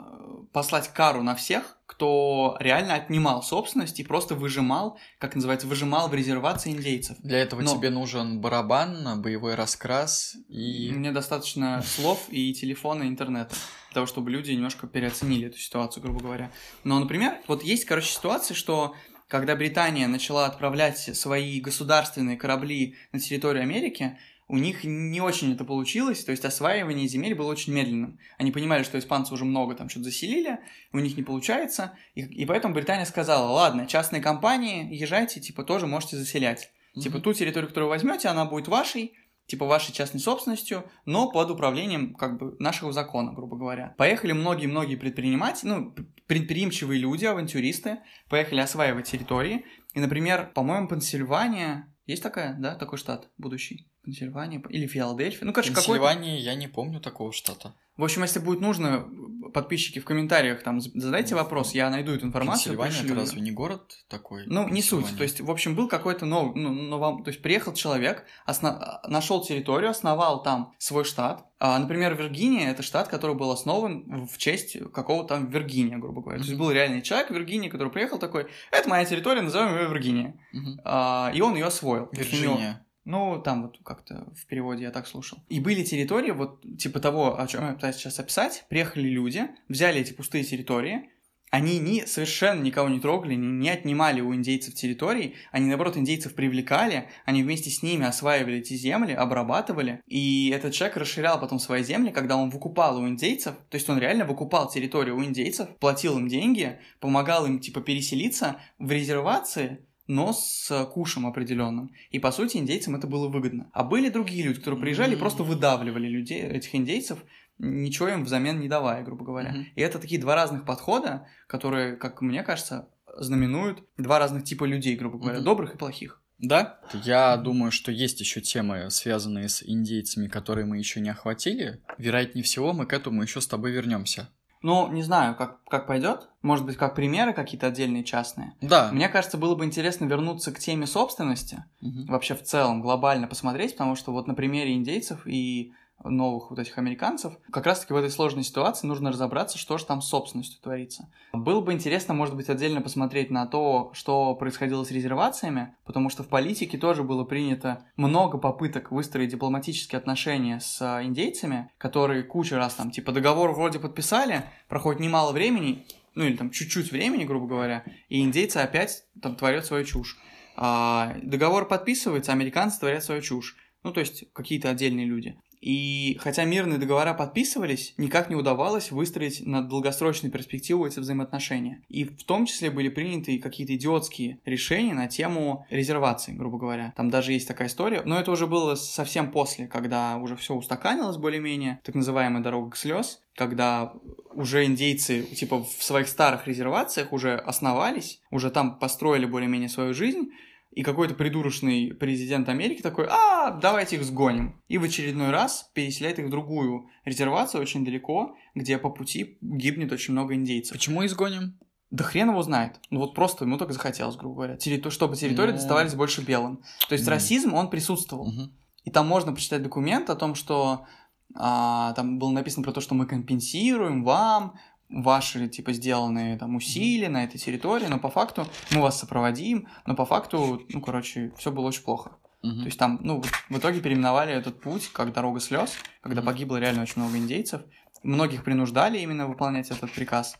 послать 0.53 0.89
кару 0.89 1.23
на 1.23 1.35
всех, 1.35 1.79
кто 1.87 2.57
реально 2.61 2.95
отнимал 2.95 3.43
собственность 3.43 3.99
и 3.99 4.05
просто 4.05 4.35
выжимал, 4.35 4.99
как 5.19 5.35
называется, 5.35 5.67
выжимал 5.67 6.09
в 6.09 6.15
резервации 6.15 6.71
индейцев. 6.71 7.17
Для 7.21 7.39
этого 7.39 7.63
Но... 7.63 7.75
тебе 7.75 7.91
нужен 7.91 8.41
барабан, 8.41 9.21
боевой 9.23 9.55
раскрас 9.55 10.37
и... 10.49 10.91
Мне 10.93 11.13
достаточно 11.13 11.83
слов 11.83 12.27
и 12.29 12.53
телефона, 12.53 13.05
и 13.05 13.09
интернета 13.09 13.55
для 13.89 13.95
того, 13.95 14.07
чтобы 14.07 14.31
люди 14.31 14.53
немножко 14.53 14.87
переоценили 14.87 15.49
эту 15.49 15.59
ситуацию, 15.59 16.03
грубо 16.03 16.21
говоря. 16.21 16.51
Но, 16.85 16.99
например, 16.99 17.39
вот 17.47 17.63
есть, 17.63 17.85
короче, 17.85 18.13
ситуация, 18.13 18.55
что 18.55 18.95
когда 19.29 19.57
Британия 19.57 20.09
начала 20.09 20.47
отправлять 20.47 20.99
свои 21.17 21.61
государственные 21.61 22.37
корабли 22.37 22.97
на 23.13 23.21
территорию 23.21 23.63
Америки, 23.63 24.19
у 24.49 24.57
них 24.57 24.83
не 24.85 25.21
очень 25.21 25.53
это 25.53 25.65
получилось, 25.65 26.25
то 26.25 26.33
есть 26.33 26.45
осваивание 26.45 27.07
земель 27.07 27.35
было 27.35 27.51
очень 27.51 27.75
медленным. 27.75 28.19
Они 28.39 28.51
понимали, 28.51 28.83
что 28.83 28.99
испанцы 28.99 29.35
уже 29.35 29.45
много 29.45 29.75
там 29.75 29.91
что-то 29.91 30.07
заселили, 30.07 30.59
у 30.93 30.99
них 30.99 31.17
не 31.19 31.23
получается, 31.23 31.93
и, 32.15 32.23
и 32.23 32.47
поэтому 32.47 32.73
Британия 32.73 33.05
сказала, 33.05 33.51
ладно, 33.51 33.87
частные 33.87 34.23
компании, 34.23 34.89
езжайте, 34.95 35.41
типа, 35.41 35.65
тоже 35.65 35.87
можете 35.87 36.17
заселять. 36.17 36.71
Mm-hmm. 36.97 37.01
Типа, 37.03 37.21
ту 37.21 37.35
территорию, 37.35 37.69
которую 37.69 37.91
возьмете, 37.91 38.29
она 38.29 38.47
будет 38.47 38.69
вашей, 38.69 39.13
типа 39.49 39.67
вашей 39.67 39.93
частной 39.93 40.21
собственностью, 40.21 40.85
но 41.07 41.31
под 41.31 41.51
управлением 41.51 42.15
как 42.15 42.39
бы 42.39 42.55
нашего 42.59 42.93
закона, 42.93 43.33
грубо 43.33 43.57
говоря. 43.57 43.95
Поехали 43.97 44.33
многие-многие 44.33 44.97
предприниматели, 44.97 45.71
ну, 45.71 45.95
предприимчивые 46.27 47.01
люди, 47.01 47.25
авантюристы, 47.25 47.99
поехали 48.29 48.61
осваивать 48.61 49.11
территории. 49.11 49.65
И, 49.95 50.01
например, 50.01 50.53
по-моему, 50.55 50.87
Пенсильвания, 50.87 51.93
есть 52.07 52.23
такая, 52.23 52.57
да, 52.59 52.75
такой 52.75 52.99
штат 52.99 53.31
будущий? 53.39 53.91
Пенсильвания 54.09 54.63
или 54.71 54.87
Филадельфия. 54.87 55.45
Ну, 55.45 55.53
короче, 55.53 55.75
Пенсильвания, 55.75 56.39
я 56.39 56.55
не 56.55 56.67
помню 56.67 56.99
такого 56.99 57.31
штата. 57.31 57.75
В 57.99 58.05
общем, 58.05 58.23
если 58.23 58.39
будет 58.39 58.61
нужно, 58.61 59.07
подписчики 59.53 59.99
в 59.99 60.07
комментариях 60.07 60.63
там 60.63 60.81
задайте 60.81 61.35
вопрос, 61.35 61.75
я 61.75 61.91
найду 61.91 62.13
эту 62.13 62.25
информацию. 62.25 62.75
Пенсильвания 62.75 63.05
это 63.05 63.15
разве 63.15 63.43
не 63.43 63.51
город 63.51 63.83
такой? 64.09 64.45
Ну, 64.47 64.67
не 64.69 64.81
суть. 64.81 65.15
То 65.19 65.25
есть, 65.25 65.43
в 65.43 65.51
общем, 65.51 65.75
был 65.75 65.89
какой-то 65.89 66.25
новый, 66.25 66.59
ну, 66.59 66.73
новом, 66.73 67.23
то 67.23 67.29
есть 67.29 67.43
приехал 67.43 67.75
человек, 67.75 68.25
основ... 68.47 68.79
нашел 69.07 69.45
территорию, 69.45 69.91
основал 69.91 70.43
там 70.43 70.73
свой 70.79 71.05
штат. 71.05 71.45
А, 71.59 71.79
например, 71.79 72.15
Виргиния 72.15 72.71
это 72.71 72.83
штат, 72.83 73.09
который 73.09 73.37
был 73.37 73.51
основан 73.51 74.27
в 74.27 74.39
честь 74.39 74.79
какого-то 74.95 75.35
там 75.35 75.51
Виргиния, 75.51 75.99
грубо 75.99 76.23
говоря. 76.23 76.39
Mm-hmm. 76.39 76.45
То 76.45 76.49
есть 76.49 76.59
был 76.59 76.71
реальный 76.71 77.03
человек 77.03 77.29
в 77.29 77.35
Виргинии, 77.35 77.69
который 77.69 77.93
приехал 77.93 78.19
такой, 78.19 78.47
это 78.71 78.89
моя 78.89 79.05
территория, 79.05 79.43
назовем 79.43 79.77
ее 79.77 79.89
Виргиния. 79.91 80.41
Mm-hmm. 80.55 80.81
А, 80.85 81.31
и 81.35 81.43
он 81.43 81.57
ее 81.57 81.67
освоил. 81.67 82.09
Вирджиния. 82.13 82.87
Ну, 83.09 83.41
там 83.41 83.63
вот 83.63 83.79
как-то 83.85 84.31
в 84.37 84.45
переводе 84.45 84.83
я 84.83 84.91
так 84.91 85.07
слушал. 85.07 85.39
И 85.49 85.61
были 85.61 85.83
территории, 85.83 86.31
вот 86.31 86.61
типа 86.77 87.01
того, 87.01 87.41
о 87.41 87.47
чем 87.47 87.67
я 87.67 87.73
пытаюсь 87.73 87.97
сейчас 87.97 88.19
описать. 88.21 88.67
Приехали 88.69 89.09
люди, 89.09 89.49
взяли 89.67 90.03
эти 90.03 90.13
пустые 90.13 90.45
территории, 90.45 91.09
они 91.51 91.79
ни, 91.79 92.05
совершенно 92.05 92.61
никого 92.61 92.91
не 92.91 93.01
трогали, 93.01 93.35
не, 93.35 93.47
не 93.47 93.71
отнимали 93.71 94.21
у 94.21 94.35
индейцев 94.35 94.75
территорий, 94.75 95.37
они, 95.53 95.69
наоборот, 95.69 95.97
индейцев 95.97 96.35
привлекали, 96.35 97.09
они 97.25 97.43
вместе 97.43 97.71
с 97.71 97.83
ними 97.83 98.05
осваивали 98.05 98.59
эти 98.59 98.75
земли, 98.75 99.15
обрабатывали, 99.15 100.03
и 100.07 100.53
этот 100.55 100.75
человек 100.75 100.99
расширял 100.99 101.41
потом 101.41 101.59
свои 101.59 101.83
земли, 101.83 102.11
когда 102.11 102.37
он 102.37 102.51
выкупал 102.51 102.99
у 102.99 103.09
индейцев, 103.09 103.55
то 103.71 103.77
есть 103.77 103.89
он 103.89 103.99
реально 103.99 104.27
выкупал 104.27 104.69
территорию 104.69 105.17
у 105.17 105.25
индейцев, 105.25 105.69
платил 105.79 106.19
им 106.19 106.29
деньги, 106.29 106.79
помогал 107.01 107.47
им, 107.47 107.59
типа, 107.59 107.81
переселиться 107.81 108.61
в 108.79 108.91
резервации, 108.93 109.81
но 110.09 110.33
с 110.33 110.85
кушем 110.93 111.27
определенным. 111.27 111.93
И, 112.11 112.19
по 112.19 112.33
сути, 112.33 112.57
индейцам 112.57 112.97
это 112.97 113.07
было 113.07 113.29
выгодно. 113.29 113.71
А 113.73 113.85
были 113.85 114.09
другие 114.09 114.43
люди, 114.43 114.59
которые 114.59 114.81
приезжали 114.81 115.15
и 115.15 115.19
просто 115.19 115.45
выдавливали 115.45 116.09
людей, 116.09 116.43
этих 116.43 116.75
индейцев, 116.75 117.23
ничего 117.59 118.09
им 118.09 118.25
взамен 118.25 118.59
не 118.59 118.69
давая, 118.69 119.05
грубо 119.05 119.25
говоря. 119.25 119.53
Mm-hmm. 119.53 119.65
И 119.77 119.81
это 119.81 119.99
такие 119.99 120.21
два 120.21 120.35
разных 120.35 120.65
подхода, 120.65 121.29
которые, 121.47 121.97
как 121.97 122.23
мне 122.23 122.43
кажется, 122.43 122.89
знаменуют 123.17 123.85
два 123.97 124.19
разных 124.19 124.45
типа 124.45 124.65
людей, 124.65 124.97
грубо 124.97 125.19
говоря, 125.19 125.39
mm-hmm. 125.39 125.45
добрых 125.45 125.75
и 125.75 125.79
плохих. 125.79 126.23
Да, 126.39 126.79
я 126.93 127.37
думаю, 127.37 127.73
что 127.73 127.91
есть 127.91 128.21
еще 128.21 128.41
темы, 128.41 128.91
связанные 128.91 129.49
с 129.49 129.61
индейцами, 129.67 130.29
которые 130.29 130.67
мы 130.67 130.79
еще 130.79 131.01
не 131.01 131.11
охватили. 131.11 131.83
Вероятнее 131.99 132.45
всего, 132.45 132.73
мы 132.73 132.87
к 132.87 132.93
этому 132.93 133.23
еще 133.23 133.41
с 133.41 133.49
тобой 133.49 133.73
вернемся. 133.73 134.29
Ну, 134.63 134.89
не 134.89 135.03
знаю, 135.03 135.37
как, 135.37 135.63
как 135.65 135.87
пойдет. 135.87 136.29
Может 136.43 136.67
быть, 136.67 136.77
как 136.77 136.95
примеры 136.95 137.33
какие-то 137.33 137.69
отдельные 137.69 138.05
частные. 138.05 138.55
Да. 138.61 138.91
Мне 138.93 139.09
кажется, 139.09 139.39
было 139.39 139.55
бы 139.55 139.65
интересно 139.65 140.05
вернуться 140.07 140.53
к 140.53 140.59
теме 140.59 140.87
собственности. 140.87 141.65
Угу. 141.81 142.07
Вообще 142.09 142.35
в 142.35 142.43
целом, 142.43 142.81
глобально 142.81 143.27
посмотреть, 143.29 143.73
потому 143.73 143.95
что 143.97 144.13
вот 144.13 144.27
на 144.27 144.35
примере 144.35 144.75
индейцев 144.75 145.27
и 145.27 145.73
новых 146.05 146.51
вот 146.51 146.59
этих 146.59 146.79
американцев, 146.79 147.35
как 147.51 147.67
раз-таки 147.67 147.93
в 147.93 147.97
этой 147.97 148.11
сложной 148.11 148.45
ситуации 148.45 148.87
нужно 148.87 149.11
разобраться, 149.11 149.59
что 149.59 149.79
же 149.79 149.85
там 149.85 150.01
с 150.01 150.09
собственностью 150.09 150.61
творится. 150.63 151.11
Было 151.33 151.61
бы 151.61 151.73
интересно, 151.73 152.15
может 152.15 152.37
быть, 152.37 152.49
отдельно 152.49 152.81
посмотреть 152.81 153.31
на 153.31 153.47
то, 153.47 153.91
что 153.95 154.35
происходило 154.35 154.85
с 154.85 154.91
резервациями, 154.91 155.75
потому 155.85 156.11
что 156.11 156.23
в 156.23 156.29
политике 156.29 156.79
тоже 156.79 157.03
было 157.03 157.25
принято 157.25 157.85
много 157.97 158.39
попыток 158.39 158.93
выстроить 158.93 159.31
дипломатические 159.31 159.99
отношения 159.99 160.61
с 160.61 160.81
индейцами, 161.03 161.71
которые 161.79 162.23
кучу 162.23 162.57
раз 162.57 162.75
там, 162.75 162.91
типа, 162.91 163.13
договор 163.13 163.53
вроде 163.53 163.79
подписали, 163.79 164.45
проходит 164.69 165.01
немало 165.01 165.33
времени, 165.33 165.87
ну 166.15 166.25
или 166.25 166.37
там 166.37 166.51
чуть-чуть 166.51 166.91
времени, 166.91 167.25
грубо 167.25 167.47
говоря, 167.47 167.85
и 168.09 168.21
индейцы 168.23 168.59
опять 168.59 169.05
там 169.21 169.37
творят 169.37 169.67
свою 169.67 169.85
чушь. 169.85 170.17
А, 170.57 171.15
договор 171.23 171.69
подписывается, 171.69 172.33
американцы 172.33 172.81
творят 172.81 173.05
свою 173.05 173.23
чушь. 173.23 173.57
Ну, 173.85 173.93
то 173.93 174.01
есть 174.01 174.25
какие-то 174.33 174.71
отдельные 174.71 175.07
люди. 175.07 175.39
И 175.61 176.17
хотя 176.21 176.45
мирные 176.45 176.79
договора 176.79 177.15
подписывались, 177.15 177.95
никак 177.97 178.31
не 178.31 178.37
удавалось 178.37 178.91
выстроить 178.91 179.45
на 179.47 179.63
долгосрочную 179.63 180.33
перспективу 180.33 180.87
эти 180.87 180.99
взаимоотношения. 180.99 181.83
И 181.89 182.05
в 182.05 182.25
том 182.25 182.47
числе 182.47 182.71
были 182.71 182.89
приняты 182.89 183.39
какие-то 183.39 183.75
идиотские 183.75 184.41
решения 184.45 184.95
на 184.95 185.09
тему 185.09 185.67
резервации, 185.71 186.33
грубо 186.33 186.59
говоря. 186.59 186.93
Там 186.97 187.11
даже 187.11 187.33
есть 187.33 187.49
такая 187.49 187.69
история, 187.69 188.03
но 188.05 188.19
это 188.19 188.31
уже 188.31 188.47
было 188.47 188.75
совсем 188.75 189.31
после, 189.31 189.67
когда 189.67 190.17
уже 190.17 190.37
все 190.37 190.55
устаканилось 190.55 191.17
более-менее, 191.17 191.81
так 191.85 191.95
называемая 191.95 192.43
дорога 192.43 192.71
к 192.71 192.77
слез, 192.77 193.23
когда 193.35 193.93
уже 194.33 194.65
индейцы, 194.65 195.23
типа, 195.23 195.65
в 195.65 195.83
своих 195.83 196.09
старых 196.09 196.47
резервациях 196.47 197.13
уже 197.13 197.35
основались, 197.37 198.21
уже 198.31 198.51
там 198.51 198.79
построили 198.79 199.27
более-менее 199.27 199.69
свою 199.69 199.95
жизнь, 199.95 200.31
и 200.79 200.85
какой-то 200.85 201.15
придурочный 201.15 201.93
президент 201.93 202.49
Америки 202.49 202.83
такой, 202.83 203.09
а, 203.11 203.51
давайте 203.51 203.97
их 203.97 204.05
сгоним. 204.05 204.63
И 204.69 204.79
в 204.79 204.85
очередной 204.85 205.31
раз 205.31 205.69
переселяет 205.75 206.21
их 206.21 206.27
в 206.27 206.31
другую 206.31 206.89
резервацию 207.05 207.61
очень 207.61 207.85
далеко, 207.85 208.37
где 208.55 208.79
по 208.79 208.89
пути 208.89 209.39
гибнет 209.41 209.91
очень 209.91 210.13
много 210.13 210.37
индейцев. 210.37 210.77
Почему 210.77 211.05
изгоним? 211.05 211.59
Да 211.91 212.05
хрен 212.05 212.31
его 212.31 212.41
знает. 212.45 212.79
Ну 212.91 213.01
вот 213.01 213.17
просто 213.17 213.45
ему 213.45 213.59
только 213.59 213.73
захотелось, 213.73 214.15
грубо 214.15 214.37
говоря. 214.37 214.57
Территор... 214.57 214.93
Чтобы 214.93 215.17
территории. 215.17 215.51
Ну. 215.51 215.57
доставались 215.57 215.97
больше 215.97 216.23
белым. 216.23 216.63
То 216.89 216.93
есть 216.93 217.09
mm. 217.09 217.11
расизм, 217.11 217.55
он 217.55 217.71
присутствовал. 217.71 218.31
Mm-hmm. 218.31 218.51
И 218.85 218.91
там 218.93 219.09
можно 219.09 219.33
прочитать 219.33 219.65
документ 219.65 220.11
о 220.11 220.15
том, 220.15 220.37
что 220.37 220.87
а, 221.35 221.93
там 221.95 222.21
было 222.21 222.31
написано 222.31 222.63
про 222.63 222.71
то, 222.71 222.81
что 222.81 222.95
мы 222.95 223.07
компенсируем 223.07 224.05
вам 224.05 224.55
ваши, 224.89 225.49
типа, 225.49 225.73
сделанные 225.73 226.39
там 226.39 226.57
усилия 226.57 227.09
на 227.09 227.25
этой 227.25 227.39
территории, 227.39 227.87
но 227.87 227.99
по 227.99 228.09
факту 228.09 228.47
мы 228.71 228.81
вас 228.81 228.99
сопроводим, 228.99 229.69
но 229.87 229.95
по 229.95 230.05
факту, 230.05 230.63
ну, 230.69 230.81
короче, 230.81 231.33
все 231.37 231.51
было 231.53 231.67
очень 231.67 231.83
плохо. 231.83 232.13
Uh-huh. 232.43 232.61
То 232.61 232.65
есть 232.67 232.79
там, 232.79 232.99
ну, 233.03 233.23
в 233.49 233.59
итоге 233.59 233.81
переименовали 233.81 234.33
этот 234.33 234.61
путь 234.61 234.89
как 234.93 235.13
дорога 235.13 235.41
слез, 235.41 235.75
когда 236.01 236.23
uh-huh. 236.23 236.27
погибло 236.27 236.57
реально 236.57 236.83
очень 236.83 237.03
много 237.03 237.19
индейцев. 237.19 237.63
Многих 238.03 238.45
принуждали 238.45 238.99
именно 238.99 239.27
выполнять 239.27 239.71
этот 239.71 239.91
приказ, 239.93 240.39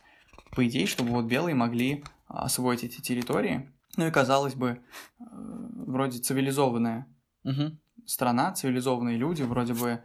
по 0.51 0.65
идее, 0.65 0.87
чтобы 0.87 1.11
вот 1.11 1.25
белые 1.25 1.55
могли 1.55 2.03
освоить 2.27 2.83
эти 2.83 3.01
территории. 3.01 3.69
Ну 3.97 4.07
и 4.07 4.11
казалось 4.11 4.55
бы, 4.55 4.81
э, 5.19 5.23
вроде 5.23 6.19
цивилизованная 6.19 7.05
uh-huh. 7.45 7.75
страна, 8.05 8.53
цивилизованные 8.53 9.17
люди, 9.17 9.43
вроде 9.43 9.73
бы, 9.73 10.01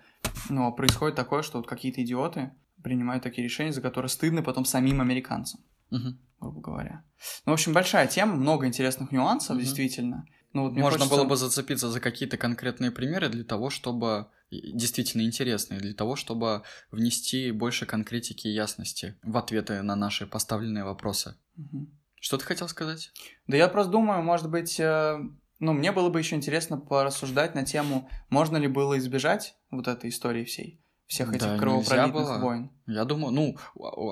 ну, 0.48 0.66
а 0.66 0.72
происходит 0.72 1.16
такое, 1.16 1.42
что 1.42 1.58
вот 1.58 1.66
какие-то 1.66 2.02
идиоты 2.02 2.52
принимают 2.84 3.24
такие 3.24 3.42
решения, 3.42 3.72
за 3.72 3.80
которые 3.80 4.08
стыдно 4.08 4.42
потом 4.42 4.64
самим 4.64 5.00
американцам, 5.00 5.60
угу. 5.90 6.14
грубо 6.38 6.60
говоря. 6.60 7.02
Ну, 7.46 7.52
в 7.52 7.54
общем, 7.54 7.72
большая 7.72 8.06
тема, 8.06 8.36
много 8.36 8.66
интересных 8.66 9.10
нюансов, 9.10 9.56
угу. 9.56 9.60
действительно. 9.60 10.24
Ну, 10.52 10.64
вот 10.64 10.72
Можно 10.74 11.00
хочется... 11.00 11.16
было 11.16 11.24
бы 11.24 11.36
зацепиться 11.36 11.90
за 11.90 11.98
какие-то 11.98 12.36
конкретные 12.36 12.92
примеры 12.92 13.28
для 13.28 13.42
того, 13.42 13.70
чтобы 13.70 14.28
действительно 14.52 15.22
интересные, 15.22 15.80
для 15.80 15.94
того, 15.94 16.14
чтобы 16.14 16.62
внести 16.92 17.50
больше 17.50 17.86
конкретики 17.86 18.46
и 18.46 18.52
ясности 18.52 19.16
в 19.24 19.36
ответы 19.36 19.82
на 19.82 19.96
наши 19.96 20.26
поставленные 20.26 20.84
вопросы. 20.84 21.36
Угу. 21.56 21.88
Что 22.20 22.38
ты 22.38 22.44
хотел 22.44 22.68
сказать? 22.68 23.10
Да 23.48 23.56
я 23.56 23.66
просто 23.66 23.90
думаю, 23.90 24.22
может 24.22 24.48
быть, 24.48 24.78
э, 24.78 25.18
ну, 25.58 25.72
мне 25.72 25.90
было 25.90 26.08
бы 26.08 26.20
еще 26.20 26.36
интересно 26.36 26.78
порассуждать 26.78 27.54
на 27.56 27.64
тему, 27.64 28.08
можно 28.30 28.56
ли 28.56 28.68
было 28.68 28.96
избежать 28.98 29.56
вот 29.70 29.88
этой 29.88 30.10
истории 30.10 30.44
всей 30.44 30.83
всех 31.06 31.30
этих 31.30 31.46
да, 31.46 31.58
кровопролитных 31.58 32.40
войн. 32.40 32.70
Я 32.86 33.04
думаю, 33.04 33.32
ну, 33.32 33.56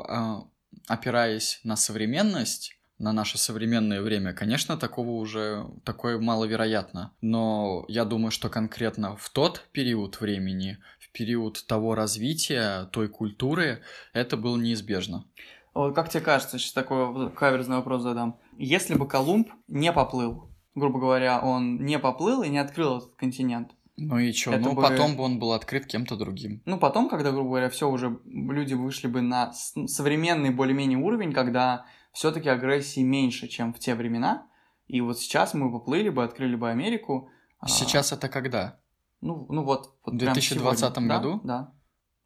а, 0.08 0.44
опираясь 0.88 1.60
на 1.64 1.76
современность, 1.76 2.76
на 2.98 3.12
наше 3.12 3.36
современное 3.36 4.00
время, 4.00 4.32
конечно, 4.32 4.76
такого 4.76 5.10
уже, 5.10 5.66
такое 5.84 6.18
маловероятно. 6.18 7.12
Но 7.20 7.84
я 7.88 8.04
думаю, 8.04 8.30
что 8.30 8.48
конкретно 8.48 9.16
в 9.16 9.28
тот 9.30 9.68
период 9.72 10.20
времени, 10.20 10.78
в 11.00 11.10
период 11.10 11.64
того 11.66 11.94
развития, 11.94 12.84
той 12.92 13.08
культуры, 13.08 13.82
это 14.12 14.36
было 14.36 14.56
неизбежно. 14.56 15.24
Вот 15.74 15.94
как 15.94 16.10
тебе 16.10 16.20
кажется, 16.20 16.58
сейчас 16.58 16.72
такой 16.72 17.30
каверзный 17.32 17.76
вопрос 17.76 18.02
задам. 18.02 18.38
Если 18.58 18.94
бы 18.94 19.08
Колумб 19.08 19.50
не 19.68 19.92
поплыл, 19.92 20.50
грубо 20.74 21.00
говоря, 21.00 21.40
он 21.40 21.84
не 21.84 21.98
поплыл 21.98 22.42
и 22.42 22.50
не 22.50 22.58
открыл 22.58 22.98
этот 22.98 23.14
континент, 23.14 23.72
ну 23.96 24.18
и 24.18 24.32
что? 24.32 24.58
Ну, 24.58 24.74
бы... 24.74 24.82
потом 24.82 25.16
бы 25.16 25.24
он 25.24 25.38
был 25.38 25.52
открыт 25.52 25.86
кем-то 25.86 26.16
другим. 26.16 26.62
Ну, 26.64 26.78
потом, 26.78 27.08
когда, 27.08 27.30
грубо 27.30 27.50
говоря, 27.50 27.68
все 27.68 27.88
уже 27.90 28.18
люди 28.24 28.74
вышли 28.74 29.06
бы 29.06 29.20
на 29.20 29.52
современный 29.52 30.50
более-менее 30.50 30.98
уровень, 30.98 31.32
когда 31.32 31.84
все-таки 32.12 32.48
агрессии 32.48 33.00
меньше, 33.00 33.48
чем 33.48 33.72
в 33.72 33.78
те 33.78 33.94
времена. 33.94 34.46
И 34.86 35.00
вот 35.00 35.18
сейчас 35.18 35.54
мы 35.54 35.70
поплыли 35.70 36.08
бы, 36.08 36.24
открыли 36.24 36.56
бы 36.56 36.70
Америку. 36.70 37.30
А 37.58 37.68
сейчас 37.68 38.12
а... 38.12 38.16
это 38.16 38.28
когда? 38.28 38.78
Ну, 39.20 39.46
ну 39.48 39.62
вот, 39.62 39.94
вот 40.04 40.14
в 40.14 40.18
2020 40.18 40.98
году? 40.98 41.40
Да, 41.44 41.58
да. 41.58 41.72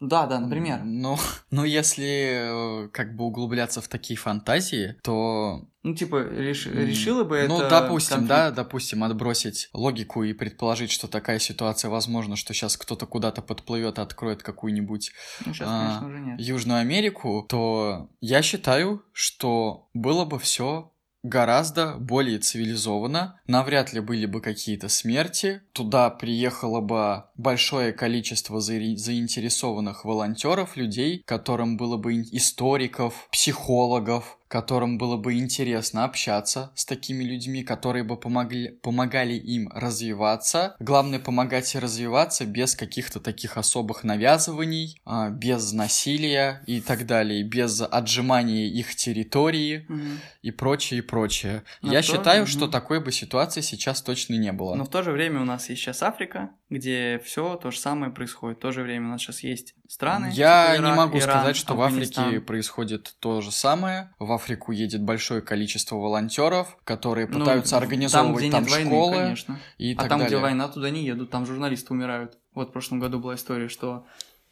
Да, 0.00 0.26
да, 0.26 0.38
например. 0.40 0.80
Ну, 0.84 1.16
ну, 1.50 1.64
если 1.64 2.84
э, 2.84 2.88
как 2.88 3.16
бы 3.16 3.24
углубляться 3.24 3.80
в 3.80 3.88
такие 3.88 4.18
фантазии, 4.18 4.96
то... 5.02 5.66
Ну, 5.82 5.94
типа, 5.94 6.16
реш... 6.16 6.66
решила 6.66 7.24
бы 7.24 7.46
ну, 7.48 7.60
это... 7.60 7.64
Ну, 7.64 7.70
допустим, 7.70 8.16
конфликт? 8.16 8.28
да, 8.28 8.50
допустим, 8.50 9.04
отбросить 9.04 9.68
логику 9.72 10.24
и 10.24 10.32
предположить, 10.32 10.90
что 10.90 11.08
такая 11.08 11.38
ситуация 11.38 11.90
возможна, 11.90 12.36
что 12.36 12.52
сейчас 12.52 12.76
кто-то 12.76 13.06
куда-то 13.06 13.40
подплывет 13.40 13.98
и 13.98 14.02
откроет 14.02 14.42
какую-нибудь 14.42 15.12
ну, 15.46 15.54
сейчас, 15.54 15.68
а, 15.70 16.00
конечно. 16.00 16.42
Южную 16.42 16.80
Америку, 16.80 17.46
то 17.48 18.10
я 18.20 18.42
считаю, 18.42 19.02
что 19.12 19.88
было 19.94 20.24
бы 20.24 20.38
все 20.38 20.92
гораздо 21.28 21.94
более 21.98 22.38
цивилизованно, 22.38 23.40
навряд 23.46 23.92
ли 23.92 24.00
были 24.00 24.26
бы 24.26 24.40
какие-то 24.40 24.88
смерти, 24.88 25.62
туда 25.72 26.10
приехало 26.10 26.80
бы 26.80 27.24
большое 27.36 27.92
количество 27.92 28.60
заинтересованных 28.60 30.04
волонтеров, 30.04 30.76
людей, 30.76 31.22
которым 31.26 31.76
было 31.76 31.96
бы 31.96 32.14
историков, 32.14 33.28
психологов, 33.30 34.38
которым 34.48 34.98
было 34.98 35.16
бы 35.16 35.34
интересно 35.34 36.04
общаться 36.04 36.72
с 36.74 36.84
такими 36.84 37.24
людьми, 37.24 37.62
которые 37.62 38.04
бы 38.04 38.16
помогли, 38.16 38.68
помогали 38.82 39.34
им 39.34 39.68
развиваться. 39.74 40.76
Главное, 40.78 41.18
помогать 41.18 41.74
развиваться 41.74 42.46
без 42.46 42.74
каких-то 42.74 43.20
таких 43.20 43.56
особых 43.56 44.04
навязываний, 44.04 45.00
а, 45.04 45.30
без 45.30 45.72
насилия 45.72 46.62
и 46.66 46.80
так 46.80 47.06
далее, 47.06 47.42
без 47.42 47.80
отжимания 47.80 48.66
их 48.66 48.94
территории 48.94 49.86
угу. 49.88 50.00
и 50.42 50.50
прочее, 50.50 50.98
и 50.98 51.02
прочее. 51.02 51.64
Но 51.82 51.92
Я 51.92 52.02
считаю, 52.02 52.42
угу. 52.42 52.50
что 52.50 52.68
такой 52.68 53.00
бы 53.00 53.12
ситуации 53.12 53.60
сейчас 53.60 54.02
точно 54.02 54.34
не 54.34 54.52
было. 54.52 54.74
Но 54.74 54.84
в 54.84 54.90
то 54.90 55.02
же 55.02 55.12
время 55.12 55.40
у 55.40 55.44
нас 55.44 55.68
есть 55.68 55.82
сейчас 55.82 56.02
Африка, 56.02 56.50
где 56.70 57.20
все 57.24 57.56
то 57.56 57.70
же 57.70 57.78
самое 57.78 58.12
происходит. 58.12 58.58
В 58.58 58.60
то 58.60 58.72
же 58.72 58.82
время 58.82 59.06
у 59.06 59.10
нас 59.10 59.22
сейчас 59.22 59.40
есть 59.40 59.74
страны. 59.88 60.30
Я 60.32 60.72
типа 60.72 60.82
Ирак, 60.82 60.90
не 60.90 60.96
могу 60.96 61.18
Иран, 61.18 61.38
сказать, 61.38 61.56
что 61.56 61.72
Афганистан. 61.74 62.24
в 62.24 62.26
Африке 62.28 62.44
происходит 62.44 63.14
то 63.20 63.40
же 63.40 63.50
самое. 63.50 64.10
В 64.18 64.32
Африку 64.36 64.72
едет 64.72 65.02
большое 65.02 65.42
количество 65.42 65.96
волонтеров, 65.96 66.78
которые 66.84 67.26
ну, 67.26 67.40
пытаются 67.40 67.76
ну, 67.76 67.82
организовывать 67.82 68.50
там, 68.50 68.62
где 68.62 68.70
там 68.70 68.80
нет 68.80 68.86
школы 68.86 69.10
войны, 69.10 69.24
конечно. 69.24 69.58
и 69.78 69.92
а 69.92 69.96
так 69.96 70.08
там, 70.08 70.18
далее. 70.20 70.36
где 70.36 70.42
война, 70.42 70.68
туда 70.68 70.90
не 70.90 71.04
едут, 71.04 71.30
там 71.30 71.44
журналисты 71.44 71.92
умирают. 71.92 72.38
Вот 72.54 72.70
в 72.70 72.72
прошлом 72.72 73.00
году 73.00 73.18
была 73.18 73.34
история, 73.34 73.68
что 73.68 74.06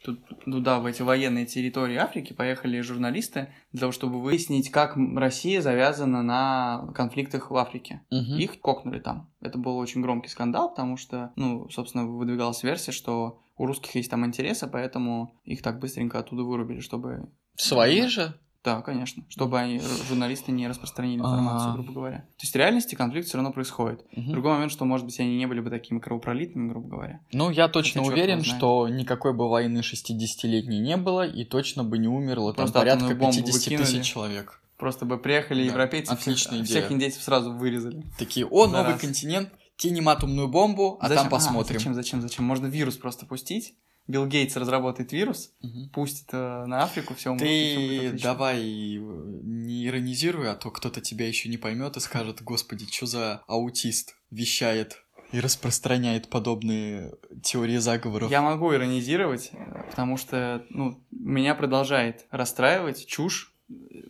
тут, 0.05 0.19
туда, 0.45 0.79
в 0.79 0.85
эти 0.85 1.01
военные 1.01 1.45
территории 1.45 1.95
Африки 1.95 2.33
поехали 2.33 2.79
журналисты 2.81 3.49
для 3.71 3.81
того, 3.81 3.91
чтобы 3.91 4.21
выяснить, 4.21 4.69
как 4.69 4.95
Россия 4.95 5.61
завязана 5.61 6.21
на 6.21 6.91
конфликтах 6.93 7.49
в 7.49 7.57
Африке. 7.57 8.01
Угу. 8.11 8.35
Их 8.35 8.59
кокнули 8.61 8.99
там. 8.99 9.31
Это 9.41 9.57
был 9.57 9.77
очень 9.77 10.01
громкий 10.01 10.29
скандал, 10.29 10.69
потому 10.69 10.97
что, 10.97 11.31
ну, 11.35 11.69
собственно, 11.69 12.05
выдвигалась 12.05 12.63
версия, 12.63 12.91
что 12.91 13.41
у 13.57 13.65
русских 13.65 13.95
есть 13.95 14.11
там 14.11 14.25
интересы, 14.25 14.67
поэтому 14.67 15.33
их 15.43 15.61
так 15.61 15.79
быстренько 15.79 16.19
оттуда 16.19 16.43
вырубили, 16.43 16.81
чтобы... 16.81 17.29
Свои 17.55 18.07
же? 18.07 18.37
Да, 18.65 18.81
конечно. 18.81 19.23
Чтобы 19.29 19.59
они, 19.59 19.79
журналисты 20.09 20.51
не 20.51 20.67
распространили 20.67 21.19
информацию, 21.19 21.73
грубо 21.73 21.93
говоря. 21.93 22.17
То 22.17 22.41
есть 22.41 22.53
в 22.53 22.57
реальности 22.57 22.95
конфликт 22.95 23.27
все 23.27 23.37
равно 23.37 23.53
происходит. 23.53 24.03
Угу. 24.11 24.31
Другой 24.31 24.53
момент, 24.53 24.71
что, 24.71 24.85
может 24.85 25.05
быть, 25.05 25.19
они 25.19 25.37
не 25.37 25.45
были 25.45 25.59
бы 25.59 25.69
такими 25.69 25.99
кровопролитными, 25.99 26.69
грубо 26.69 26.89
говоря. 26.89 27.19
Ну, 27.31 27.51
я 27.51 27.67
точно 27.67 28.01
Хотя 28.01 28.13
уверен, 28.13 28.43
что 28.43 28.89
никакой 28.89 29.33
бы 29.33 29.47
войны 29.47 29.79
60-летней 29.79 30.79
не 30.79 30.97
было, 30.97 31.27
и 31.27 31.45
точно 31.45 31.83
бы 31.83 31.99
не 31.99 32.07
умерло 32.07 32.53
там 32.53 32.71
порядка 32.71 33.13
50 33.13 33.77
тысяч 33.77 34.03
человек. 34.03 34.61
Просто 34.77 35.05
бы 35.05 35.17
приехали 35.17 35.63
да. 35.63 35.69
европейцы, 35.69 36.11
Отличная 36.11 36.63
всех, 36.63 36.67
идея. 36.67 36.81
всех 36.81 36.91
индейцев 36.91 37.23
сразу 37.23 37.53
вырезали. 37.53 38.03
Такие, 38.17 38.45
о, 38.45 38.67
новый 38.67 38.93
раз. 38.93 38.99
континент, 38.99 39.49
кинем 39.77 40.09
атомную 40.09 40.49
бомбу, 40.49 40.97
а 40.99 41.07
зачем? 41.07 41.23
там 41.23 41.31
посмотрим. 41.31 41.77
А, 41.77 41.79
зачем, 41.79 41.93
зачем, 41.93 42.21
зачем? 42.21 42.45
Можно 42.45 42.67
вирус 42.67 42.97
просто 42.97 43.25
пустить, 43.25 43.75
Билл 44.07 44.27
Гейтс 44.27 44.55
разработает 44.55 45.11
вирус, 45.11 45.51
угу. 45.61 45.89
пустит 45.91 46.27
э, 46.31 46.65
на 46.65 46.83
Африку, 46.83 47.15
все 47.15 47.31
умрут. 47.31 47.47
Ты 47.47 48.11
давай 48.21 48.59
э, 48.59 48.99
не 48.99 49.87
иронизируй, 49.87 50.49
а 50.49 50.55
то 50.55 50.69
кто-то 50.69 51.01
тебя 51.01 51.27
еще 51.27 51.49
не 51.49 51.57
поймет 51.57 51.97
и 51.97 51.99
скажет, 51.99 52.43
господи, 52.43 52.85
что 52.91 53.07
за 53.07 53.43
аутист 53.47 54.15
вещает 54.29 55.01
и 55.31 55.39
распространяет 55.39 56.29
подобные 56.29 57.15
теории 57.41 57.77
заговоров. 57.77 58.29
Я 58.29 58.41
могу 58.41 58.73
иронизировать, 58.73 59.51
потому 59.89 60.17
что 60.17 60.63
ну, 60.69 61.03
меня 61.11 61.55
продолжает 61.55 62.25
расстраивать 62.29 63.07
чушь 63.07 63.54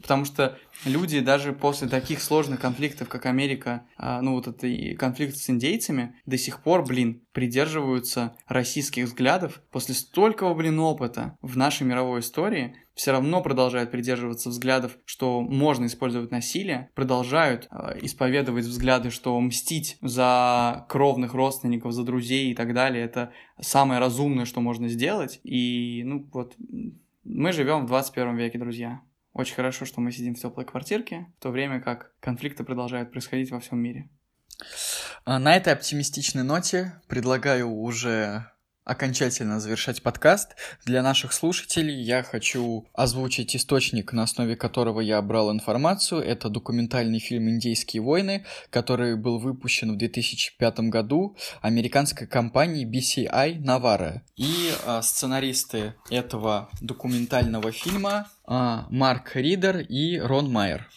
Потому 0.02 0.26
что 0.26 0.58
люди 0.84 1.22
даже 1.22 1.54
после 1.54 1.88
таких 1.88 2.22
сложных 2.22 2.60
конфликтов, 2.60 3.08
как 3.08 3.26
Америка, 3.26 3.86
а, 3.98 4.22
ну 4.22 4.34
вот 4.34 4.48
это 4.48 4.68
конфликт 4.96 5.38
с 5.38 5.50
индейцами, 5.50 6.16
до 6.26 6.38
сих 6.38 6.62
пор, 6.62 6.86
блин, 6.86 7.22
придерживаются 7.32 8.36
российских 8.48 9.06
взглядов. 9.06 9.62
После 9.72 9.96
столького, 9.96 10.54
блин, 10.54 10.80
опыта 10.80 11.38
в 11.42 11.58
нашей 11.58 11.84
мировой 11.88 12.20
истории 12.20 12.76
все 12.96 13.12
равно 13.12 13.42
продолжают 13.42 13.92
придерживаться 13.92 14.50
взглядов, 14.50 14.98
что 15.06 15.42
можно 15.42 15.86
использовать 15.86 16.32
насилие, 16.32 16.90
продолжают 16.96 17.68
э, 17.70 18.00
исповедовать 18.02 18.66
взгляды, 18.66 19.10
что 19.10 19.40
мстить 19.40 19.98
за 20.02 20.86
кровных 20.90 21.34
родственников, 21.34 21.92
за 21.92 22.04
друзей 22.04 22.52
и 22.52 22.56
так 22.56 22.74
далее, 22.74 23.04
это 23.04 23.32
самое 23.60 24.00
разумное, 24.00 24.46
что 24.46 24.62
можно 24.62 24.88
сделать. 24.88 25.40
И, 25.44 26.04
ну 26.06 26.28
вот, 26.32 26.56
мы 27.26 27.52
живем 27.52 27.84
в 27.84 27.88
21 27.88 28.38
веке, 28.38 28.58
друзья. 28.58 29.02
Очень 29.36 29.56
хорошо, 29.56 29.84
что 29.84 30.00
мы 30.00 30.14
сидим 30.14 30.34
в 30.34 30.40
теплой 30.40 30.64
квартирке, 30.64 31.28
в 31.38 31.44
то 31.44 31.52
время 31.52 31.82
как 31.82 32.14
конфликты 32.22 32.64
продолжают 32.64 33.12
происходить 33.12 33.52
во 33.52 33.60
всем 33.60 33.80
мире. 33.80 34.10
А, 35.26 35.40
на 35.40 35.58
этой 35.58 35.74
оптимистичной 35.74 36.44
ноте 36.44 37.02
предлагаю 37.10 37.70
уже 37.70 38.50
окончательно 38.86 39.60
завершать 39.60 40.02
подкаст. 40.04 40.56
Для 40.86 41.02
наших 41.02 41.34
слушателей 41.34 42.02
я 42.02 42.22
хочу 42.24 42.88
озвучить 42.94 43.56
источник, 43.56 44.14
на 44.14 44.24
основе 44.24 44.56
которого 44.56 45.02
я 45.02 45.22
брал 45.22 45.52
информацию. 45.52 46.22
Это 46.22 46.50
документальный 46.50 47.20
фильм 47.20 47.50
«Индейские 47.50 48.04
войны», 48.04 48.46
который 48.70 49.18
был 49.18 49.40
выпущен 49.40 49.94
в 49.94 49.98
2005 49.98 50.80
году 50.92 51.36
американской 51.62 52.28
компанией 52.28 52.86
BCI 52.86 53.58
Navarre. 53.64 54.22
И 54.36 54.72
а, 54.86 55.02
сценаристы 55.02 55.96
этого 56.12 56.70
документального 56.80 57.72
фильма 57.72 58.30
а, 58.46 58.86
Марк 58.92 59.36
Ридер 59.36 59.80
и 59.80 60.20
Рон 60.20 60.52
Майер. 60.52 60.88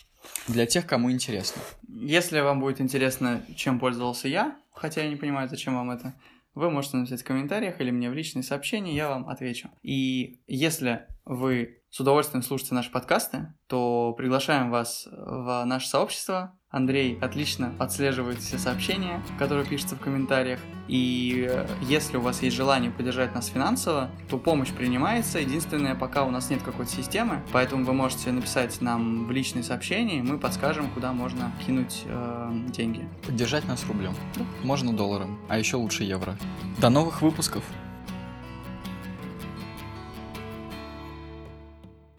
Для 0.46 0.66
тех, 0.66 0.86
кому 0.86 1.10
интересно. 1.10 1.62
Если 1.88 2.40
вам 2.40 2.60
будет 2.60 2.82
интересно, 2.82 3.42
чем 3.56 3.80
пользовался 3.80 4.28
я, 4.28 4.56
хотя 4.74 5.02
я 5.02 5.08
не 5.08 5.16
понимаю, 5.16 5.48
зачем 5.48 5.74
вам 5.74 5.90
это, 5.90 6.14
вы 6.58 6.70
можете 6.70 6.96
написать 6.96 7.22
в 7.22 7.24
комментариях 7.24 7.80
или 7.80 7.92
мне 7.92 8.10
в 8.10 8.14
личные 8.14 8.42
сообщения, 8.42 8.94
я 8.94 9.08
вам 9.08 9.28
отвечу. 9.28 9.70
И 9.82 10.40
если 10.48 11.06
вы 11.24 11.82
с 11.88 12.00
удовольствием 12.00 12.42
слушаете 12.42 12.74
наши 12.74 12.90
подкасты, 12.90 13.54
то 13.68 14.12
приглашаем 14.16 14.70
вас 14.70 15.06
в 15.10 15.64
наше 15.64 15.88
сообщество, 15.88 16.57
Андрей 16.70 17.16
отлично 17.22 17.72
отслеживает 17.78 18.40
все 18.40 18.58
сообщения, 18.58 19.22
которые 19.38 19.66
пишутся 19.66 19.96
в 19.96 20.00
комментариях. 20.00 20.60
И 20.86 21.46
э, 21.48 21.66
если 21.80 22.18
у 22.18 22.20
вас 22.20 22.42
есть 22.42 22.56
желание 22.56 22.90
поддержать 22.90 23.34
нас 23.34 23.46
финансово, 23.46 24.10
то 24.28 24.36
помощь 24.36 24.70
принимается. 24.70 25.38
Единственное, 25.38 25.94
пока 25.94 26.24
у 26.24 26.30
нас 26.30 26.50
нет 26.50 26.62
какой-то 26.62 26.90
системы, 26.92 27.42
поэтому 27.52 27.86
вы 27.86 27.94
можете 27.94 28.32
написать 28.32 28.82
нам 28.82 29.26
в 29.26 29.30
личные 29.30 29.62
сообщения, 29.62 30.18
и 30.18 30.22
мы 30.22 30.38
подскажем, 30.38 30.90
куда 30.90 31.14
можно 31.14 31.52
кинуть 31.66 32.02
э, 32.04 32.52
деньги. 32.68 33.08
Поддержать 33.24 33.66
нас 33.66 33.86
рублем. 33.86 34.14
Да. 34.36 34.44
Можно 34.62 34.92
долларом, 34.92 35.38
а 35.48 35.58
еще 35.58 35.78
лучше 35.78 36.04
евро. 36.04 36.36
До 36.78 36.90
новых 36.90 37.22
выпусков! 37.22 37.64